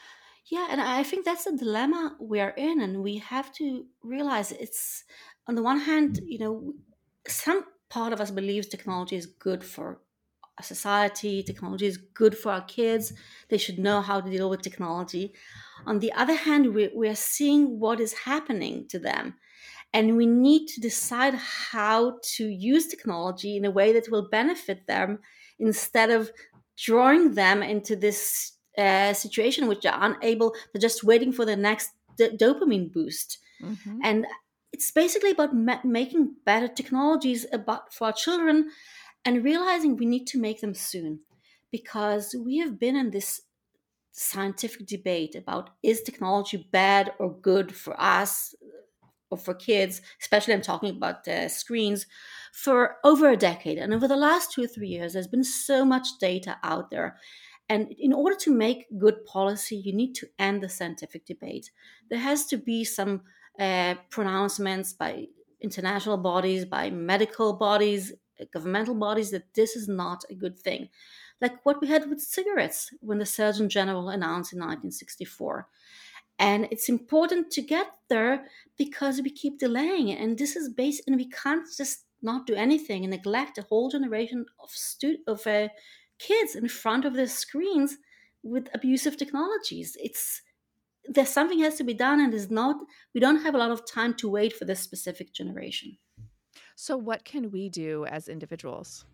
Yeah, 0.47 0.67
and 0.71 0.81
I 0.81 1.03
think 1.05 1.25
that's 1.25 1.45
the 1.45 1.57
dilemma 1.57 2.17
we 2.21 2.41
are 2.41 2.51
in, 2.51 2.81
and 2.81 3.03
we 3.03 3.19
have 3.19 3.53
to 3.55 3.87
realize 4.03 4.51
it's 4.51 5.05
on 5.47 5.55
the 5.55 5.63
one 5.63 5.79
hand, 5.79 6.21
you 6.27 6.39
know, 6.39 6.75
some 7.29 7.65
part 7.89 8.13
of 8.13 8.21
us 8.21 8.31
believes 8.31 8.67
technology 8.67 9.17
is 9.17 9.27
good 9.27 9.63
for 9.63 10.01
a 10.59 10.63
society, 10.63 11.43
technology 11.43 11.87
is 11.87 11.97
good 11.97 12.37
for 12.37 12.51
our 12.53 12.63
kids, 12.63 13.13
they 13.49 13.59
should 13.59 13.79
know 13.79 14.01
how 14.03 14.21
to 14.21 14.31
deal 14.31 14.51
with 14.51 14.63
technology. 14.63 15.33
On 15.87 16.01
the 16.01 16.13
other 16.13 16.35
hand, 16.35 16.75
we, 16.75 16.91
we 16.95 17.09
are 17.09 17.15
seeing 17.15 17.79
what 17.79 18.01
is 18.01 18.13
happening 18.13 18.87
to 18.89 18.99
them 18.99 19.37
and 19.95 20.17
we 20.17 20.27
need 20.27 20.67
to 20.69 20.81
decide 20.81 21.35
how 21.35 22.19
to 22.23 22.47
use 22.47 22.87
technology 22.87 23.57
in 23.57 23.65
a 23.65 23.71
way 23.71 23.93
that 23.93 24.11
will 24.11 24.29
benefit 24.29 24.87
them 24.87 25.19
instead 25.59 26.11
of 26.11 26.33
drawing 26.77 27.35
them 27.35 27.63
into 27.63 27.95
this 27.95 28.53
uh, 28.79 29.13
situation 29.13 29.69
which 29.69 29.83
they're 29.83 29.93
unable 29.97 30.55
they're 30.73 30.81
just 30.81 31.05
waiting 31.05 31.33
for 31.33 31.45
the 31.45 31.57
next 31.57 31.91
d- 32.17 32.37
dopamine 32.37 32.91
boost 32.91 33.39
mm-hmm. 33.63 33.99
and 34.03 34.27
it's 34.73 34.91
basically 34.91 35.31
about 35.31 35.55
ma- 35.55 35.81
making 35.85 36.35
better 36.47 36.69
technologies 36.69 37.47
about 37.53 37.93
for 37.93 38.07
our 38.07 38.13
children 38.13 38.71
and 39.25 39.45
realizing 39.45 39.97
we 39.97 40.07
need 40.07 40.27
to 40.27 40.41
make 40.41 40.61
them 40.61 40.75
soon 40.75 41.21
because 41.71 42.35
we 42.45 42.59
have 42.59 42.79
been 42.79 42.97
in 42.97 43.11
this 43.11 43.43
scientific 44.13 44.87
debate 44.87 45.35
about 45.35 45.71
is 45.83 46.03
technology 46.03 46.69
bad 46.71 47.13
or 47.19 47.33
good 47.33 47.75
for 47.75 47.99
us 48.01 48.55
or 49.33 49.39
for 49.39 49.55
kids, 49.55 50.03
especially 50.21 50.55
I'm 50.55 50.63
talking 50.63 50.91
about 50.91 51.27
uh, 51.27 51.49
screens, 51.49 52.07
for 52.53 52.97
over 53.03 53.31
a 53.31 53.37
decade. 53.37 53.79
And 53.79 53.95
over 53.95 54.07
the 54.07 54.17
last 54.17 54.53
two 54.53 54.65
or 54.65 54.67
three 54.67 54.89
years, 54.89 55.15
there's 55.15 55.27
been 55.27 55.43
so 55.43 55.85
much 55.85 56.07
data 56.21 56.59
out 56.63 56.91
there. 56.91 57.17
And 57.69 57.93
in 57.99 58.13
order 58.13 58.37
to 58.37 58.55
make 58.55 58.87
good 58.99 59.25
policy, 59.25 59.77
you 59.77 59.95
need 59.95 60.15
to 60.17 60.29
end 60.39 60.63
the 60.63 60.69
scientific 60.69 61.25
debate. 61.25 61.71
There 62.11 62.19
has 62.19 62.45
to 62.47 62.59
be 62.59 62.85
some 62.85 63.23
uh, 63.59 63.95
pronouncements 64.11 64.93
by 64.93 65.29
international 65.63 66.19
bodies, 66.19 66.67
by 66.67 66.91
medical 66.91 67.55
bodies, 67.55 68.13
governmental 68.53 68.95
bodies 68.95 69.31
that 69.31 69.55
this 69.55 69.77
is 69.77 69.89
not 69.89 70.25
a 70.29 70.35
good 70.35 70.59
thing. 70.59 70.89
Like 71.41 71.65
what 71.65 71.81
we 71.81 71.89
had 71.89 72.09
with 72.09 72.21
cigarettes 72.21 72.91
when 73.01 73.19
the 73.19 73.27
Surgeon 73.27 73.69
General 73.69 74.11
announced 74.11 74.53
in 74.53 74.59
1964. 74.59 75.67
And 76.43 76.67
it's 76.73 76.89
important 76.89 77.53
to 77.53 77.63
get 77.63 77.89
there 78.09 78.49
because 78.77 79.23
we 79.23 79.31
keep 79.31 79.59
delaying 79.59 80.09
it. 80.09 80.21
And 80.21 80.37
this 80.39 80.57
is 80.57 80.69
based, 80.69 81.05
and 81.07 81.17
we 81.17 81.31
can't 81.31 81.67
just 81.77 82.07
not 82.21 82.47
do 82.47 82.55
anything 82.55 83.05
and 83.05 83.13
neglect 83.13 83.59
a 83.59 83.63
whole 83.63 83.91
generation 83.91 84.47
of 84.61 84.71
stu- 84.71 85.23
of 85.29 85.47
uh, 85.47 85.69
kids 86.19 86.57
in 86.57 86.69
front 86.69 87.05
of 87.05 87.15
their 87.15 87.29
screens 87.29 87.99
with 88.43 88.69
abusive 88.75 89.17
technologies. 89.17 89.97
It's 90.01 90.43
there's 91.09 91.31
something 91.31 91.61
has 91.61 91.77
to 91.79 91.85
be 91.85 91.95
done, 91.95 92.21
and 92.21 92.33
there's 92.33 92.51
not. 92.51 92.77
We 93.15 93.21
don't 93.21 93.43
have 93.45 93.55
a 93.57 93.59
lot 93.59 93.73
of 93.73 93.87
time 93.87 94.15
to 94.17 94.29
wait 94.31 94.53
for 94.55 94.67
this 94.67 94.81
specific 94.81 95.33
generation. 95.35 95.99
So, 96.77 96.99
what 96.99 97.25
can 97.25 97.51
we 97.51 97.71
do 97.71 98.05
as 98.05 98.29
individuals? 98.29 99.07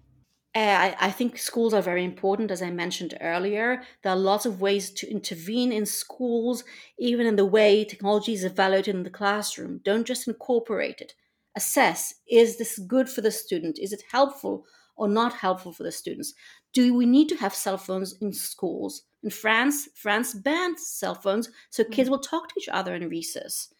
Uh, 0.59 0.61
I, 0.61 0.97
I, 1.07 1.11
think 1.13 1.39
schools 1.39 1.73
are 1.73 1.81
very 1.81 2.05
important, 2.05 2.51
as 2.51 2.63
I 2.63 2.71
mentioned 2.71 3.17
earlier. 3.21 3.81
There 4.03 4.13
are 4.13 4.17
lots 4.17 4.45
of 4.45 4.61
ways 4.61 4.91
to 4.91 5.09
intervene 5.09 5.71
in 5.71 5.87
schools, 5.87 6.65
even 6.99 7.29
in 7.29 7.37
the 7.37 7.47
way 7.47 7.85
technology 7.85 8.33
is 8.33 8.43
evaluated 8.43 8.97
in 8.97 9.05
the 9.05 9.19
classroom. 9.21 9.81
Don't 9.85 10.05
just 10.05 10.27
incorporate 10.27 11.01
it. 11.01 11.15
Assess 11.55 12.13
is 12.29 12.59
this 12.59 12.77
good 12.81 13.09
for 13.09 13.21
the 13.21 13.31
student? 13.31 13.79
Is 13.79 13.93
it 13.93 14.03
helpful 14.11 14.65
or 14.97 15.07
not 15.07 15.33
helpful 15.33 15.73
for 15.73 15.85
the 15.85 15.93
students? 15.93 16.35
Do 16.75 16.93
we 16.93 17.07
need 17.07 17.29
to 17.29 17.37
have 17.37 17.55
cell 17.55 17.79
phones 17.79 18.17
in 18.21 18.33
schools? 18.33 19.05
In 19.23 19.31
France, 19.31 19.89
France 19.95 20.35
banned 20.35 20.81
cell 20.81 21.15
phones 21.15 21.51
so 21.71 21.85
kids 21.85 22.09
mm. 22.09 22.13
will 22.13 22.19
talk 22.19 22.49
to 22.49 22.55
each 22.59 22.69
other 22.73 22.97
in 22.97 23.09
recess. 23.09 23.73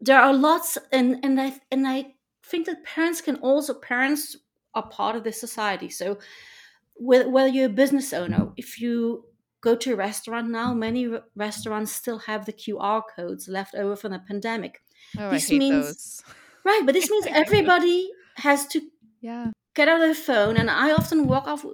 there 0.00 0.20
are 0.20 0.34
lots, 0.34 0.78
and 0.90 1.24
and 1.24 1.40
I 1.40 1.60
and 1.70 1.86
I 1.86 2.16
think 2.42 2.66
that 2.66 2.82
parents 2.82 3.20
can 3.20 3.36
also 3.36 3.74
parents 3.74 4.36
are 4.74 4.88
part 4.88 5.16
of 5.16 5.24
this 5.24 5.40
society. 5.40 5.88
So 5.88 6.18
whether 6.96 7.48
you're 7.48 7.66
a 7.66 7.70
business 7.70 8.12
owner, 8.12 8.52
if 8.56 8.80
you 8.80 9.24
go 9.60 9.74
to 9.76 9.92
a 9.92 9.96
restaurant 9.96 10.50
now, 10.50 10.70
mm-hmm. 10.70 10.78
many 10.78 11.08
restaurants 11.34 11.92
still 11.92 12.18
have 12.18 12.46
the 12.46 12.52
QR 12.52 13.02
codes 13.16 13.48
left 13.48 13.74
over 13.74 13.96
from 13.96 14.12
the 14.12 14.18
pandemic. 14.18 14.82
Oh, 15.18 15.30
this 15.30 15.50
means, 15.50 15.86
those. 15.86 16.22
Right, 16.64 16.82
but 16.84 16.92
this 16.92 17.10
means 17.10 17.26
everybody 17.30 18.10
has 18.36 18.66
to 18.68 18.80
yeah. 19.20 19.50
get 19.74 19.88
out 19.88 20.00
of 20.00 20.06
their 20.06 20.14
phone. 20.14 20.56
And 20.56 20.70
I 20.70 20.92
often 20.92 21.26
walk 21.26 21.46
off 21.46 21.64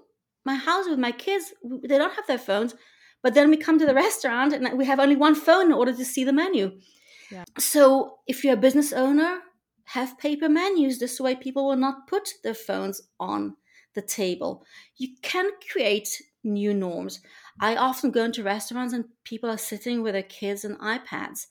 my 0.45 0.55
house 0.55 0.89
with 0.89 0.99
my 0.99 1.13
kids. 1.13 1.53
They 1.63 1.99
don't 1.99 2.15
have 2.15 2.27
their 2.27 2.39
phones, 2.39 2.75
but 3.23 3.35
then 3.35 3.51
we 3.51 3.57
come 3.57 3.79
to 3.79 3.87
the 3.87 3.95
restaurant 3.95 4.53
and 4.53 4.79
we 4.79 4.85
have 4.87 5.01
only 5.01 5.17
one 5.17 5.35
phone 5.35 5.67
in 5.67 5.73
order 5.73 5.93
to 5.93 6.05
see 6.05 6.25
the 6.25 6.33
menu. 6.33 6.79
Yeah. 7.31 7.45
So 7.59 8.19
if 8.29 8.45
you're 8.45 8.55
a 8.55 8.57
business 8.57 8.93
owner, 8.93 9.41
have 9.87 10.19
paper 10.19 10.49
menus. 10.49 10.99
This 10.99 11.21
way, 11.21 11.35
people 11.35 11.67
will 11.67 11.77
not 11.77 12.07
put 12.07 12.29
their 12.43 12.55
phones 12.55 13.01
on 13.19 13.57
the 13.95 14.03
table. 14.03 14.65
You 14.97 15.09
can 15.23 15.51
create 15.71 16.09
new 16.45 16.75
norms. 16.75 17.21
I 17.61 17.77
often 17.77 18.11
go 18.11 18.25
into 18.25 18.43
restaurants 18.43 18.93
and 18.93 19.07
people 19.25 19.51
are 19.51 19.59
sitting 19.59 20.03
with 20.03 20.13
their 20.13 20.23
kids 20.23 20.65
and 20.65 20.79
iPads. 20.79 21.47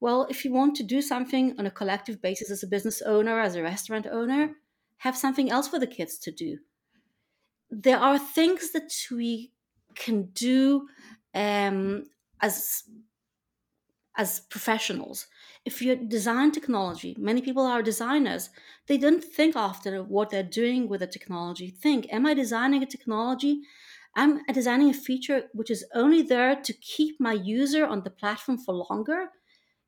Well, 0.00 0.26
if 0.28 0.44
you 0.44 0.52
want 0.52 0.76
to 0.76 0.82
do 0.82 1.00
something 1.00 1.54
on 1.58 1.66
a 1.66 1.70
collective 1.70 2.20
basis 2.20 2.50
as 2.50 2.62
a 2.62 2.66
business 2.68 3.00
owner, 3.02 3.40
as 3.40 3.54
a 3.54 3.62
restaurant 3.62 4.06
owner, 4.06 4.50
have 4.98 5.16
something 5.16 5.50
else 5.50 5.68
for 5.68 5.78
the 5.78 5.86
kids 5.86 6.18
to 6.18 6.30
do. 6.30 6.58
There 7.70 7.98
are 7.98 8.18
things 8.18 8.72
that 8.72 8.92
we 9.10 9.52
can 9.94 10.24
do 10.32 10.88
um, 11.34 12.04
as 12.40 12.82
as 14.16 14.40
professionals. 14.40 15.26
If 15.64 15.82
you 15.82 15.96
design 15.96 16.52
technology, 16.52 17.16
many 17.18 17.42
people 17.42 17.64
are 17.64 17.82
designers. 17.82 18.50
They 18.86 18.98
don't 18.98 19.22
think 19.22 19.56
often 19.56 19.94
of 19.94 20.08
what 20.08 20.30
they're 20.30 20.42
doing 20.42 20.88
with 20.88 21.00
the 21.00 21.06
technology. 21.06 21.70
Think, 21.70 22.06
am 22.12 22.26
I 22.26 22.34
designing 22.34 22.82
a 22.82 22.86
technology? 22.86 23.62
I'm 24.14 24.42
designing 24.46 24.90
a 24.90 24.94
feature 24.94 25.44
which 25.52 25.70
is 25.70 25.84
only 25.94 26.22
there 26.22 26.56
to 26.56 26.72
keep 26.72 27.20
my 27.20 27.34
user 27.34 27.84
on 27.84 28.02
the 28.02 28.10
platform 28.10 28.58
for 28.58 28.74
longer. 28.74 29.28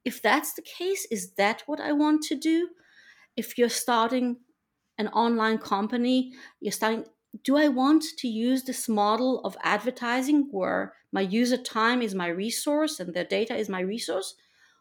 If 0.04 0.20
that's 0.20 0.52
the 0.54 0.62
case, 0.62 1.06
is 1.10 1.32
that 1.34 1.62
what 1.66 1.80
I 1.80 1.92
want 1.92 2.22
to 2.24 2.34
do? 2.34 2.68
If 3.36 3.56
you're 3.56 3.68
starting 3.70 4.36
an 4.98 5.08
online 5.08 5.58
company, 5.58 6.34
you're 6.60 6.72
starting 6.72 7.04
do 7.44 7.56
I 7.56 7.68
want 7.68 8.04
to 8.18 8.28
use 8.28 8.64
this 8.64 8.88
model 8.88 9.40
of 9.44 9.56
advertising 9.62 10.48
where 10.50 10.94
my 11.12 11.20
user 11.20 11.56
time 11.56 12.02
is 12.02 12.14
my 12.14 12.28
resource 12.28 13.00
and 13.00 13.14
their 13.14 13.24
data 13.24 13.54
is 13.56 13.68
my 13.68 13.80
resource? 13.80 14.34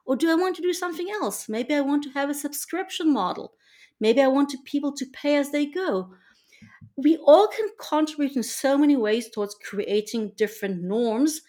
Or 0.05 0.15
do 0.15 0.31
I 0.31 0.35
want 0.35 0.55
to 0.55 0.61
do 0.61 0.73
something 0.73 1.09
else? 1.09 1.49
Maybe 1.49 1.73
I 1.73 1.81
want 1.81 2.03
to 2.03 2.11
have 2.11 2.29
a 2.29 2.33
subscription 2.33 3.13
model. 3.13 3.53
Maybe 3.99 4.21
I 4.21 4.27
want 4.27 4.49
to, 4.49 4.57
people 4.63 4.93
to 4.93 5.05
pay 5.07 5.35
as 5.35 5.51
they 5.51 5.65
go. 5.65 6.13
We 6.95 7.17
all 7.17 7.47
can 7.47 7.67
contribute 7.79 8.35
in 8.35 8.43
so 8.43 8.77
many 8.77 8.95
ways 8.95 9.29
towards 9.29 9.55
creating 9.55 10.31
different 10.37 10.81
norms. 10.81 11.41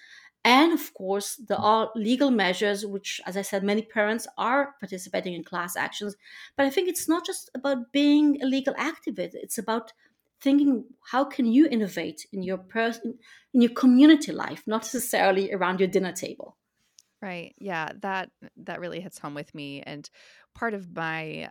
And 0.45 0.73
of 0.73 0.93
course, 0.95 1.37
there 1.49 1.59
are 1.59 1.91
legal 1.95 2.31
measures, 2.31 2.85
which, 2.85 3.21
as 3.27 3.37
I 3.37 3.43
said, 3.43 3.63
many 3.63 3.83
parents 3.83 4.27
are 4.37 4.75
participating 4.81 5.35
in 5.35 5.45
class 5.45 5.77
actions. 5.77 6.17
But 6.57 6.67
I 6.67 6.71
think 6.71 6.89
it's 6.89 7.09
not 7.09 7.25
just 7.25 7.51
about 7.55 7.93
being 7.93 8.43
a 8.43 8.47
legal 8.47 8.75
activist, 8.75 9.35
it's 9.35 9.59
about 9.59 9.93
thinking 10.41 10.84
how 11.11 11.24
can 11.24 11.47
you 11.47 11.66
innovate 11.68 12.26
in 12.32 12.43
your 12.43 12.59
person 12.59 13.18
in 13.55 13.61
your 13.61 13.72
community 13.72 14.32
life 14.32 14.62
not 14.66 14.82
necessarily 14.82 15.53
around 15.53 15.80
your 15.80 15.89
dinner 15.89 16.12
table? 16.12 16.57
Right 17.20 17.55
yeah 17.59 17.91
that 18.01 18.30
that 18.59 18.80
really 18.80 19.01
hits 19.01 19.18
home 19.18 19.34
with 19.34 19.55
me 19.55 19.82
and 19.82 20.09
part 20.55 20.74
of 20.74 20.95
my 20.95 21.51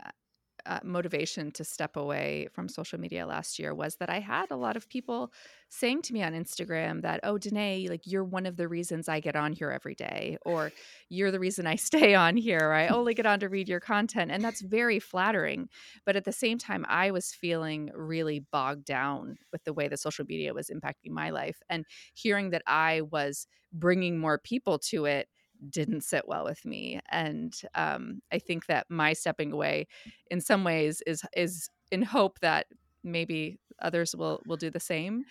uh, 0.67 0.79
motivation 0.83 1.51
to 1.51 1.63
step 1.63 1.95
away 1.95 2.47
from 2.51 2.67
social 2.67 2.99
media 2.99 3.25
last 3.25 3.57
year 3.57 3.73
was 3.73 3.95
that 3.95 4.09
I 4.09 4.19
had 4.19 4.51
a 4.51 4.55
lot 4.55 4.75
of 4.75 4.89
people 4.89 5.31
saying 5.69 6.01
to 6.03 6.13
me 6.13 6.21
on 6.23 6.33
Instagram 6.33 7.01
that, 7.01 7.21
oh, 7.23 7.35
Denaye, 7.35 7.89
like 7.89 8.01
you're 8.05 8.23
one 8.23 8.45
of 8.45 8.57
the 8.57 8.67
reasons 8.67 9.07
I 9.07 9.19
get 9.19 9.35
on 9.35 9.53
here 9.53 9.71
every 9.71 9.95
day, 9.95 10.37
or 10.45 10.71
you're 11.09 11.31
the 11.31 11.39
reason 11.39 11.65
I 11.65 11.75
stay 11.87 12.15
on 12.15 12.37
here, 12.37 12.71
I 12.71 12.87
only 12.87 13.13
get 13.13 13.25
on 13.25 13.39
to 13.39 13.49
read 13.49 13.69
your 13.69 13.79
content. 13.79 14.31
And 14.31 14.43
that's 14.43 14.61
very 14.61 14.99
flattering. 14.99 15.69
But 16.05 16.15
at 16.15 16.25
the 16.25 16.31
same 16.31 16.57
time, 16.57 16.85
I 16.87 17.11
was 17.11 17.33
feeling 17.33 17.89
really 17.95 18.45
bogged 18.51 18.85
down 18.85 19.37
with 19.51 19.63
the 19.63 19.73
way 19.73 19.87
that 19.87 19.99
social 19.99 20.25
media 20.25 20.53
was 20.53 20.69
impacting 20.69 21.11
my 21.11 21.29
life. 21.29 21.59
And 21.69 21.85
hearing 22.13 22.49
that 22.51 22.63
I 22.67 23.01
was 23.01 23.47
bringing 23.73 24.17
more 24.17 24.37
people 24.37 24.79
to 24.79 25.05
it 25.05 25.27
didn't 25.69 26.01
sit 26.01 26.27
well 26.27 26.43
with 26.43 26.65
me 26.65 26.99
and 27.09 27.61
um, 27.75 28.21
i 28.31 28.39
think 28.39 28.65
that 28.67 28.85
my 28.89 29.13
stepping 29.13 29.51
away 29.51 29.87
in 30.31 30.41
some 30.41 30.63
ways 30.63 31.01
is 31.05 31.23
is 31.35 31.69
in 31.91 32.01
hope 32.01 32.39
that 32.39 32.67
maybe 33.03 33.59
others 33.81 34.15
will 34.15 34.41
will 34.45 34.57
do 34.57 34.69
the 34.69 34.79
same 34.79 35.23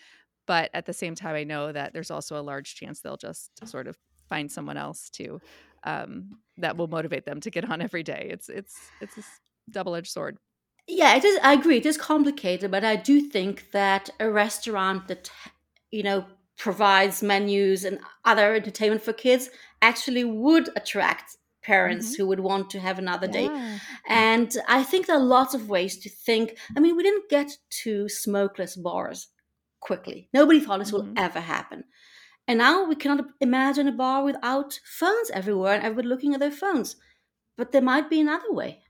but 0.47 0.70
at 0.74 0.87
the 0.87 0.93
same 0.93 1.14
time 1.14 1.35
i 1.35 1.45
know 1.45 1.72
that 1.72 1.93
there's 1.93 2.11
also 2.11 2.39
a 2.39 2.43
large 2.43 2.74
chance 2.74 3.01
they'll 3.01 3.16
just 3.16 3.51
sort 3.66 3.87
of 3.87 3.97
find 4.29 4.51
someone 4.51 4.77
else 4.77 5.09
to 5.11 5.41
um, 5.85 6.39
that 6.59 6.77
will 6.77 6.89
motivate 6.89 7.24
them 7.24 7.41
to 7.41 7.51
get 7.51 7.70
on 7.70 7.81
every 7.81 8.03
day. 8.03 8.29
It's 8.31 8.49
it's 8.49 8.74
it's 9.01 9.16
a 9.16 9.22
double-edged 9.70 10.11
sword. 10.11 10.37
Yeah 10.89 11.16
it 11.16 11.24
is 11.24 11.37
i 11.43 11.53
agree 11.53 11.79
it 11.79 11.87
is 11.87 11.99
complicated 11.99 12.70
but 12.70 12.85
i 12.85 12.95
do 12.95 13.20
think 13.20 13.72
that 13.72 14.09
a 14.20 14.31
restaurant 14.31 15.09
that 15.09 15.29
you 15.91 16.05
know 16.05 16.24
provides 16.57 17.22
menus 17.22 17.84
and 17.84 17.98
other 18.24 18.54
entertainment 18.54 19.02
for 19.02 19.12
kids 19.12 19.50
actually 19.82 20.24
would 20.24 20.70
attract 20.76 21.36
parents 21.62 22.12
mm-hmm. 22.12 22.22
who 22.22 22.28
would 22.28 22.40
want 22.40 22.70
to 22.70 22.80
have 22.80 22.98
another 22.98 23.26
yeah. 23.26 23.32
day. 23.32 23.78
And 24.09 24.57
I 24.68 24.82
think 24.82 25.07
there 25.07 25.16
are 25.16 25.22
lots 25.22 25.54
of 25.54 25.68
ways 25.68 25.98
to 25.98 26.09
think. 26.09 26.57
I 26.76 26.80
mean, 26.80 26.96
we 26.96 27.02
didn't 27.02 27.28
get 27.28 27.50
to 27.82 28.09
smokeless 28.09 28.76
bars 28.76 29.28
quickly. 29.80 30.28
Nobody 30.32 30.61
thought 30.61 30.78
this 30.78 30.92
mm-hmm. 30.92 31.14
will 31.14 31.22
ever 31.22 31.40
happen. 31.40 31.84
And 32.48 32.59
now 32.59 32.84
we 32.84 32.94
cannot 32.94 33.26
imagine 33.40 33.88
a 33.88 33.92
bar 33.92 34.22
without 34.22 34.78
phones 34.84 35.30
everywhere 35.30 35.74
and 35.74 35.82
everybody 35.82 36.09
looking 36.09 36.34
at 36.34 36.40
their 36.40 36.52
phones. 36.52 36.96
But 37.57 37.72
there 37.72 37.82
might 37.82 38.09
be 38.09 38.20
another 38.20 38.52
way. 38.52 38.82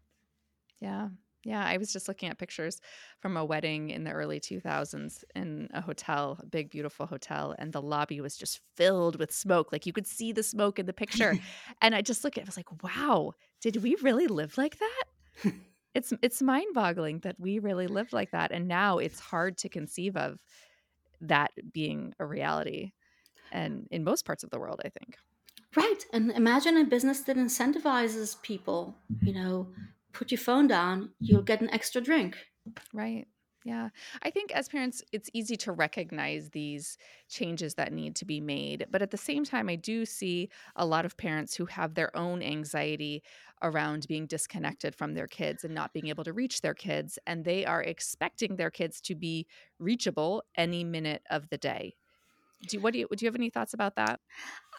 Yeah. 0.81 1.09
Yeah, 1.47 1.65
I 1.65 1.77
was 1.77 1.93
just 1.93 2.09
looking 2.09 2.29
at 2.29 2.39
pictures 2.39 2.81
from 3.21 3.37
a 3.37 3.45
wedding 3.45 3.91
in 3.91 4.03
the 4.03 4.11
early 4.11 4.41
2000s 4.41 5.23
in 5.37 5.69
a 5.73 5.81
hotel, 5.81 6.39
a 6.43 6.47
big, 6.47 6.71
beautiful 6.71 7.07
hotel, 7.07 7.55
and 7.57 7.73
the 7.73 7.81
lobby 7.81 8.21
was 8.21 8.37
just 8.37 8.61
filled 8.75 9.17
with 9.21 9.31
smoke. 9.33 9.71
Like 9.71 9.87
you 9.87 9.93
could 9.93 10.09
see 10.09 10.33
the 10.33 10.43
smoke 10.43 10.81
in 10.81 10.87
the 10.87 10.93
picture. 10.93 11.39
and 11.81 11.95
I 11.95 12.03
just 12.03 12.25
looked 12.25 12.37
at 12.37 12.43
it, 12.43 12.47
I 12.47 12.51
was 12.51 12.57
like, 12.57 12.83
wow, 12.83 13.33
did 13.61 13.77
we 13.81 13.97
really 14.03 14.27
live 14.27 14.59
like 14.59 14.77
that? 14.79 15.53
it's 15.95 16.13
it's 16.21 16.43
mind-boggling 16.43 17.21
that 17.21 17.37
we 17.39 17.61
really 17.61 17.87
lived 17.87 18.13
like 18.13 18.33
that. 18.33 18.51
And 18.51 18.67
now 18.67 18.99
it's 18.99 19.21
hard 19.21 19.57
to 19.59 19.69
conceive 19.69 20.17
of 20.17 20.41
that 21.21 21.53
being 21.73 22.13
a 22.19 22.27
reality. 22.27 22.91
And 23.53 23.87
in 23.93 24.03
most 24.03 24.27
parts 24.27 24.43
of 24.43 24.51
the 24.51 24.59
world, 24.59 24.81
I 24.85 24.89
think. 24.89 25.17
Right. 25.77 26.05
And 26.13 26.33
imagine 26.33 26.77
a 26.77 26.85
business 26.85 27.21
that 27.21 27.37
incentivizes 27.37 28.43
people, 28.43 28.97
you 29.23 29.33
know, 29.33 29.69
put 30.17 30.31
your 30.31 30.39
phone 30.39 30.67
down, 30.67 31.15
you'll 31.21 31.43
get 31.43 31.61
an 31.61 31.71
extra 31.71 32.01
drink. 32.01 32.37
Right. 32.93 33.27
Yeah. 33.65 33.89
I 34.23 34.31
think 34.31 34.53
as 34.53 34.69
parents, 34.69 35.03
it's 35.13 35.29
easy 35.33 35.57
to 35.57 35.73
recognize 35.73 36.51
these 36.51 36.97
changes 37.29 37.75
that 37.75 37.93
need 37.93 38.15
to 38.17 38.25
be 38.25 38.41
made. 38.41 38.87
But 38.91 39.03
at 39.03 39.11
the 39.11 39.17
same 39.17 39.43
time, 39.43 39.69
I 39.69 39.75
do 39.75 40.07
see 40.07 40.51
a 40.77 40.87
lot 40.87 41.05
of 41.05 41.17
parents 41.17 41.57
who 41.57 41.67
have 41.67 41.95
their 41.95 42.17
own 42.17 42.43
anxiety 42.45 43.25
around 43.63 44.07
being 44.07 44.27
disconnected 44.27 44.95
from 44.95 45.15
their 45.15 45.27
kids 45.27 45.65
and 45.65 45.75
not 45.75 45.93
being 45.93 46.07
able 46.07 46.23
to 46.25 46.33
reach 46.33 46.61
their 46.61 46.75
kids. 46.75 47.19
And 47.27 47.45
they 47.45 47.67
are 47.67 47.83
expecting 47.83 48.55
their 48.55 48.71
kids 48.71 49.01
to 49.03 49.17
be 49.17 49.49
reachable 49.81 50.45
any 50.57 50.85
minute 50.85 51.23
of 51.29 51.49
the 51.49 51.59
day. 51.59 51.97
Do 52.63 52.77
you, 52.77 52.81
what 52.83 52.93
do 52.93 52.99
you, 52.99 53.09
do 53.11 53.25
you 53.25 53.29
have 53.29 53.35
any 53.35 53.51
thoughts 53.51 53.75
about 53.75 53.97
that? 53.97 54.21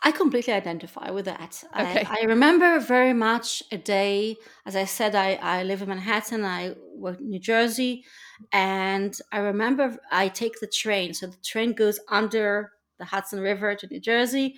I 0.04 0.12
completely 0.12 0.54
identify 0.54 1.10
with 1.10 1.26
that. 1.26 1.64
Okay. 1.74 2.06
I, 2.08 2.20
I, 2.22 2.26
remember 2.26 2.80
very 2.80 3.14
much 3.14 3.64
a 3.72 3.78
day, 3.78 4.38
as 4.66 4.76
I 4.76 4.86
said, 4.86 5.16
I, 5.16 5.36
I 5.36 5.64
live 5.64 5.82
in 5.82 5.90
Manhattan, 5.90 6.46
I 6.46 6.76
work 6.96 7.20
in 7.20 7.30
New 7.30 7.40
Jersey, 7.40 8.06
and 8.52 9.18
I 9.32 9.40
remember 9.40 9.98
I 10.12 10.28
take 10.28 10.60
the 10.60 10.68
train. 10.68 11.14
So 11.14 11.28
the 11.28 11.38
train 11.44 11.74
goes 11.74 12.00
under 12.10 12.72
the 13.00 13.06
Hudson 13.06 13.40
River 13.40 13.76
to 13.76 13.88
New 13.88 14.00
Jersey. 14.00 14.56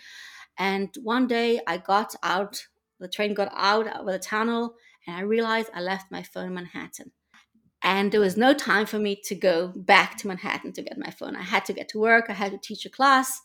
And 0.58 0.90
one 1.02 1.28
day 1.28 1.62
I 1.68 1.78
got 1.78 2.16
out, 2.22 2.62
the 3.00 3.08
train 3.08 3.34
got 3.34 3.52
out 3.56 3.88
of 3.88 4.06
the 4.06 4.20
tunnel, 4.20 4.76
and 5.08 5.16
I 5.16 5.22
realized 5.22 5.70
I 5.74 5.82
left 5.82 6.12
my 6.12 6.24
phone 6.24 6.48
in 6.48 6.54
Manhattan. 6.54 7.12
And 7.84 8.12
there 8.12 8.20
was 8.20 8.38
no 8.38 8.54
time 8.54 8.86
for 8.86 9.00
me 9.00 9.16
to 9.26 9.36
go 9.36 9.72
back 9.76 10.18
to 10.18 10.28
Manhattan 10.28 10.74
to 10.74 10.82
get 10.82 10.98
my 10.98 11.12
phone. 11.12 11.36
I 11.36 11.44
had 11.44 11.66
to 11.66 11.74
get 11.74 11.90
to 11.90 12.00
work, 12.00 12.26
I 12.30 12.34
had 12.34 12.52
to 12.52 12.58
teach 12.58 12.86
a 12.86 12.90
class. 12.90 13.42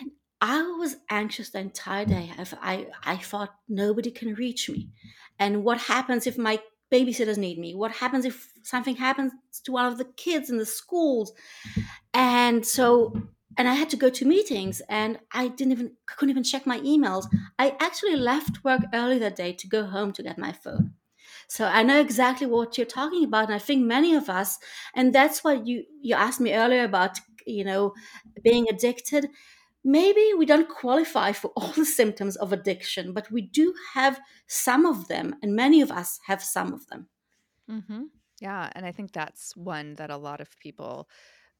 And 0.00 0.10
I 0.40 0.62
was 0.78 0.96
anxious 1.10 1.50
the 1.50 1.58
entire 1.60 2.04
day. 2.04 2.30
I, 2.60 2.86
I, 3.04 3.16
thought 3.16 3.54
nobody 3.68 4.10
can 4.10 4.34
reach 4.34 4.70
me. 4.70 4.90
And 5.38 5.64
what 5.64 5.78
happens 5.78 6.26
if 6.26 6.38
my 6.38 6.60
babysitters 6.92 7.38
need 7.38 7.58
me? 7.58 7.74
What 7.74 7.92
happens 7.92 8.24
if 8.24 8.52
something 8.62 8.96
happens 8.96 9.32
to 9.64 9.72
one 9.72 9.86
of 9.86 9.98
the 9.98 10.04
kids 10.04 10.48
in 10.48 10.58
the 10.58 10.66
schools? 10.66 11.32
And 12.14 12.64
so, 12.64 13.14
and 13.56 13.68
I 13.68 13.74
had 13.74 13.90
to 13.90 13.96
go 13.96 14.10
to 14.10 14.24
meetings 14.24 14.80
and 14.88 15.18
I 15.32 15.48
didn't 15.48 15.72
even 15.72 15.92
couldn't 16.06 16.30
even 16.30 16.44
check 16.44 16.66
my 16.66 16.78
emails. 16.80 17.26
I 17.58 17.76
actually 17.80 18.16
left 18.16 18.62
work 18.62 18.82
early 18.94 19.18
that 19.18 19.36
day 19.36 19.52
to 19.54 19.68
go 19.68 19.86
home 19.86 20.12
to 20.12 20.22
get 20.22 20.38
my 20.38 20.52
phone. 20.52 20.94
So 21.48 21.64
I 21.64 21.82
know 21.82 21.98
exactly 21.98 22.46
what 22.46 22.76
you're 22.76 22.86
talking 22.86 23.24
about, 23.24 23.46
and 23.46 23.54
I 23.54 23.58
think 23.58 23.84
many 23.84 24.14
of 24.14 24.28
us, 24.28 24.58
and 24.94 25.14
that's 25.14 25.42
what 25.42 25.66
you 25.66 25.84
you 26.02 26.14
asked 26.14 26.40
me 26.40 26.54
earlier 26.54 26.84
about, 26.84 27.18
you 27.46 27.64
know, 27.64 27.94
being 28.44 28.66
addicted. 28.68 29.28
Maybe 29.82 30.32
we 30.36 30.44
don't 30.44 30.68
qualify 30.68 31.32
for 31.32 31.48
all 31.56 31.72
the 31.72 31.86
symptoms 31.86 32.36
of 32.36 32.52
addiction, 32.52 33.12
but 33.12 33.30
we 33.32 33.42
do 33.42 33.74
have 33.94 34.20
some 34.46 34.84
of 34.86 35.08
them, 35.08 35.36
and 35.42 35.56
many 35.56 35.80
of 35.80 35.90
us 35.90 36.20
have 36.26 36.42
some 36.42 36.72
of 36.74 36.86
them. 36.88 37.08
Mm-hmm. 37.70 38.04
Yeah, 38.40 38.70
and 38.74 38.86
I 38.86 38.92
think 38.92 39.12
that's 39.12 39.56
one 39.56 39.94
that 39.94 40.10
a 40.10 40.16
lot 40.16 40.40
of 40.40 40.58
people 40.60 41.08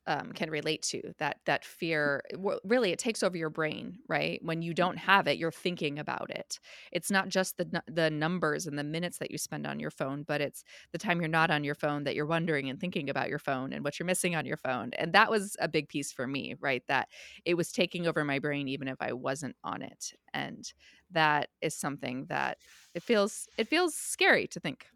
um, 0.09 0.32
can 0.32 0.50
relate 0.50 0.82
to 0.82 1.14
that 1.18 1.38
that 1.46 1.64
fear 1.64 2.22
really 2.64 2.92
it 2.92 2.98
takes 2.98 3.22
over 3.22 3.36
your 3.36 3.50
brain 3.50 3.98
right? 4.09 4.40
When 4.42 4.62
you 4.62 4.74
don't 4.74 4.98
have 4.98 5.28
it 5.28 5.38
you're 5.38 5.52
thinking 5.52 5.98
about 6.00 6.30
it. 6.30 6.59
It's 6.92 7.11
not 7.12 7.28
just 7.28 7.59
the 7.59 7.82
the 7.86 8.11
numbers 8.11 8.66
and 8.66 8.78
the 8.78 8.84
minutes 8.84 9.18
that 9.18 9.30
you 9.30 9.38
spend 9.38 9.66
on 9.66 9.80
your 9.80 9.90
phone 9.92 10.24
but 10.24 10.40
it's 10.40 10.64
the 10.92 10.98
time 10.98 11.20
you're 11.20 11.28
not 11.28 11.50
on 11.50 11.64
your 11.64 11.76
phone 11.76 12.04
that 12.04 12.16
you're 12.16 12.26
wondering 12.26 12.70
and 12.70 12.80
thinking 12.80 13.11
about 13.11 13.28
your 13.30 13.38
phone 13.38 13.72
and 13.72 13.84
what 13.84 13.98
you're 13.98 14.06
missing 14.06 14.36
on 14.36 14.46
your 14.46 14.56
phone 14.59 14.90
and 14.98 15.12
that 15.12 15.30
was 15.30 15.56
a 15.61 15.68
big 15.68 15.88
piece 15.88 16.12
for 16.12 16.26
me 16.26 16.54
right? 16.61 16.84
That 16.88 17.09
it 17.44 17.54
was 17.54 17.72
taking 17.72 18.06
over 18.06 18.24
my 18.24 18.38
brain 18.40 18.68
even 18.68 18.88
if 18.88 18.96
I 19.00 19.12
wasn't 19.12 19.56
on 19.64 19.82
it 19.82 20.12
and 20.34 20.72
that 21.11 21.50
is 21.62 21.74
something 21.74 22.26
that 22.28 22.59
it 22.94 23.02
feels 23.02 23.48
it 23.59 23.68
feels 23.68 23.94
scary 23.94 24.46
to 24.48 24.61
think. 24.61 24.86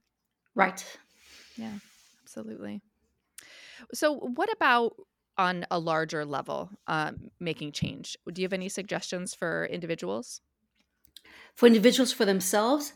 Right. 0.54 0.84
Yeah 1.56 1.78
absolutely 2.22 2.82
so, 3.94 4.14
what 4.14 4.52
about 4.52 4.96
on 5.38 5.64
a 5.70 5.78
larger 5.78 6.24
level, 6.24 6.70
um, 6.86 7.30
making 7.40 7.72
change? 7.72 8.16
Do 8.32 8.42
you 8.42 8.46
have 8.46 8.52
any 8.52 8.68
suggestions 8.68 9.34
for 9.34 9.66
individuals? 9.66 10.40
For 11.54 11.66
individuals 11.66 12.12
for 12.12 12.24
themselves, 12.24 12.92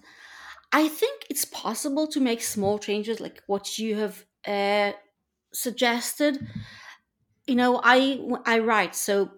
I 0.72 0.88
think 0.88 1.26
it's 1.30 1.44
possible 1.44 2.06
to 2.08 2.20
make 2.20 2.42
small 2.42 2.78
changes 2.78 3.20
like 3.20 3.42
what 3.46 3.78
you 3.78 3.96
have 3.96 4.26
uh, 4.46 4.92
suggested. 5.52 6.46
You 7.46 7.54
know, 7.54 7.80
I 7.82 8.20
I 8.44 8.58
write, 8.58 8.94
so 8.94 9.30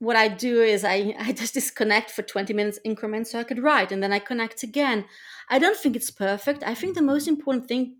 what 0.00 0.16
I 0.16 0.28
do 0.28 0.62
is 0.62 0.84
I, 0.84 1.14
I 1.20 1.32
just 1.32 1.54
disconnect 1.54 2.10
for 2.12 2.22
20 2.22 2.54
minutes 2.54 2.80
increments 2.84 3.32
so 3.32 3.40
I 3.40 3.44
could 3.44 3.62
write 3.62 3.92
and 3.92 4.02
then 4.02 4.12
I 4.12 4.18
connect 4.20 4.62
again. 4.62 5.06
I 5.50 5.58
don't 5.58 5.78
think 5.78 5.96
it's 5.96 6.10
perfect. 6.10 6.62
I 6.64 6.74
think 6.74 6.94
the 6.96 7.02
most 7.02 7.28
important 7.28 7.68
thing 7.68 7.98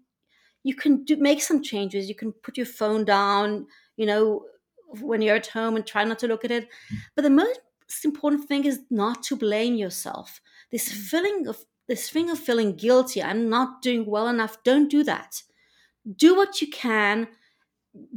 you 0.64 0.74
can 0.74 1.04
do 1.04 1.16
make 1.16 1.42
some 1.42 1.62
changes. 1.62 2.08
You 2.08 2.14
can 2.14 2.32
put 2.32 2.56
your 2.56 2.66
phone 2.66 3.04
down, 3.04 3.66
you 3.96 4.06
know, 4.06 4.44
when 5.00 5.22
you're 5.22 5.36
at 5.36 5.46
home 5.48 5.76
and 5.76 5.86
try 5.86 6.04
not 6.04 6.18
to 6.20 6.26
look 6.26 6.44
at 6.44 6.50
it. 6.50 6.68
But 7.14 7.22
the 7.22 7.30
most 7.30 7.60
important 8.04 8.48
thing 8.48 8.64
is 8.64 8.80
not 8.90 9.22
to 9.24 9.36
blame 9.36 9.74
yourself. 9.74 10.40
This 10.70 10.88
mm. 10.88 10.96
feeling 10.96 11.48
of 11.48 11.64
this 11.88 12.10
thing 12.10 12.28
of 12.28 12.38
feeling 12.38 12.76
guilty, 12.76 13.22
I'm 13.22 13.48
not 13.48 13.80
doing 13.80 14.04
well 14.04 14.28
enough. 14.28 14.62
Don't 14.62 14.90
do 14.90 15.02
that. 15.04 15.42
Do 16.16 16.36
what 16.36 16.60
you 16.60 16.68
can. 16.68 17.28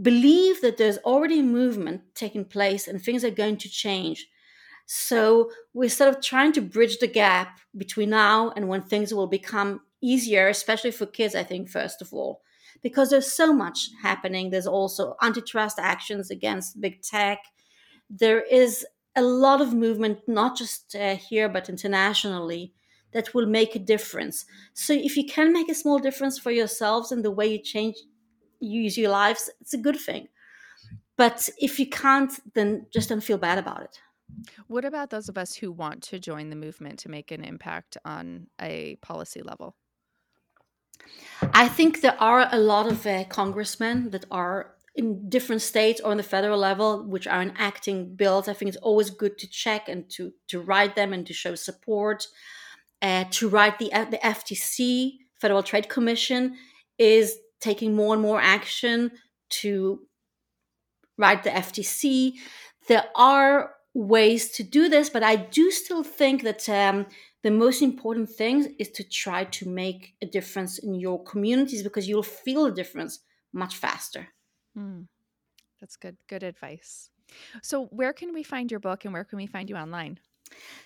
Believe 0.02 0.62
that 0.62 0.78
there's 0.78 0.98
already 1.00 1.42
movement 1.42 2.02
taking 2.14 2.44
place 2.44 2.88
and 2.88 3.02
things 3.02 3.24
are 3.24 3.32
going 3.32 3.58
to 3.58 3.70
change. 3.70 4.28
So 4.86 5.52
we're 5.74 5.90
sort 5.90 6.14
of 6.14 6.22
trying 6.22 6.52
to 6.54 6.62
bridge 6.62 7.00
the 7.00 7.08
gap 7.08 7.62
between 7.78 8.10
now 8.10 8.52
and 8.58 8.68
when 8.68 8.82
things 8.82 9.14
will 9.14 9.28
become 9.28 9.80
easier, 10.02 10.48
especially 10.48 10.92
for 10.92 11.06
kids, 11.06 11.36
I 11.36 11.44
think, 11.44 11.70
first 11.70 12.02
of 12.02 12.14
all, 12.14 12.42
because 12.82 13.10
there's 13.10 13.32
so 13.32 13.54
much 13.54 13.90
happening. 14.02 14.50
There's 14.50 14.68
also 14.68 15.16
antitrust 15.22 15.80
actions 15.80 16.32
against 16.32 16.82
big 16.82 17.02
tech. 17.02 17.40
There 18.10 18.42
is 18.42 18.86
a 19.16 19.22
lot 19.22 19.62
of 19.62 19.74
movement, 19.74 20.20
not 20.28 20.58
just 20.58 20.96
uh, 20.96 21.16
here, 21.16 21.50
but 21.50 21.70
internationally, 21.70 22.74
that 23.12 23.34
will 23.34 23.46
make 23.46 23.76
a 23.76 23.80
difference. 23.80 24.46
So 24.74 24.94
if 24.94 25.18
you 25.18 25.26
can 25.26 25.52
make 25.52 25.70
a 25.70 25.76
small 25.76 26.00
difference 26.00 26.40
for 26.40 26.52
yourselves 26.52 27.12
in 27.12 27.22
the 27.22 27.32
way 27.32 27.48
you 27.48 27.60
change, 27.60 27.96
you 28.60 28.82
use 28.82 28.98
your 28.98 29.12
lives, 29.12 29.50
it's 29.60 29.74
a 29.74 29.78
good 29.78 30.00
thing. 30.00 30.28
But 31.18 31.50
if 31.60 31.80
you 31.80 31.88
can't, 31.88 32.32
then 32.54 32.88
just 32.92 33.10
don't 33.10 33.24
feel 33.24 33.38
bad 33.38 33.58
about 33.58 33.84
it. 33.84 34.00
What 34.68 34.86
about 34.86 35.10
those 35.10 35.28
of 35.28 35.38
us 35.38 35.54
who 35.54 35.72
want 35.72 36.04
to 36.04 36.20
join 36.20 36.50
the 36.50 36.56
movement 36.56 37.00
to 37.00 37.10
make 37.10 37.32
an 37.32 37.44
impact 37.44 37.98
on 38.06 38.48
a 38.62 38.96
policy 39.02 39.42
level? 39.42 39.76
I 41.54 41.68
think 41.68 42.02
there 42.02 42.22
are 42.22 42.48
a 42.52 42.60
lot 42.60 42.88
of 42.88 43.06
uh, 43.06 43.24
congressmen 43.26 44.12
that 44.12 44.26
are 44.30 44.76
in 44.96 45.30
different 45.30 45.62
states 45.62 46.02
or 46.02 46.12
on 46.12 46.18
the 46.18 46.24
federal 46.24 46.60
level 46.60 47.04
which 47.04 47.28
are 47.28 47.42
enacting 47.42 48.16
bills. 48.16 48.48
I 48.48 48.54
think 48.54 48.70
it's 48.70 48.78
always 48.78 49.10
good 49.10 49.38
to 49.40 49.48
check 49.48 49.88
and 49.90 50.10
to 50.12 50.34
to 50.48 50.62
write 50.62 50.96
them 50.96 51.14
and 51.14 51.26
to 51.28 51.34
show 51.34 51.56
support. 51.56 52.28
Uh, 53.02 53.26
to 53.32 53.50
write 53.50 53.80
the 53.80 53.90
the 53.90 54.20
FTC 54.24 55.18
Federal 55.40 55.64
Trade 55.64 55.90
Commission 55.90 56.56
is 56.98 57.38
taking 57.60 57.96
more 57.96 58.14
and 58.14 58.22
more 58.22 58.40
action 58.40 59.12
to 59.50 60.02
write 61.18 61.44
the 61.44 61.50
FTC. 61.50 62.34
There 62.88 63.06
are 63.16 63.74
ways 63.94 64.52
to 64.52 64.64
do 64.64 64.88
this, 64.88 65.10
but 65.10 65.24
I 65.24 65.36
do 65.36 65.72
still 65.72 66.04
think 66.04 66.44
that 66.44 66.68
um, 66.70 67.08
the 67.44 67.52
most 67.52 67.82
important 67.82 68.30
thing 68.30 68.76
is 68.78 68.90
to 68.92 69.04
try 69.04 69.46
to 69.46 69.68
make 69.68 70.16
a 70.22 70.26
difference 70.26 70.78
in 70.80 70.96
your 70.96 71.24
communities 71.24 71.84
because 71.84 72.08
you'll 72.08 72.24
feel 72.24 72.66
a 72.66 72.72
difference 72.72 73.20
much 73.54 73.76
faster. 73.76 74.28
Mm, 74.78 75.08
that's 75.80 75.96
good. 75.96 76.18
Good 76.28 76.44
advice. 76.44 77.10
So, 77.62 77.86
where 77.86 78.14
can 78.14 78.34
we 78.34 78.44
find 78.44 78.70
your 78.70 78.80
book 78.80 79.06
and 79.06 79.14
where 79.14 79.24
can 79.24 79.38
we 79.38 79.48
find 79.48 79.70
you 79.70 79.76
online? 79.76 80.20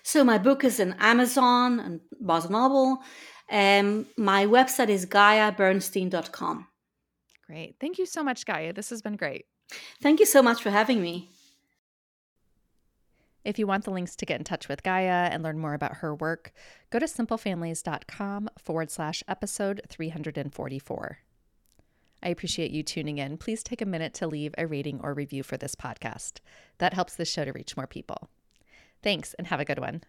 So, 0.02 0.24
my 0.24 0.38
book 0.38 0.64
is 0.64 0.80
in 0.80 0.94
Amazon 0.98 1.80
and 1.80 2.00
Barnes 2.20 2.48
Noble. 2.48 3.02
Um, 3.50 4.06
my 4.16 4.46
website 4.46 4.88
is 4.88 5.06
gaiabernstein.com. 5.06 6.68
Great. 7.46 7.76
Thank 7.80 7.98
you 7.98 8.06
so 8.06 8.24
much, 8.24 8.44
Gaia. 8.44 8.72
This 8.72 8.90
has 8.90 9.02
been 9.02 9.16
great. 9.16 9.46
Thank 10.02 10.20
you 10.20 10.26
so 10.26 10.42
much 10.42 10.62
for 10.62 10.70
having 10.70 11.00
me. 11.00 11.30
If 13.46 13.60
you 13.60 13.66
want 13.68 13.84
the 13.84 13.92
links 13.92 14.16
to 14.16 14.26
get 14.26 14.40
in 14.40 14.44
touch 14.44 14.68
with 14.68 14.82
Gaia 14.82 15.28
and 15.30 15.40
learn 15.40 15.60
more 15.60 15.74
about 15.74 15.98
her 15.98 16.12
work, 16.12 16.52
go 16.90 16.98
to 16.98 17.06
simplefamilies.com 17.06 18.50
forward 18.58 18.90
slash 18.90 19.22
episode 19.28 19.82
344. 19.88 21.18
I 22.24 22.28
appreciate 22.28 22.72
you 22.72 22.82
tuning 22.82 23.18
in. 23.18 23.36
Please 23.38 23.62
take 23.62 23.80
a 23.80 23.86
minute 23.86 24.14
to 24.14 24.26
leave 24.26 24.52
a 24.58 24.66
rating 24.66 24.98
or 25.00 25.14
review 25.14 25.44
for 25.44 25.56
this 25.56 25.76
podcast. 25.76 26.40
That 26.78 26.94
helps 26.94 27.14
this 27.14 27.30
show 27.30 27.44
to 27.44 27.52
reach 27.52 27.76
more 27.76 27.86
people. 27.86 28.28
Thanks 29.00 29.32
and 29.34 29.46
have 29.46 29.60
a 29.60 29.64
good 29.64 29.78
one. 29.78 30.02